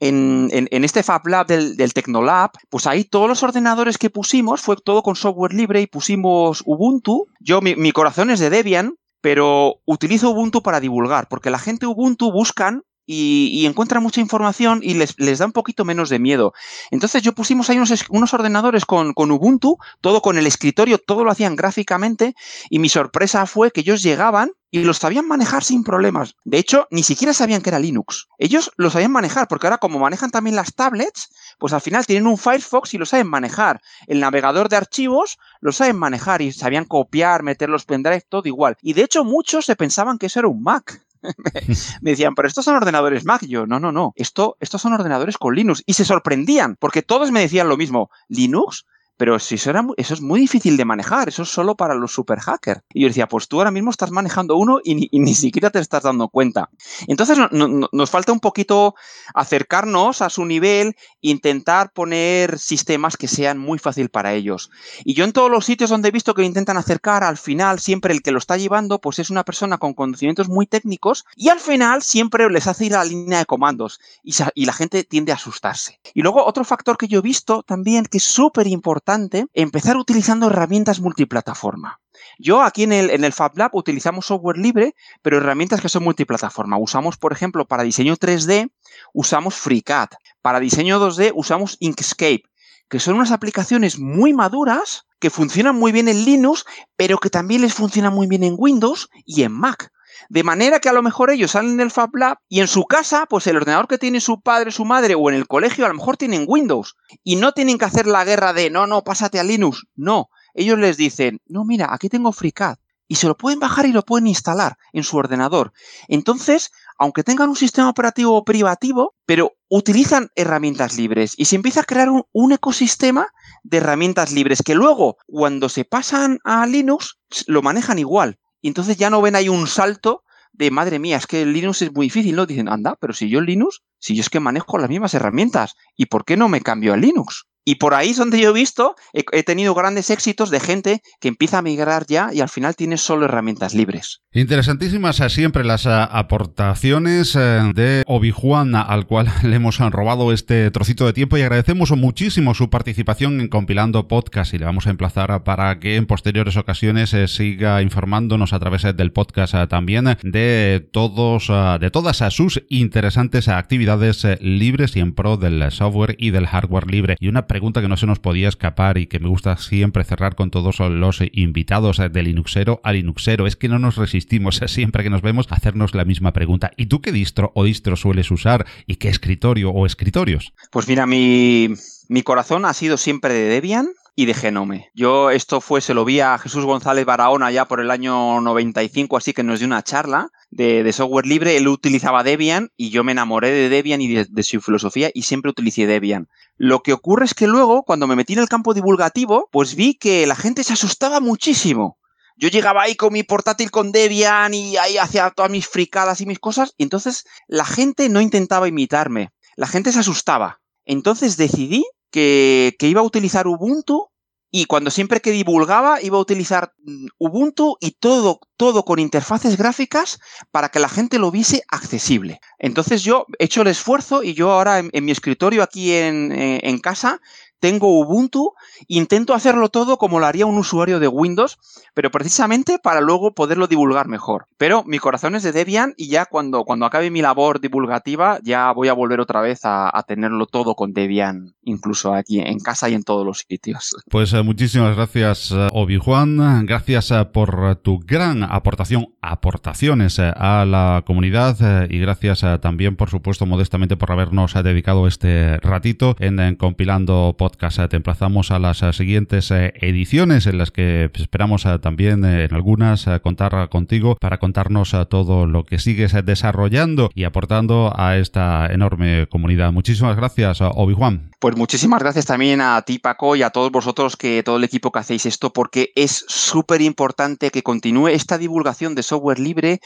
en, 0.00 0.84
este 0.84 1.02
Fab 1.02 1.26
Lab 1.26 1.46
del, 1.46 1.94
Tecnolab, 1.94 2.50
pues 2.70 2.86
ahí 2.86 3.04
todos 3.04 3.28
los 3.28 3.42
ordenadores 3.42 3.98
que 3.98 4.10
pusimos 4.10 4.60
fue 4.60 4.76
todo 4.76 5.02
con 5.02 5.16
software 5.16 5.54
libre 5.54 5.80
y 5.80 5.86
pusimos 5.86 6.62
Ubuntu. 6.66 7.26
Yo 7.40 7.60
mi, 7.60 7.76
mi 7.76 7.92
corazón 7.92 8.30
es 8.30 8.40
de 8.40 8.50
Debian, 8.50 8.94
pero 9.20 9.76
utilizo 9.84 10.30
Ubuntu 10.30 10.62
para 10.62 10.80
divulgar, 10.80 11.28
porque 11.28 11.50
la 11.50 11.58
gente 11.58 11.86
Ubuntu 11.86 12.32
buscan 12.32 12.82
y, 13.06 13.66
encuentran 13.66 14.02
mucha 14.02 14.20
información 14.20 14.80
y 14.82 14.94
les, 14.94 15.14
les, 15.18 15.38
da 15.38 15.46
un 15.46 15.52
poquito 15.52 15.84
menos 15.84 16.08
de 16.08 16.18
miedo. 16.18 16.52
Entonces 16.90 17.22
yo 17.22 17.34
pusimos 17.34 17.70
ahí 17.70 17.76
unos, 17.76 17.92
unos 18.08 18.34
ordenadores 18.34 18.84
con, 18.84 19.12
con, 19.14 19.30
Ubuntu, 19.30 19.78
todo 20.00 20.22
con 20.22 20.38
el 20.38 20.46
escritorio, 20.46 20.98
todo 20.98 21.24
lo 21.24 21.30
hacían 21.30 21.56
gráficamente 21.56 22.34
y 22.70 22.78
mi 22.78 22.88
sorpresa 22.88 23.46
fue 23.46 23.70
que 23.70 23.80
ellos 23.80 24.02
llegaban 24.02 24.52
y 24.70 24.82
los 24.82 24.98
sabían 24.98 25.28
manejar 25.28 25.62
sin 25.62 25.84
problemas. 25.84 26.34
De 26.44 26.58
hecho, 26.58 26.88
ni 26.90 27.04
siquiera 27.04 27.32
sabían 27.32 27.62
que 27.62 27.70
era 27.70 27.78
Linux. 27.78 28.26
Ellos 28.38 28.72
lo 28.76 28.90
sabían 28.90 29.12
manejar 29.12 29.46
porque 29.46 29.68
ahora 29.68 29.78
como 29.78 30.00
manejan 30.00 30.32
también 30.32 30.56
las 30.56 30.74
tablets, 30.74 31.30
pues 31.58 31.72
al 31.72 31.80
final 31.80 32.06
tienen 32.06 32.26
un 32.26 32.38
Firefox 32.38 32.92
y 32.92 32.98
lo 32.98 33.06
saben 33.06 33.28
manejar. 33.28 33.80
El 34.08 34.18
navegador 34.18 34.68
de 34.68 34.76
archivos 34.76 35.38
lo 35.60 35.70
saben 35.70 35.96
manejar 35.96 36.42
y 36.42 36.50
sabían 36.50 36.86
copiar, 36.86 37.44
meter 37.44 37.68
los 37.68 37.84
pendrives, 37.84 38.26
todo 38.28 38.48
igual. 38.48 38.76
Y 38.82 38.94
de 38.94 39.02
hecho 39.02 39.24
muchos 39.24 39.64
se 39.64 39.76
pensaban 39.76 40.18
que 40.18 40.26
eso 40.26 40.40
era 40.40 40.48
un 40.48 40.60
Mac. 40.60 41.04
me 42.02 42.10
decían, 42.10 42.34
pero 42.34 42.48
estos 42.48 42.64
son 42.64 42.76
ordenadores 42.76 43.24
Mac. 43.24 43.44
Yo, 43.46 43.66
no, 43.66 43.80
no, 43.80 43.92
no. 43.92 44.12
Esto, 44.16 44.56
estos 44.60 44.82
son 44.82 44.92
ordenadores 44.92 45.38
con 45.38 45.54
Linux. 45.54 45.82
Y 45.86 45.94
se 45.94 46.04
sorprendían, 46.04 46.76
porque 46.76 47.02
todos 47.02 47.30
me 47.30 47.40
decían 47.40 47.68
lo 47.68 47.76
mismo. 47.76 48.10
¿Linux? 48.28 48.84
Pero 49.16 49.38
si 49.38 49.54
eso, 49.54 49.70
era, 49.70 49.86
eso 49.96 50.14
es 50.14 50.20
muy 50.20 50.40
difícil 50.40 50.76
de 50.76 50.84
manejar, 50.84 51.28
eso 51.28 51.42
es 51.42 51.48
solo 51.48 51.76
para 51.76 51.94
los 51.94 52.12
super 52.12 52.40
hackers. 52.40 52.80
Y 52.92 53.02
yo 53.02 53.08
decía, 53.08 53.28
pues 53.28 53.46
tú 53.46 53.58
ahora 53.58 53.70
mismo 53.70 53.90
estás 53.90 54.10
manejando 54.10 54.56
uno 54.56 54.80
y 54.82 54.94
ni, 54.96 55.34
siquiera 55.34 55.70
te 55.70 55.78
estás 55.78 56.02
dando 56.02 56.28
cuenta. 56.28 56.70
Entonces 57.06 57.38
nos 57.50 58.10
falta 58.10 58.32
un 58.32 58.40
poquito 58.40 58.94
acercarnos 59.32 60.20
a 60.20 60.30
su 60.30 60.44
nivel, 60.44 60.96
intentar 61.20 61.92
poner 61.92 62.58
sistemas 62.58 63.16
que 63.16 63.28
sean 63.28 63.58
muy 63.58 63.78
fácil 63.78 64.08
para 64.08 64.34
ellos. 64.34 64.70
Y 65.04 65.14
yo 65.14 65.24
en 65.24 65.32
todos 65.32 65.50
los 65.50 65.64
sitios 65.64 65.90
donde 65.90 66.08
he 66.08 66.12
visto 66.12 66.34
que 66.34 66.42
intentan 66.42 66.76
acercar, 66.76 67.22
al 67.22 67.38
final 67.38 67.78
siempre 67.78 68.12
el 68.12 68.22
que 68.22 68.32
lo 68.32 68.38
está 68.38 68.56
llevando, 68.56 69.00
pues 69.00 69.20
es 69.20 69.30
una 69.30 69.44
persona 69.44 69.78
con 69.78 69.94
conocimientos 69.94 70.48
muy 70.48 70.66
técnicos 70.66 71.24
y 71.36 71.50
al 71.50 71.60
final 71.60 72.02
siempre 72.02 72.50
les 72.50 72.66
hace 72.66 72.86
ir 72.86 72.94
a 72.94 72.98
la 72.98 73.04
línea 73.04 73.38
de 73.38 73.46
comandos 73.46 74.00
y, 74.24 74.34
y 74.54 74.66
la 74.66 74.72
gente 74.72 75.04
tiende 75.04 75.30
a 75.30 75.36
asustarse. 75.36 76.00
Y 76.14 76.22
luego 76.22 76.44
otro 76.44 76.64
factor 76.64 76.96
que 76.96 77.06
yo 77.06 77.20
he 77.20 77.22
visto 77.22 77.62
también 77.62 78.06
que 78.06 78.18
es 78.18 78.24
súper 78.24 78.66
importante 78.66 79.03
empezar 79.52 79.96
utilizando 79.96 80.46
herramientas 80.46 81.00
multiplataforma. 81.00 82.00
Yo 82.38 82.62
aquí 82.62 82.84
en 82.84 82.92
el, 82.92 83.10
en 83.10 83.24
el 83.24 83.32
Fab 83.32 83.56
Lab 83.56 83.74
utilizamos 83.74 84.26
software 84.26 84.58
libre, 84.58 84.94
pero 85.22 85.38
herramientas 85.38 85.80
que 85.80 85.88
son 85.88 86.04
multiplataforma. 86.04 86.78
Usamos, 86.78 87.16
por 87.16 87.32
ejemplo, 87.32 87.66
para 87.66 87.82
diseño 87.82 88.16
3D, 88.16 88.70
usamos 89.12 89.54
FreeCAD. 89.54 90.08
Para 90.40 90.60
diseño 90.60 90.98
2D, 90.98 91.32
usamos 91.34 91.76
Inkscape, 91.80 92.44
que 92.88 93.00
son 93.00 93.16
unas 93.16 93.32
aplicaciones 93.32 93.98
muy 93.98 94.32
maduras 94.32 95.06
que 95.18 95.30
funcionan 95.30 95.76
muy 95.76 95.92
bien 95.92 96.08
en 96.08 96.24
Linux, 96.24 96.64
pero 96.96 97.18
que 97.18 97.30
también 97.30 97.62
les 97.62 97.74
funcionan 97.74 98.12
muy 98.12 98.26
bien 98.26 98.42
en 98.42 98.56
Windows 98.56 99.08
y 99.24 99.42
en 99.42 99.52
Mac. 99.52 99.90
De 100.28 100.42
manera 100.42 100.80
que 100.80 100.88
a 100.88 100.92
lo 100.92 101.02
mejor 101.02 101.30
ellos 101.30 101.52
salen 101.52 101.76
del 101.76 101.90
Fab 101.90 102.14
Lab 102.14 102.38
y 102.48 102.60
en 102.60 102.68
su 102.68 102.84
casa, 102.84 103.26
pues 103.28 103.46
el 103.46 103.56
ordenador 103.56 103.88
que 103.88 103.98
tiene 103.98 104.20
su 104.20 104.40
padre, 104.40 104.70
su 104.70 104.84
madre 104.84 105.14
o 105.14 105.30
en 105.30 105.36
el 105.36 105.46
colegio, 105.46 105.84
a 105.84 105.88
lo 105.88 105.94
mejor 105.94 106.16
tienen 106.16 106.44
Windows. 106.46 106.96
Y 107.22 107.36
no 107.36 107.52
tienen 107.52 107.78
que 107.78 107.84
hacer 107.84 108.06
la 108.06 108.24
guerra 108.24 108.52
de 108.52 108.70
no, 108.70 108.86
no, 108.86 109.04
pásate 109.04 109.38
a 109.38 109.44
Linux. 109.44 109.86
No. 109.96 110.28
Ellos 110.54 110.78
les 110.78 110.96
dicen, 110.96 111.40
no, 111.46 111.64
mira, 111.64 111.88
aquí 111.92 112.08
tengo 112.08 112.32
FreeCAD. 112.32 112.76
Y 113.06 113.16
se 113.16 113.26
lo 113.26 113.36
pueden 113.36 113.58
bajar 113.58 113.84
y 113.84 113.92
lo 113.92 114.02
pueden 114.02 114.26
instalar 114.26 114.78
en 114.92 115.04
su 115.04 115.18
ordenador. 115.18 115.72
Entonces, 116.08 116.72
aunque 116.98 117.22
tengan 117.22 117.50
un 117.50 117.56
sistema 117.56 117.90
operativo 117.90 118.42
privativo, 118.44 119.14
pero 119.26 119.52
utilizan 119.68 120.30
herramientas 120.36 120.96
libres 120.96 121.34
y 121.36 121.44
se 121.44 121.56
empieza 121.56 121.80
a 121.80 121.84
crear 121.84 122.08
un, 122.08 122.24
un, 122.32 122.52
ecosistema 122.52 123.28
de 123.62 123.76
herramientas 123.78 124.32
libres 124.32 124.62
que 124.62 124.74
luego, 124.74 125.18
cuando 125.26 125.68
se 125.68 125.84
pasan 125.84 126.38
a 126.44 126.64
Linux, 126.66 127.18
lo 127.46 127.60
manejan 127.60 127.98
igual. 127.98 128.38
Y 128.64 128.68
entonces 128.68 128.96
ya 128.96 129.10
no 129.10 129.20
ven 129.20 129.36
ahí 129.36 129.50
un 129.50 129.66
salto 129.66 130.24
de 130.54 130.70
madre 130.70 130.98
mía, 130.98 131.18
es 131.18 131.26
que 131.26 131.44
Linux 131.44 131.82
es 131.82 131.92
muy 131.92 132.06
difícil, 132.06 132.34
¿no? 132.34 132.46
Dicen, 132.46 132.70
anda, 132.70 132.96
pero 132.98 133.12
si 133.12 133.28
yo 133.28 133.42
Linux, 133.42 133.82
si 133.98 134.14
yo 134.14 134.22
es 134.22 134.30
que 134.30 134.40
manejo 134.40 134.78
las 134.78 134.88
mismas 134.88 135.12
herramientas, 135.12 135.74
¿y 135.96 136.06
por 136.06 136.24
qué 136.24 136.38
no 136.38 136.48
me 136.48 136.62
cambio 136.62 136.94
a 136.94 136.96
Linux? 136.96 137.44
Y 137.64 137.76
por 137.76 137.94
ahí 137.94 138.10
es 138.10 138.18
donde 138.18 138.40
yo 138.40 138.50
he 138.50 138.52
visto, 138.52 138.94
he, 139.12 139.42
tenido 139.42 139.74
grandes 139.74 140.10
éxitos 140.10 140.50
de 140.50 140.60
gente 140.60 141.02
que 141.20 141.28
empieza 141.28 141.58
a 141.58 141.62
migrar 141.62 142.06
ya 142.06 142.30
y 142.32 142.40
al 142.40 142.50
final 142.50 142.76
tiene 142.76 142.98
solo 142.98 143.24
herramientas 143.24 143.74
libres. 143.74 144.20
Interesantísimas 144.32 145.20
eh, 145.20 145.30
siempre 145.30 145.64
las 145.64 145.86
eh, 145.86 145.90
aportaciones 145.90 147.34
eh, 147.36 147.72
de 147.74 148.02
Obi-Juan, 148.06 148.74
al 148.74 149.06
cual 149.06 149.32
le 149.42 149.56
hemos 149.56 149.78
robado 149.78 150.32
este 150.32 150.70
trocito 150.70 151.06
de 151.06 151.14
tiempo 151.14 151.38
y 151.38 151.42
agradecemos 151.42 151.90
muchísimo 151.92 152.54
su 152.54 152.68
participación 152.68 153.40
en 153.40 153.48
compilando 153.48 154.08
podcast 154.08 154.52
y 154.52 154.58
le 154.58 154.66
vamos 154.66 154.86
a 154.86 154.90
emplazar 154.90 155.44
para 155.44 155.78
que 155.78 155.96
en 155.96 156.06
posteriores 156.06 156.56
ocasiones 156.56 157.14
siga 157.26 157.80
informándonos 157.80 158.52
a 158.52 158.58
través 158.58 158.82
del 158.82 159.12
podcast 159.12 159.54
también 159.68 160.16
de 160.22 160.86
todos, 160.92 161.50
de 161.80 161.90
todas 161.90 162.22
sus 162.34 162.62
interesantes 162.68 163.48
actividades 163.48 164.26
libres 164.40 164.96
y 164.96 165.00
en 165.00 165.14
pro 165.14 165.36
del 165.36 165.70
software 165.70 166.16
y 166.18 166.30
del 166.30 166.46
hardware 166.46 166.90
libre. 166.90 167.16
Y 167.20 167.28
una 167.28 167.46
pregunta 167.54 167.80
que 167.80 167.86
no 167.86 167.96
se 167.96 168.06
nos 168.06 168.18
podía 168.18 168.48
escapar 168.48 168.98
y 168.98 169.06
que 169.06 169.20
me 169.20 169.28
gusta 169.28 169.56
siempre 169.58 170.02
cerrar 170.02 170.34
con 170.34 170.50
todos 170.50 170.80
los 170.80 171.20
invitados 171.30 171.98
de 171.98 172.22
Linuxero 172.24 172.80
a 172.82 172.92
Linuxero 172.92 173.46
es 173.46 173.54
que 173.54 173.68
no 173.68 173.78
nos 173.78 173.94
resistimos 173.94 174.56
siempre 174.66 175.04
que 175.04 175.10
nos 175.10 175.22
vemos 175.22 175.46
a 175.52 175.54
hacernos 175.54 175.94
la 175.94 176.04
misma 176.04 176.32
pregunta. 176.32 176.72
¿Y 176.76 176.86
tú 176.86 177.00
qué 177.00 177.12
distro 177.12 177.52
o 177.54 177.62
distro 177.62 177.94
sueles 177.94 178.32
usar 178.32 178.66
y 178.88 178.96
qué 178.96 179.08
escritorio 179.08 179.70
o 179.70 179.86
escritorios? 179.86 180.52
Pues 180.72 180.88
mira, 180.88 181.06
mi, 181.06 181.68
mi 182.08 182.22
corazón 182.22 182.64
ha 182.64 182.74
sido 182.74 182.96
siempre 182.96 183.32
de 183.32 183.44
Debian 183.44 183.86
y 184.16 184.26
de 184.26 184.34
Genome. 184.34 184.90
Yo 184.94 185.30
esto 185.30 185.60
fue, 185.60 185.80
se 185.80 185.94
lo 185.94 186.04
vi 186.04 186.20
a 186.20 186.38
Jesús 186.38 186.64
González 186.64 187.04
Barahona 187.04 187.50
ya 187.50 187.66
por 187.66 187.80
el 187.80 187.90
año 187.90 188.40
95, 188.40 189.16
así 189.16 189.32
que 189.32 189.42
nos 189.42 189.58
dio 189.58 189.66
una 189.66 189.82
charla 189.82 190.30
de, 190.50 190.92
software 190.92 191.26
libre. 191.26 191.56
Él 191.56 191.66
utilizaba 191.66 192.22
Debian 192.22 192.70
y 192.76 192.90
yo 192.90 193.02
me 193.02 193.12
enamoré 193.12 193.50
de 193.50 193.68
Debian 193.68 194.00
y 194.00 194.08
de, 194.08 194.42
su 194.42 194.60
filosofía 194.60 195.10
y 195.12 195.22
siempre 195.22 195.50
utilicé 195.50 195.86
Debian. 195.86 196.28
Lo 196.56 196.82
que 196.82 196.92
ocurre 196.92 197.24
es 197.24 197.34
que 197.34 197.48
luego, 197.48 197.82
cuando 197.82 198.06
me 198.06 198.16
metí 198.16 198.34
en 198.34 198.38
el 198.38 198.48
campo 198.48 198.74
divulgativo, 198.74 199.48
pues 199.50 199.74
vi 199.74 199.94
que 199.94 200.26
la 200.26 200.36
gente 200.36 200.62
se 200.62 200.74
asustaba 200.74 201.18
muchísimo. 201.20 201.98
Yo 202.36 202.48
llegaba 202.48 202.82
ahí 202.82 202.96
con 202.96 203.12
mi 203.12 203.22
portátil 203.22 203.70
con 203.70 203.92
Debian 203.92 204.54
y 204.54 204.76
ahí 204.76 204.98
hacía 204.98 205.30
todas 205.30 205.50
mis 205.50 205.68
fricadas 205.68 206.20
y 206.20 206.26
mis 206.26 206.40
cosas, 206.40 206.74
y 206.76 206.82
entonces 206.84 207.24
la 207.46 207.64
gente 207.64 208.08
no 208.08 208.20
intentaba 208.20 208.68
imitarme. 208.68 209.30
La 209.56 209.66
gente 209.66 209.92
se 209.92 210.00
asustaba. 210.00 210.60
Entonces 210.84 211.36
decidí 211.36 211.84
que, 212.14 212.76
iba 212.80 213.00
a 213.00 213.04
utilizar 213.04 213.48
Ubuntu 213.48 214.08
y 214.52 214.66
cuando 214.66 214.92
siempre 214.92 215.20
que 215.20 215.32
divulgaba 215.32 216.00
iba 216.00 216.16
a 216.16 216.20
utilizar 216.20 216.72
mm, 216.84 217.06
Ubuntu 217.18 217.76
y 217.80 217.90
todo, 217.90 218.38
todo 218.56 218.84
con 218.84 219.00
interfaces 219.00 219.56
gráficas 219.56 220.20
para 220.52 220.68
que 220.68 220.78
la 220.78 220.88
gente 220.88 221.18
lo 221.18 221.32
viese 221.32 221.64
accesible. 221.68 222.38
Entonces 222.60 223.02
yo 223.02 223.26
he 223.40 223.46
hecho 223.46 223.62
el 223.62 223.68
esfuerzo 223.68 224.22
y 224.22 224.34
yo 224.34 224.52
ahora 224.52 224.78
en, 224.78 225.04
mi 225.04 225.10
escritorio 225.10 225.64
aquí 225.64 225.92
en, 225.92 226.30
eh, 226.30 226.60
en 226.62 226.78
casa 226.78 227.20
tengo 227.64 227.98
Ubuntu, 227.98 228.52
intento 228.88 229.32
hacerlo 229.32 229.70
todo 229.70 229.96
como 229.96 230.20
lo 230.20 230.26
haría 230.26 230.44
un 230.44 230.58
usuario 230.58 231.00
de 231.00 231.08
Windows, 231.08 231.56
pero 231.94 232.10
precisamente 232.10 232.78
para 232.78 233.00
luego 233.00 233.32
poderlo 233.32 233.68
divulgar 233.68 234.06
mejor. 234.06 234.48
Pero 234.58 234.84
mi 234.84 234.98
corazón 234.98 235.34
es 235.34 235.44
de 235.44 235.52
Debian 235.52 235.94
y 235.96 236.08
ya 236.08 236.26
cuando, 236.26 236.64
cuando 236.64 236.84
acabe 236.84 237.10
mi 237.10 237.22
labor 237.22 237.62
divulgativa 237.62 238.38
ya 238.42 238.70
voy 238.72 238.88
a 238.88 238.92
volver 238.92 239.18
otra 239.18 239.40
vez 239.40 239.60
a, 239.64 239.90
tenerlo 240.06 240.44
todo 240.44 240.74
con 240.74 240.92
Debian, 240.92 241.54
incluso 241.62 242.12
aquí 242.12 242.38
en 242.38 242.58
casa 242.58 242.90
y 242.90 242.92
en 242.92 243.02
todos 243.02 243.24
los 243.24 243.46
sitios. 243.48 243.96
Pues 244.10 244.32
eh, 244.34 244.42
muchísimas 244.42 244.94
gracias, 244.94 245.50
eh, 245.50 245.68
Obi 245.72 245.96
Juan. 245.96 246.66
Gracias 246.66 247.10
eh, 247.10 247.24
por 247.32 247.76
tu 247.76 247.98
gran 247.98 248.42
aportación, 248.42 249.14
aportaciones 249.22 250.18
a 250.18 250.66
la 250.66 251.02
comunidad 251.06 251.88
y 251.88 251.98
gracias 251.98 252.44
también, 252.60 252.96
por 252.96 253.08
supuesto, 253.08 253.46
modestamente 253.46 253.96
por 253.96 254.12
habernos 254.12 254.52
dedicado 254.52 255.06
este 255.06 255.56
ratito 255.60 256.14
en, 256.20 256.56
compilando 256.56 257.34
podcast 257.38 257.53
te 257.56 257.96
emplazamos 257.96 258.50
a 258.50 258.58
las 258.58 258.82
eh, 258.82 258.92
siguientes 258.92 259.50
eh, 259.50 259.72
ediciones 259.80 260.46
en 260.46 260.58
las 260.58 260.70
que 260.70 261.08
pues, 261.12 261.22
esperamos 261.22 261.64
eh, 261.66 261.78
también 261.78 262.24
en 262.24 262.54
algunas 262.54 263.08
contar 263.22 263.68
contigo 263.68 264.16
para 264.20 264.38
contarnos 264.38 264.96
todo 265.08 265.46
lo 265.46 265.64
que 265.64 265.78
sigues 265.78 266.14
desarrollando 266.24 267.10
y 267.14 267.24
aportando 267.24 267.92
a 267.96 268.16
esta 268.16 268.66
enorme 268.72 269.26
comunidad. 269.28 269.72
Muchísimas 269.72 270.16
gracias, 270.16 270.60
Obi 270.60 270.94
Juan. 270.94 271.33
Pues 271.44 271.56
muchísimas 271.58 272.00
gracias 272.00 272.24
también 272.24 272.62
a 272.62 272.80
ti, 272.86 272.98
Paco, 272.98 273.36
y 273.36 273.42
a 273.42 273.50
todos 273.50 273.70
vosotros, 273.70 274.16
que 274.16 274.42
todo 274.42 274.56
el 274.56 274.64
equipo 274.64 274.90
que 274.90 275.00
hacéis 275.00 275.26
esto, 275.26 275.52
porque 275.52 275.92
es 275.94 276.24
súper 276.26 276.80
importante 276.80 277.50
que 277.50 277.62
continúe 277.62 278.08
esta 278.08 278.38
divulgación 278.38 278.94
de 278.94 279.02
software 279.02 279.38
libre, 279.38 279.80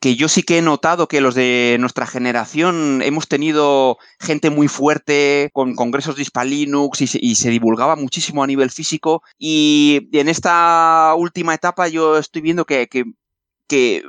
que 0.00 0.16
yo 0.16 0.28
sí 0.28 0.42
que 0.42 0.56
he 0.56 0.62
notado 0.62 1.06
que 1.06 1.20
los 1.20 1.34
de 1.34 1.76
nuestra 1.78 2.06
generación 2.06 3.02
hemos 3.02 3.28
tenido 3.28 3.98
gente 4.18 4.48
muy 4.48 4.66
fuerte 4.66 5.50
con 5.52 5.74
congresos 5.74 6.16
de 6.16 6.22
Hispalinux 6.22 7.02
y 7.02 7.34
se, 7.34 7.50
divulgaba 7.50 7.96
muchísimo 7.96 8.42
a 8.42 8.46
nivel 8.46 8.70
físico. 8.70 9.22
Y 9.36 10.08
en 10.12 10.30
esta 10.30 11.12
última 11.18 11.52
etapa 11.52 11.86
yo 11.86 12.16
estoy 12.16 12.40
viendo 12.40 12.64
que, 12.64 12.88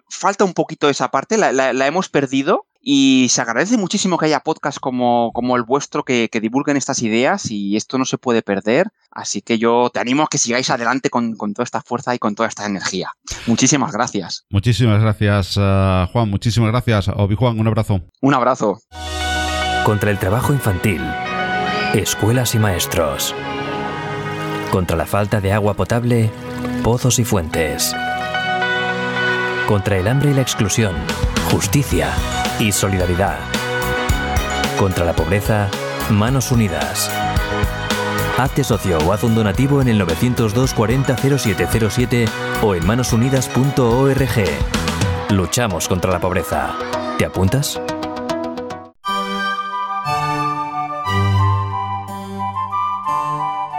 falta 0.10 0.46
un 0.46 0.54
poquito 0.54 0.88
esa 0.88 1.12
parte, 1.12 1.36
la, 1.38 1.88
hemos 1.88 2.08
perdido 2.08 2.68
Y 2.88 3.30
se 3.32 3.42
agradece 3.42 3.80
muchísimo 3.80 4.16
que 4.16 4.28
haya 4.28 4.42
podcasts 4.42 4.80
como, 4.80 5.32
como 5.34 5.56
el 5.56 5.64
vuestro 5.64 6.04
que, 6.04 6.30
que, 6.32 6.40
divulguen 6.40 6.78
estas 6.78 7.02
ideas 7.02 7.50
y 7.50 7.76
esto 7.78 7.98
no 7.98 8.06
se 8.06 8.20
puede 8.20 8.44
perder. 8.44 8.90
Así 9.10 9.42
que 9.42 9.58
yo 9.58 9.90
te 9.92 10.00
animo 10.00 10.22
a 10.22 10.28
que 10.28 10.38
sigáis 10.38 10.70
adelante 10.70 11.10
con, 11.10 11.36
con 11.36 11.56
toda 11.56 11.64
esta 11.64 11.82
fuerza 11.82 12.14
y 12.14 12.20
con 12.20 12.36
toda 12.36 12.48
esta 12.48 12.64
energía. 12.68 13.10
Muchísimas 13.48 13.92
gracias. 13.92 14.46
Muchísimas 14.52 15.02
gracias, 15.02 15.58
uh, 15.58 16.06
Juan. 16.14 16.30
Muchísimas 16.30 16.70
gracias. 16.70 17.08
Obi 17.08 17.34
Juan, 17.34 17.60
un 17.60 17.66
abrazo. 17.66 18.02
Un 18.22 18.36
abrazo. 18.36 18.80
Contra 19.84 20.12
el 20.12 20.20
trabajo 20.20 20.54
infantil. 20.54 21.02
Escuelas 21.96 22.54
y 22.54 22.60
maestros. 22.60 23.34
Contra 24.70 24.96
la 24.96 25.08
falta 25.08 25.42
de 25.42 25.54
agua 25.54 25.74
potable, 25.74 26.30
pozos 26.84 27.18
y 27.18 27.26
fuentes. 27.26 27.96
Contra 29.68 29.98
el 29.98 30.08
hambre 30.08 30.30
y 30.30 30.34
la 30.36 30.42
exclusión, 30.42 30.94
justicia 31.50 32.14
y 32.60 32.72
solidaridad. 32.72 33.38
Contra 34.78 35.06
la 35.06 35.14
pobreza, 35.14 35.70
manos 36.10 36.52
unidas. 36.52 37.12
Hazte 38.38 38.64
socio 38.64 38.98
o 39.00 39.14
haz 39.14 39.24
un 39.24 39.34
donativo 39.36 39.82
en 39.82 39.88
el 39.88 39.98
902 39.98 40.74
40 40.74 41.16
0707 41.18 42.26
o 42.62 42.76
en 42.76 42.86
manosunidas.org. 42.86 44.46
Luchamos 45.30 45.88
contra 45.88 46.12
la 46.12 46.20
pobreza. 46.20 46.76
¿Te 47.18 47.26
apuntas? 47.26 47.80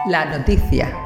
La 0.08 0.24
noticia. 0.24 1.05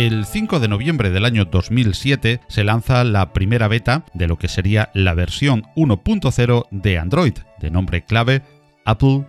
El 0.00 0.24
5 0.24 0.60
de 0.60 0.68
noviembre 0.68 1.10
del 1.10 1.26
año 1.26 1.44
2007 1.44 2.40
se 2.48 2.64
lanza 2.64 3.04
la 3.04 3.34
primera 3.34 3.68
beta 3.68 4.06
de 4.14 4.28
lo 4.28 4.38
que 4.38 4.48
sería 4.48 4.88
la 4.94 5.12
versión 5.12 5.64
1.0 5.76 6.68
de 6.70 6.98
Android, 6.98 7.34
de 7.60 7.70
nombre 7.70 8.02
clave 8.06 8.40
Apple 8.86 9.26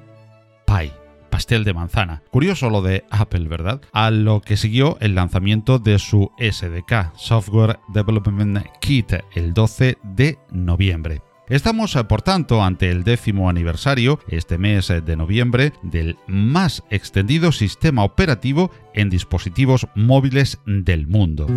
Pie 0.65 0.93
pastel 1.29 1.65
de 1.65 1.73
manzana. 1.73 2.21
Curioso 2.31 2.69
lo 2.69 2.81
de 2.81 3.03
Apple, 3.09 3.49
¿verdad? 3.49 3.81
A 3.91 4.11
lo 4.11 4.39
que 4.39 4.55
siguió 4.55 4.97
el 5.01 5.15
lanzamiento 5.15 5.77
de 5.77 5.99
su 5.99 6.31
SDK, 6.39 7.17
Software 7.17 7.79
Development 7.93 8.65
Kit, 8.79 9.11
el 9.35 9.53
12 9.53 9.97
de 10.03 10.39
noviembre. 10.51 11.21
Estamos, 11.51 11.97
por 12.07 12.21
tanto, 12.21 12.63
ante 12.63 12.89
el 12.89 13.03
décimo 13.03 13.49
aniversario, 13.49 14.21
este 14.29 14.57
mes 14.57 14.87
de 14.87 15.17
noviembre, 15.17 15.73
del 15.81 16.17
más 16.25 16.81
extendido 16.89 17.51
sistema 17.51 18.05
operativo 18.05 18.71
en 18.93 19.09
dispositivos 19.09 19.85
móviles 19.93 20.59
del 20.65 21.07
mundo. 21.07 21.47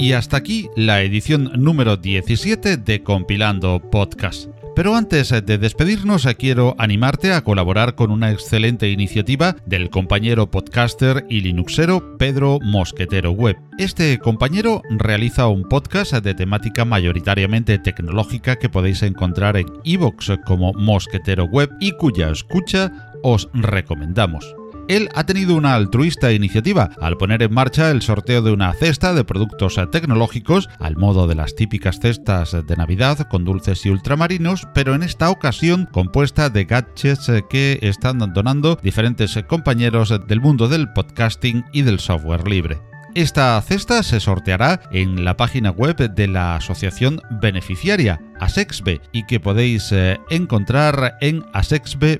Y 0.00 0.14
hasta 0.14 0.38
aquí 0.38 0.70
la 0.76 1.02
edición 1.02 1.52
número 1.62 1.98
17 1.98 2.78
de 2.78 3.02
Compilando 3.02 3.82
Podcast. 3.90 4.48
Pero 4.74 4.94
antes 4.94 5.28
de 5.28 5.58
despedirnos, 5.58 6.26
quiero 6.38 6.74
animarte 6.78 7.34
a 7.34 7.44
colaborar 7.44 7.96
con 7.96 8.10
una 8.10 8.30
excelente 8.30 8.88
iniciativa 8.88 9.56
del 9.66 9.90
compañero 9.90 10.50
podcaster 10.50 11.26
y 11.28 11.42
linuxero 11.42 12.16
Pedro 12.16 12.60
Mosquetero 12.62 13.32
Web. 13.32 13.58
Este 13.76 14.18
compañero 14.18 14.80
realiza 14.88 15.48
un 15.48 15.64
podcast 15.64 16.14
de 16.14 16.34
temática 16.34 16.86
mayoritariamente 16.86 17.78
tecnológica 17.78 18.56
que 18.56 18.70
podéis 18.70 19.02
encontrar 19.02 19.58
en 19.58 19.66
iVoox 19.84 20.38
como 20.46 20.72
Mosquetero 20.72 21.44
Web 21.44 21.72
y 21.78 21.92
cuya 21.92 22.30
escucha 22.30 23.12
os 23.22 23.50
recomendamos. 23.52 24.59
Él 24.90 25.08
ha 25.14 25.24
tenido 25.24 25.54
una 25.54 25.76
altruista 25.76 26.32
iniciativa 26.32 26.90
al 27.00 27.16
poner 27.16 27.44
en 27.44 27.54
marcha 27.54 27.92
el 27.92 28.02
sorteo 28.02 28.42
de 28.42 28.50
una 28.50 28.72
cesta 28.72 29.14
de 29.14 29.22
productos 29.22 29.80
tecnológicos 29.92 30.68
al 30.80 30.96
modo 30.96 31.28
de 31.28 31.36
las 31.36 31.54
típicas 31.54 32.00
cestas 32.00 32.56
de 32.66 32.76
Navidad 32.76 33.28
con 33.28 33.44
dulces 33.44 33.86
y 33.86 33.90
ultramarinos, 33.90 34.66
pero 34.74 34.96
en 34.96 35.04
esta 35.04 35.30
ocasión 35.30 35.88
compuesta 35.92 36.50
de 36.50 36.64
gadgets 36.64 37.30
que 37.48 37.78
están 37.82 38.18
donando 38.34 38.80
diferentes 38.82 39.38
compañeros 39.46 40.12
del 40.26 40.40
mundo 40.40 40.66
del 40.66 40.92
podcasting 40.92 41.64
y 41.72 41.82
del 41.82 42.00
software 42.00 42.48
libre. 42.48 42.82
Esta 43.14 43.62
cesta 43.62 44.02
se 44.02 44.18
sorteará 44.18 44.80
en 44.90 45.24
la 45.24 45.36
página 45.36 45.70
web 45.70 45.98
de 45.98 46.26
la 46.26 46.56
asociación 46.56 47.22
beneficiaria 47.40 48.20
ASEXBE 48.40 49.00
y 49.12 49.24
que 49.26 49.38
podéis 49.38 49.92
eh, 49.92 50.18
encontrar 50.30 51.16
en 51.20 51.44
asexbe.es. 51.52 52.10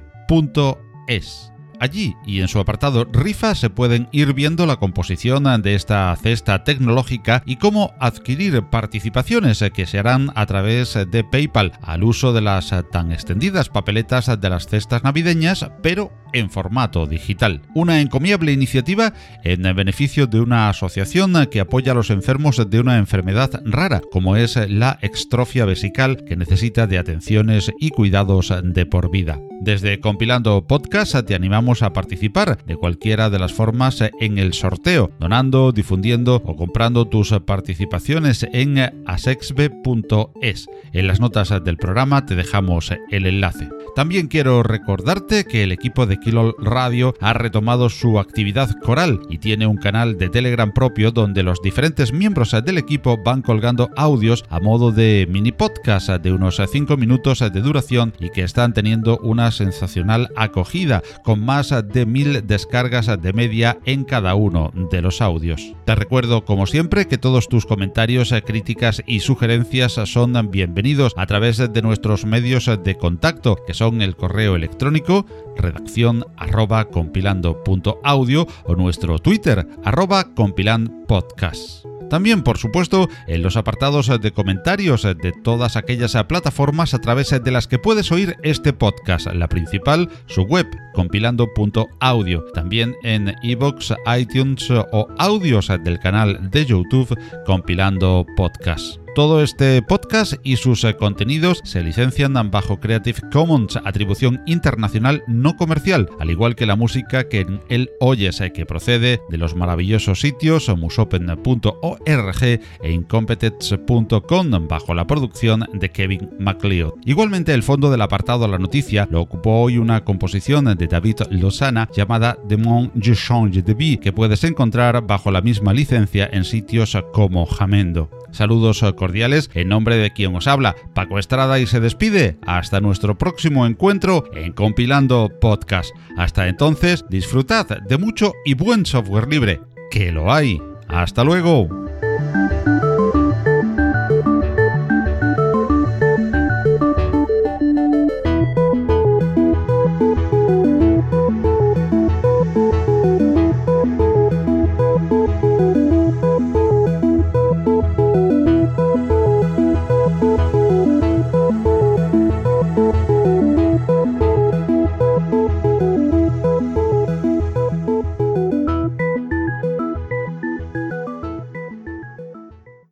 Allí 1.80 2.14
y 2.26 2.42
en 2.42 2.48
su 2.48 2.58
apartado 2.58 3.06
Rifa 3.10 3.54
se 3.54 3.70
pueden 3.70 4.08
ir 4.12 4.34
viendo 4.34 4.66
la 4.66 4.76
composición 4.76 5.44
de 5.62 5.74
esta 5.74 6.14
cesta 6.16 6.62
tecnológica 6.62 7.42
y 7.46 7.56
cómo 7.56 7.94
adquirir 7.98 8.62
participaciones 8.64 9.64
que 9.72 9.86
se 9.86 9.98
harán 9.98 10.30
a 10.34 10.44
través 10.44 10.98
de 11.10 11.24
PayPal 11.24 11.72
al 11.80 12.04
uso 12.04 12.34
de 12.34 12.42
las 12.42 12.74
tan 12.92 13.12
extendidas 13.12 13.70
papeletas 13.70 14.38
de 14.38 14.50
las 14.50 14.66
cestas 14.66 15.04
navideñas, 15.04 15.70
pero 15.82 16.12
en 16.32 16.50
formato 16.50 17.06
digital. 17.06 17.62
Una 17.74 18.00
encomiable 18.00 18.52
iniciativa 18.52 19.14
en 19.42 19.62
beneficio 19.74 20.26
de 20.26 20.40
una 20.40 20.68
asociación 20.68 21.46
que 21.50 21.60
apoya 21.60 21.92
a 21.92 21.94
los 21.94 22.10
enfermos 22.10 22.62
de 22.68 22.80
una 22.80 22.98
enfermedad 22.98 23.62
rara, 23.64 24.02
como 24.12 24.36
es 24.36 24.56
la 24.68 24.98
extrofia 25.00 25.64
vesical, 25.64 26.24
que 26.24 26.36
necesita 26.36 26.86
de 26.86 26.98
atenciones 26.98 27.72
y 27.80 27.90
cuidados 27.90 28.52
de 28.62 28.86
por 28.86 29.10
vida. 29.10 29.40
Desde 29.62 30.00
Compilando 30.00 30.66
Podcast 30.66 31.14
te 31.26 31.34
animamos 31.34 31.69
a 31.82 31.92
participar 31.92 32.58
de 32.64 32.76
cualquiera 32.76 33.30
de 33.30 33.38
las 33.38 33.52
formas 33.52 34.02
en 34.20 34.38
el 34.38 34.52
sorteo, 34.52 35.10
donando, 35.20 35.72
difundiendo 35.72 36.42
o 36.44 36.56
comprando 36.56 37.06
tus 37.06 37.30
participaciones 37.46 38.46
en 38.52 38.78
asexbe.es. 39.06 40.66
En 40.92 41.06
las 41.06 41.20
notas 41.20 41.52
del 41.64 41.76
programa 41.76 42.26
te 42.26 42.34
dejamos 42.34 42.92
el 43.10 43.26
enlace. 43.26 43.68
También 43.94 44.28
quiero 44.28 44.62
recordarte 44.62 45.44
que 45.44 45.62
el 45.62 45.72
equipo 45.72 46.06
de 46.06 46.18
Kilol 46.18 46.54
Radio 46.58 47.14
ha 47.20 47.32
retomado 47.32 47.88
su 47.88 48.18
actividad 48.18 48.70
coral 48.80 49.20
y 49.28 49.38
tiene 49.38 49.66
un 49.66 49.76
canal 49.76 50.16
de 50.16 50.28
Telegram 50.28 50.72
propio 50.72 51.10
donde 51.10 51.42
los 51.42 51.60
diferentes 51.62 52.12
miembros 52.12 52.56
del 52.64 52.78
equipo 52.78 53.18
van 53.22 53.42
colgando 53.42 53.90
audios 53.96 54.44
a 54.48 54.60
modo 54.60 54.92
de 54.92 55.26
mini 55.28 55.52
podcast 55.52 56.08
de 56.08 56.32
unos 56.32 56.60
5 56.64 56.96
minutos 56.96 57.40
de 57.40 57.60
duración 57.60 58.12
y 58.18 58.30
que 58.30 58.42
están 58.42 58.72
teniendo 58.72 59.18
una 59.18 59.50
sensacional 59.50 60.30
acogida 60.36 61.02
con 61.22 61.40
más 61.40 61.59
de 61.60 62.06
mil 62.06 62.46
descargas 62.46 63.06
de 63.20 63.32
media 63.32 63.78
en 63.84 64.04
cada 64.04 64.34
uno 64.34 64.72
de 64.90 65.02
los 65.02 65.20
audios. 65.20 65.74
Te 65.84 65.94
recuerdo 65.94 66.44
como 66.44 66.66
siempre 66.66 67.06
que 67.06 67.18
todos 67.18 67.48
tus 67.48 67.66
comentarios, 67.66 68.34
críticas 68.46 69.02
y 69.06 69.20
sugerencias 69.20 69.92
son 69.92 70.50
bienvenidos 70.50 71.12
a 71.16 71.26
través 71.26 71.58
de 71.58 71.82
nuestros 71.82 72.24
medios 72.24 72.70
de 72.82 72.94
contacto 72.96 73.58
que 73.66 73.74
son 73.74 74.00
el 74.00 74.16
correo 74.16 74.56
electrónico 74.56 75.26
redacción 75.56 76.24
arroba 76.36 76.86
compilando.audio 76.86 78.46
o 78.64 78.74
nuestro 78.74 79.18
Twitter 79.18 79.66
arroba 79.84 80.32
compilandpodcast. 80.34 81.89
También, 82.10 82.42
por 82.42 82.58
supuesto, 82.58 83.08
en 83.26 83.42
los 83.42 83.56
apartados 83.56 84.10
de 84.20 84.32
comentarios 84.32 85.04
de 85.04 85.32
todas 85.42 85.76
aquellas 85.76 86.16
plataformas 86.24 86.92
a 86.92 87.00
través 87.00 87.30
de 87.30 87.50
las 87.50 87.68
que 87.68 87.78
puedes 87.78 88.12
oír 88.12 88.36
este 88.42 88.72
podcast, 88.72 89.28
la 89.32 89.48
principal, 89.48 90.10
su 90.26 90.42
web, 90.42 90.66
compilando.audio. 90.94 92.44
También 92.52 92.94
en 93.04 93.34
iBox, 93.42 93.94
iTunes 94.18 94.70
o 94.70 95.08
audios 95.18 95.68
del 95.68 95.98
canal 96.00 96.50
de 96.50 96.66
YouTube 96.66 97.16
Compilando 97.46 98.26
Podcast. 98.36 98.99
Todo 99.14 99.42
este 99.42 99.82
podcast 99.82 100.34
y 100.44 100.54
sus 100.54 100.84
eh, 100.84 100.94
contenidos 100.94 101.60
se 101.64 101.82
licencian 101.82 102.32
bajo 102.52 102.78
Creative 102.78 103.18
Commons, 103.32 103.76
atribución 103.84 104.40
internacional 104.46 105.24
no 105.26 105.56
comercial, 105.56 106.08
al 106.20 106.30
igual 106.30 106.54
que 106.54 106.64
la 106.64 106.76
música 106.76 107.28
que 107.28 107.40
en 107.40 107.60
él 107.68 107.90
oyes, 107.98 108.40
eh, 108.40 108.52
que 108.52 108.66
procede 108.66 109.20
de 109.28 109.36
los 109.36 109.56
maravillosos 109.56 110.20
sitios 110.20 110.68
musopen.org 110.68 112.42
e 112.44 112.60
incompetence.com 112.92 114.68
bajo 114.68 114.94
la 114.94 115.06
producción 115.08 115.66
de 115.72 115.90
Kevin 115.90 116.30
MacLeod. 116.38 116.92
Igualmente 117.04 117.52
el 117.52 117.64
fondo 117.64 117.90
del 117.90 118.02
apartado 118.02 118.46
La 118.46 118.58
Noticia 118.58 119.08
lo 119.10 119.20
ocupó 119.20 119.62
hoy 119.62 119.78
una 119.78 120.04
composición 120.04 120.66
de 120.76 120.86
David 120.86 121.16
Lozana 121.30 121.88
llamada 121.92 122.38
The 122.48 122.56
Monde 122.56 122.92
Je 122.94 123.16
Change 123.16 123.62
de 123.62 123.74
Vie, 123.74 123.98
que 123.98 124.12
puedes 124.12 124.44
encontrar 124.44 125.04
bajo 125.04 125.32
la 125.32 125.40
misma 125.40 125.72
licencia 125.72 126.30
en 126.32 126.44
sitios 126.44 126.96
como 127.12 127.44
Jamendo. 127.46 128.19
Saludos 128.32 128.84
cordiales 128.96 129.50
en 129.54 129.68
nombre 129.68 129.96
de 129.96 130.12
quien 130.12 130.34
os 130.34 130.46
habla, 130.46 130.76
Paco 130.94 131.18
Estrada, 131.18 131.58
y 131.58 131.66
se 131.66 131.80
despide. 131.80 132.38
Hasta 132.46 132.80
nuestro 132.80 133.18
próximo 133.18 133.66
encuentro 133.66 134.24
en 134.34 134.52
Compilando 134.52 135.30
Podcast. 135.40 135.90
Hasta 136.16 136.48
entonces, 136.48 137.04
disfrutad 137.08 137.66
de 137.66 137.98
mucho 137.98 138.32
y 138.44 138.54
buen 138.54 138.86
software 138.86 139.28
libre, 139.28 139.60
que 139.90 140.12
lo 140.12 140.32
hay. 140.32 140.60
Hasta 140.88 141.24
luego. 141.24 141.68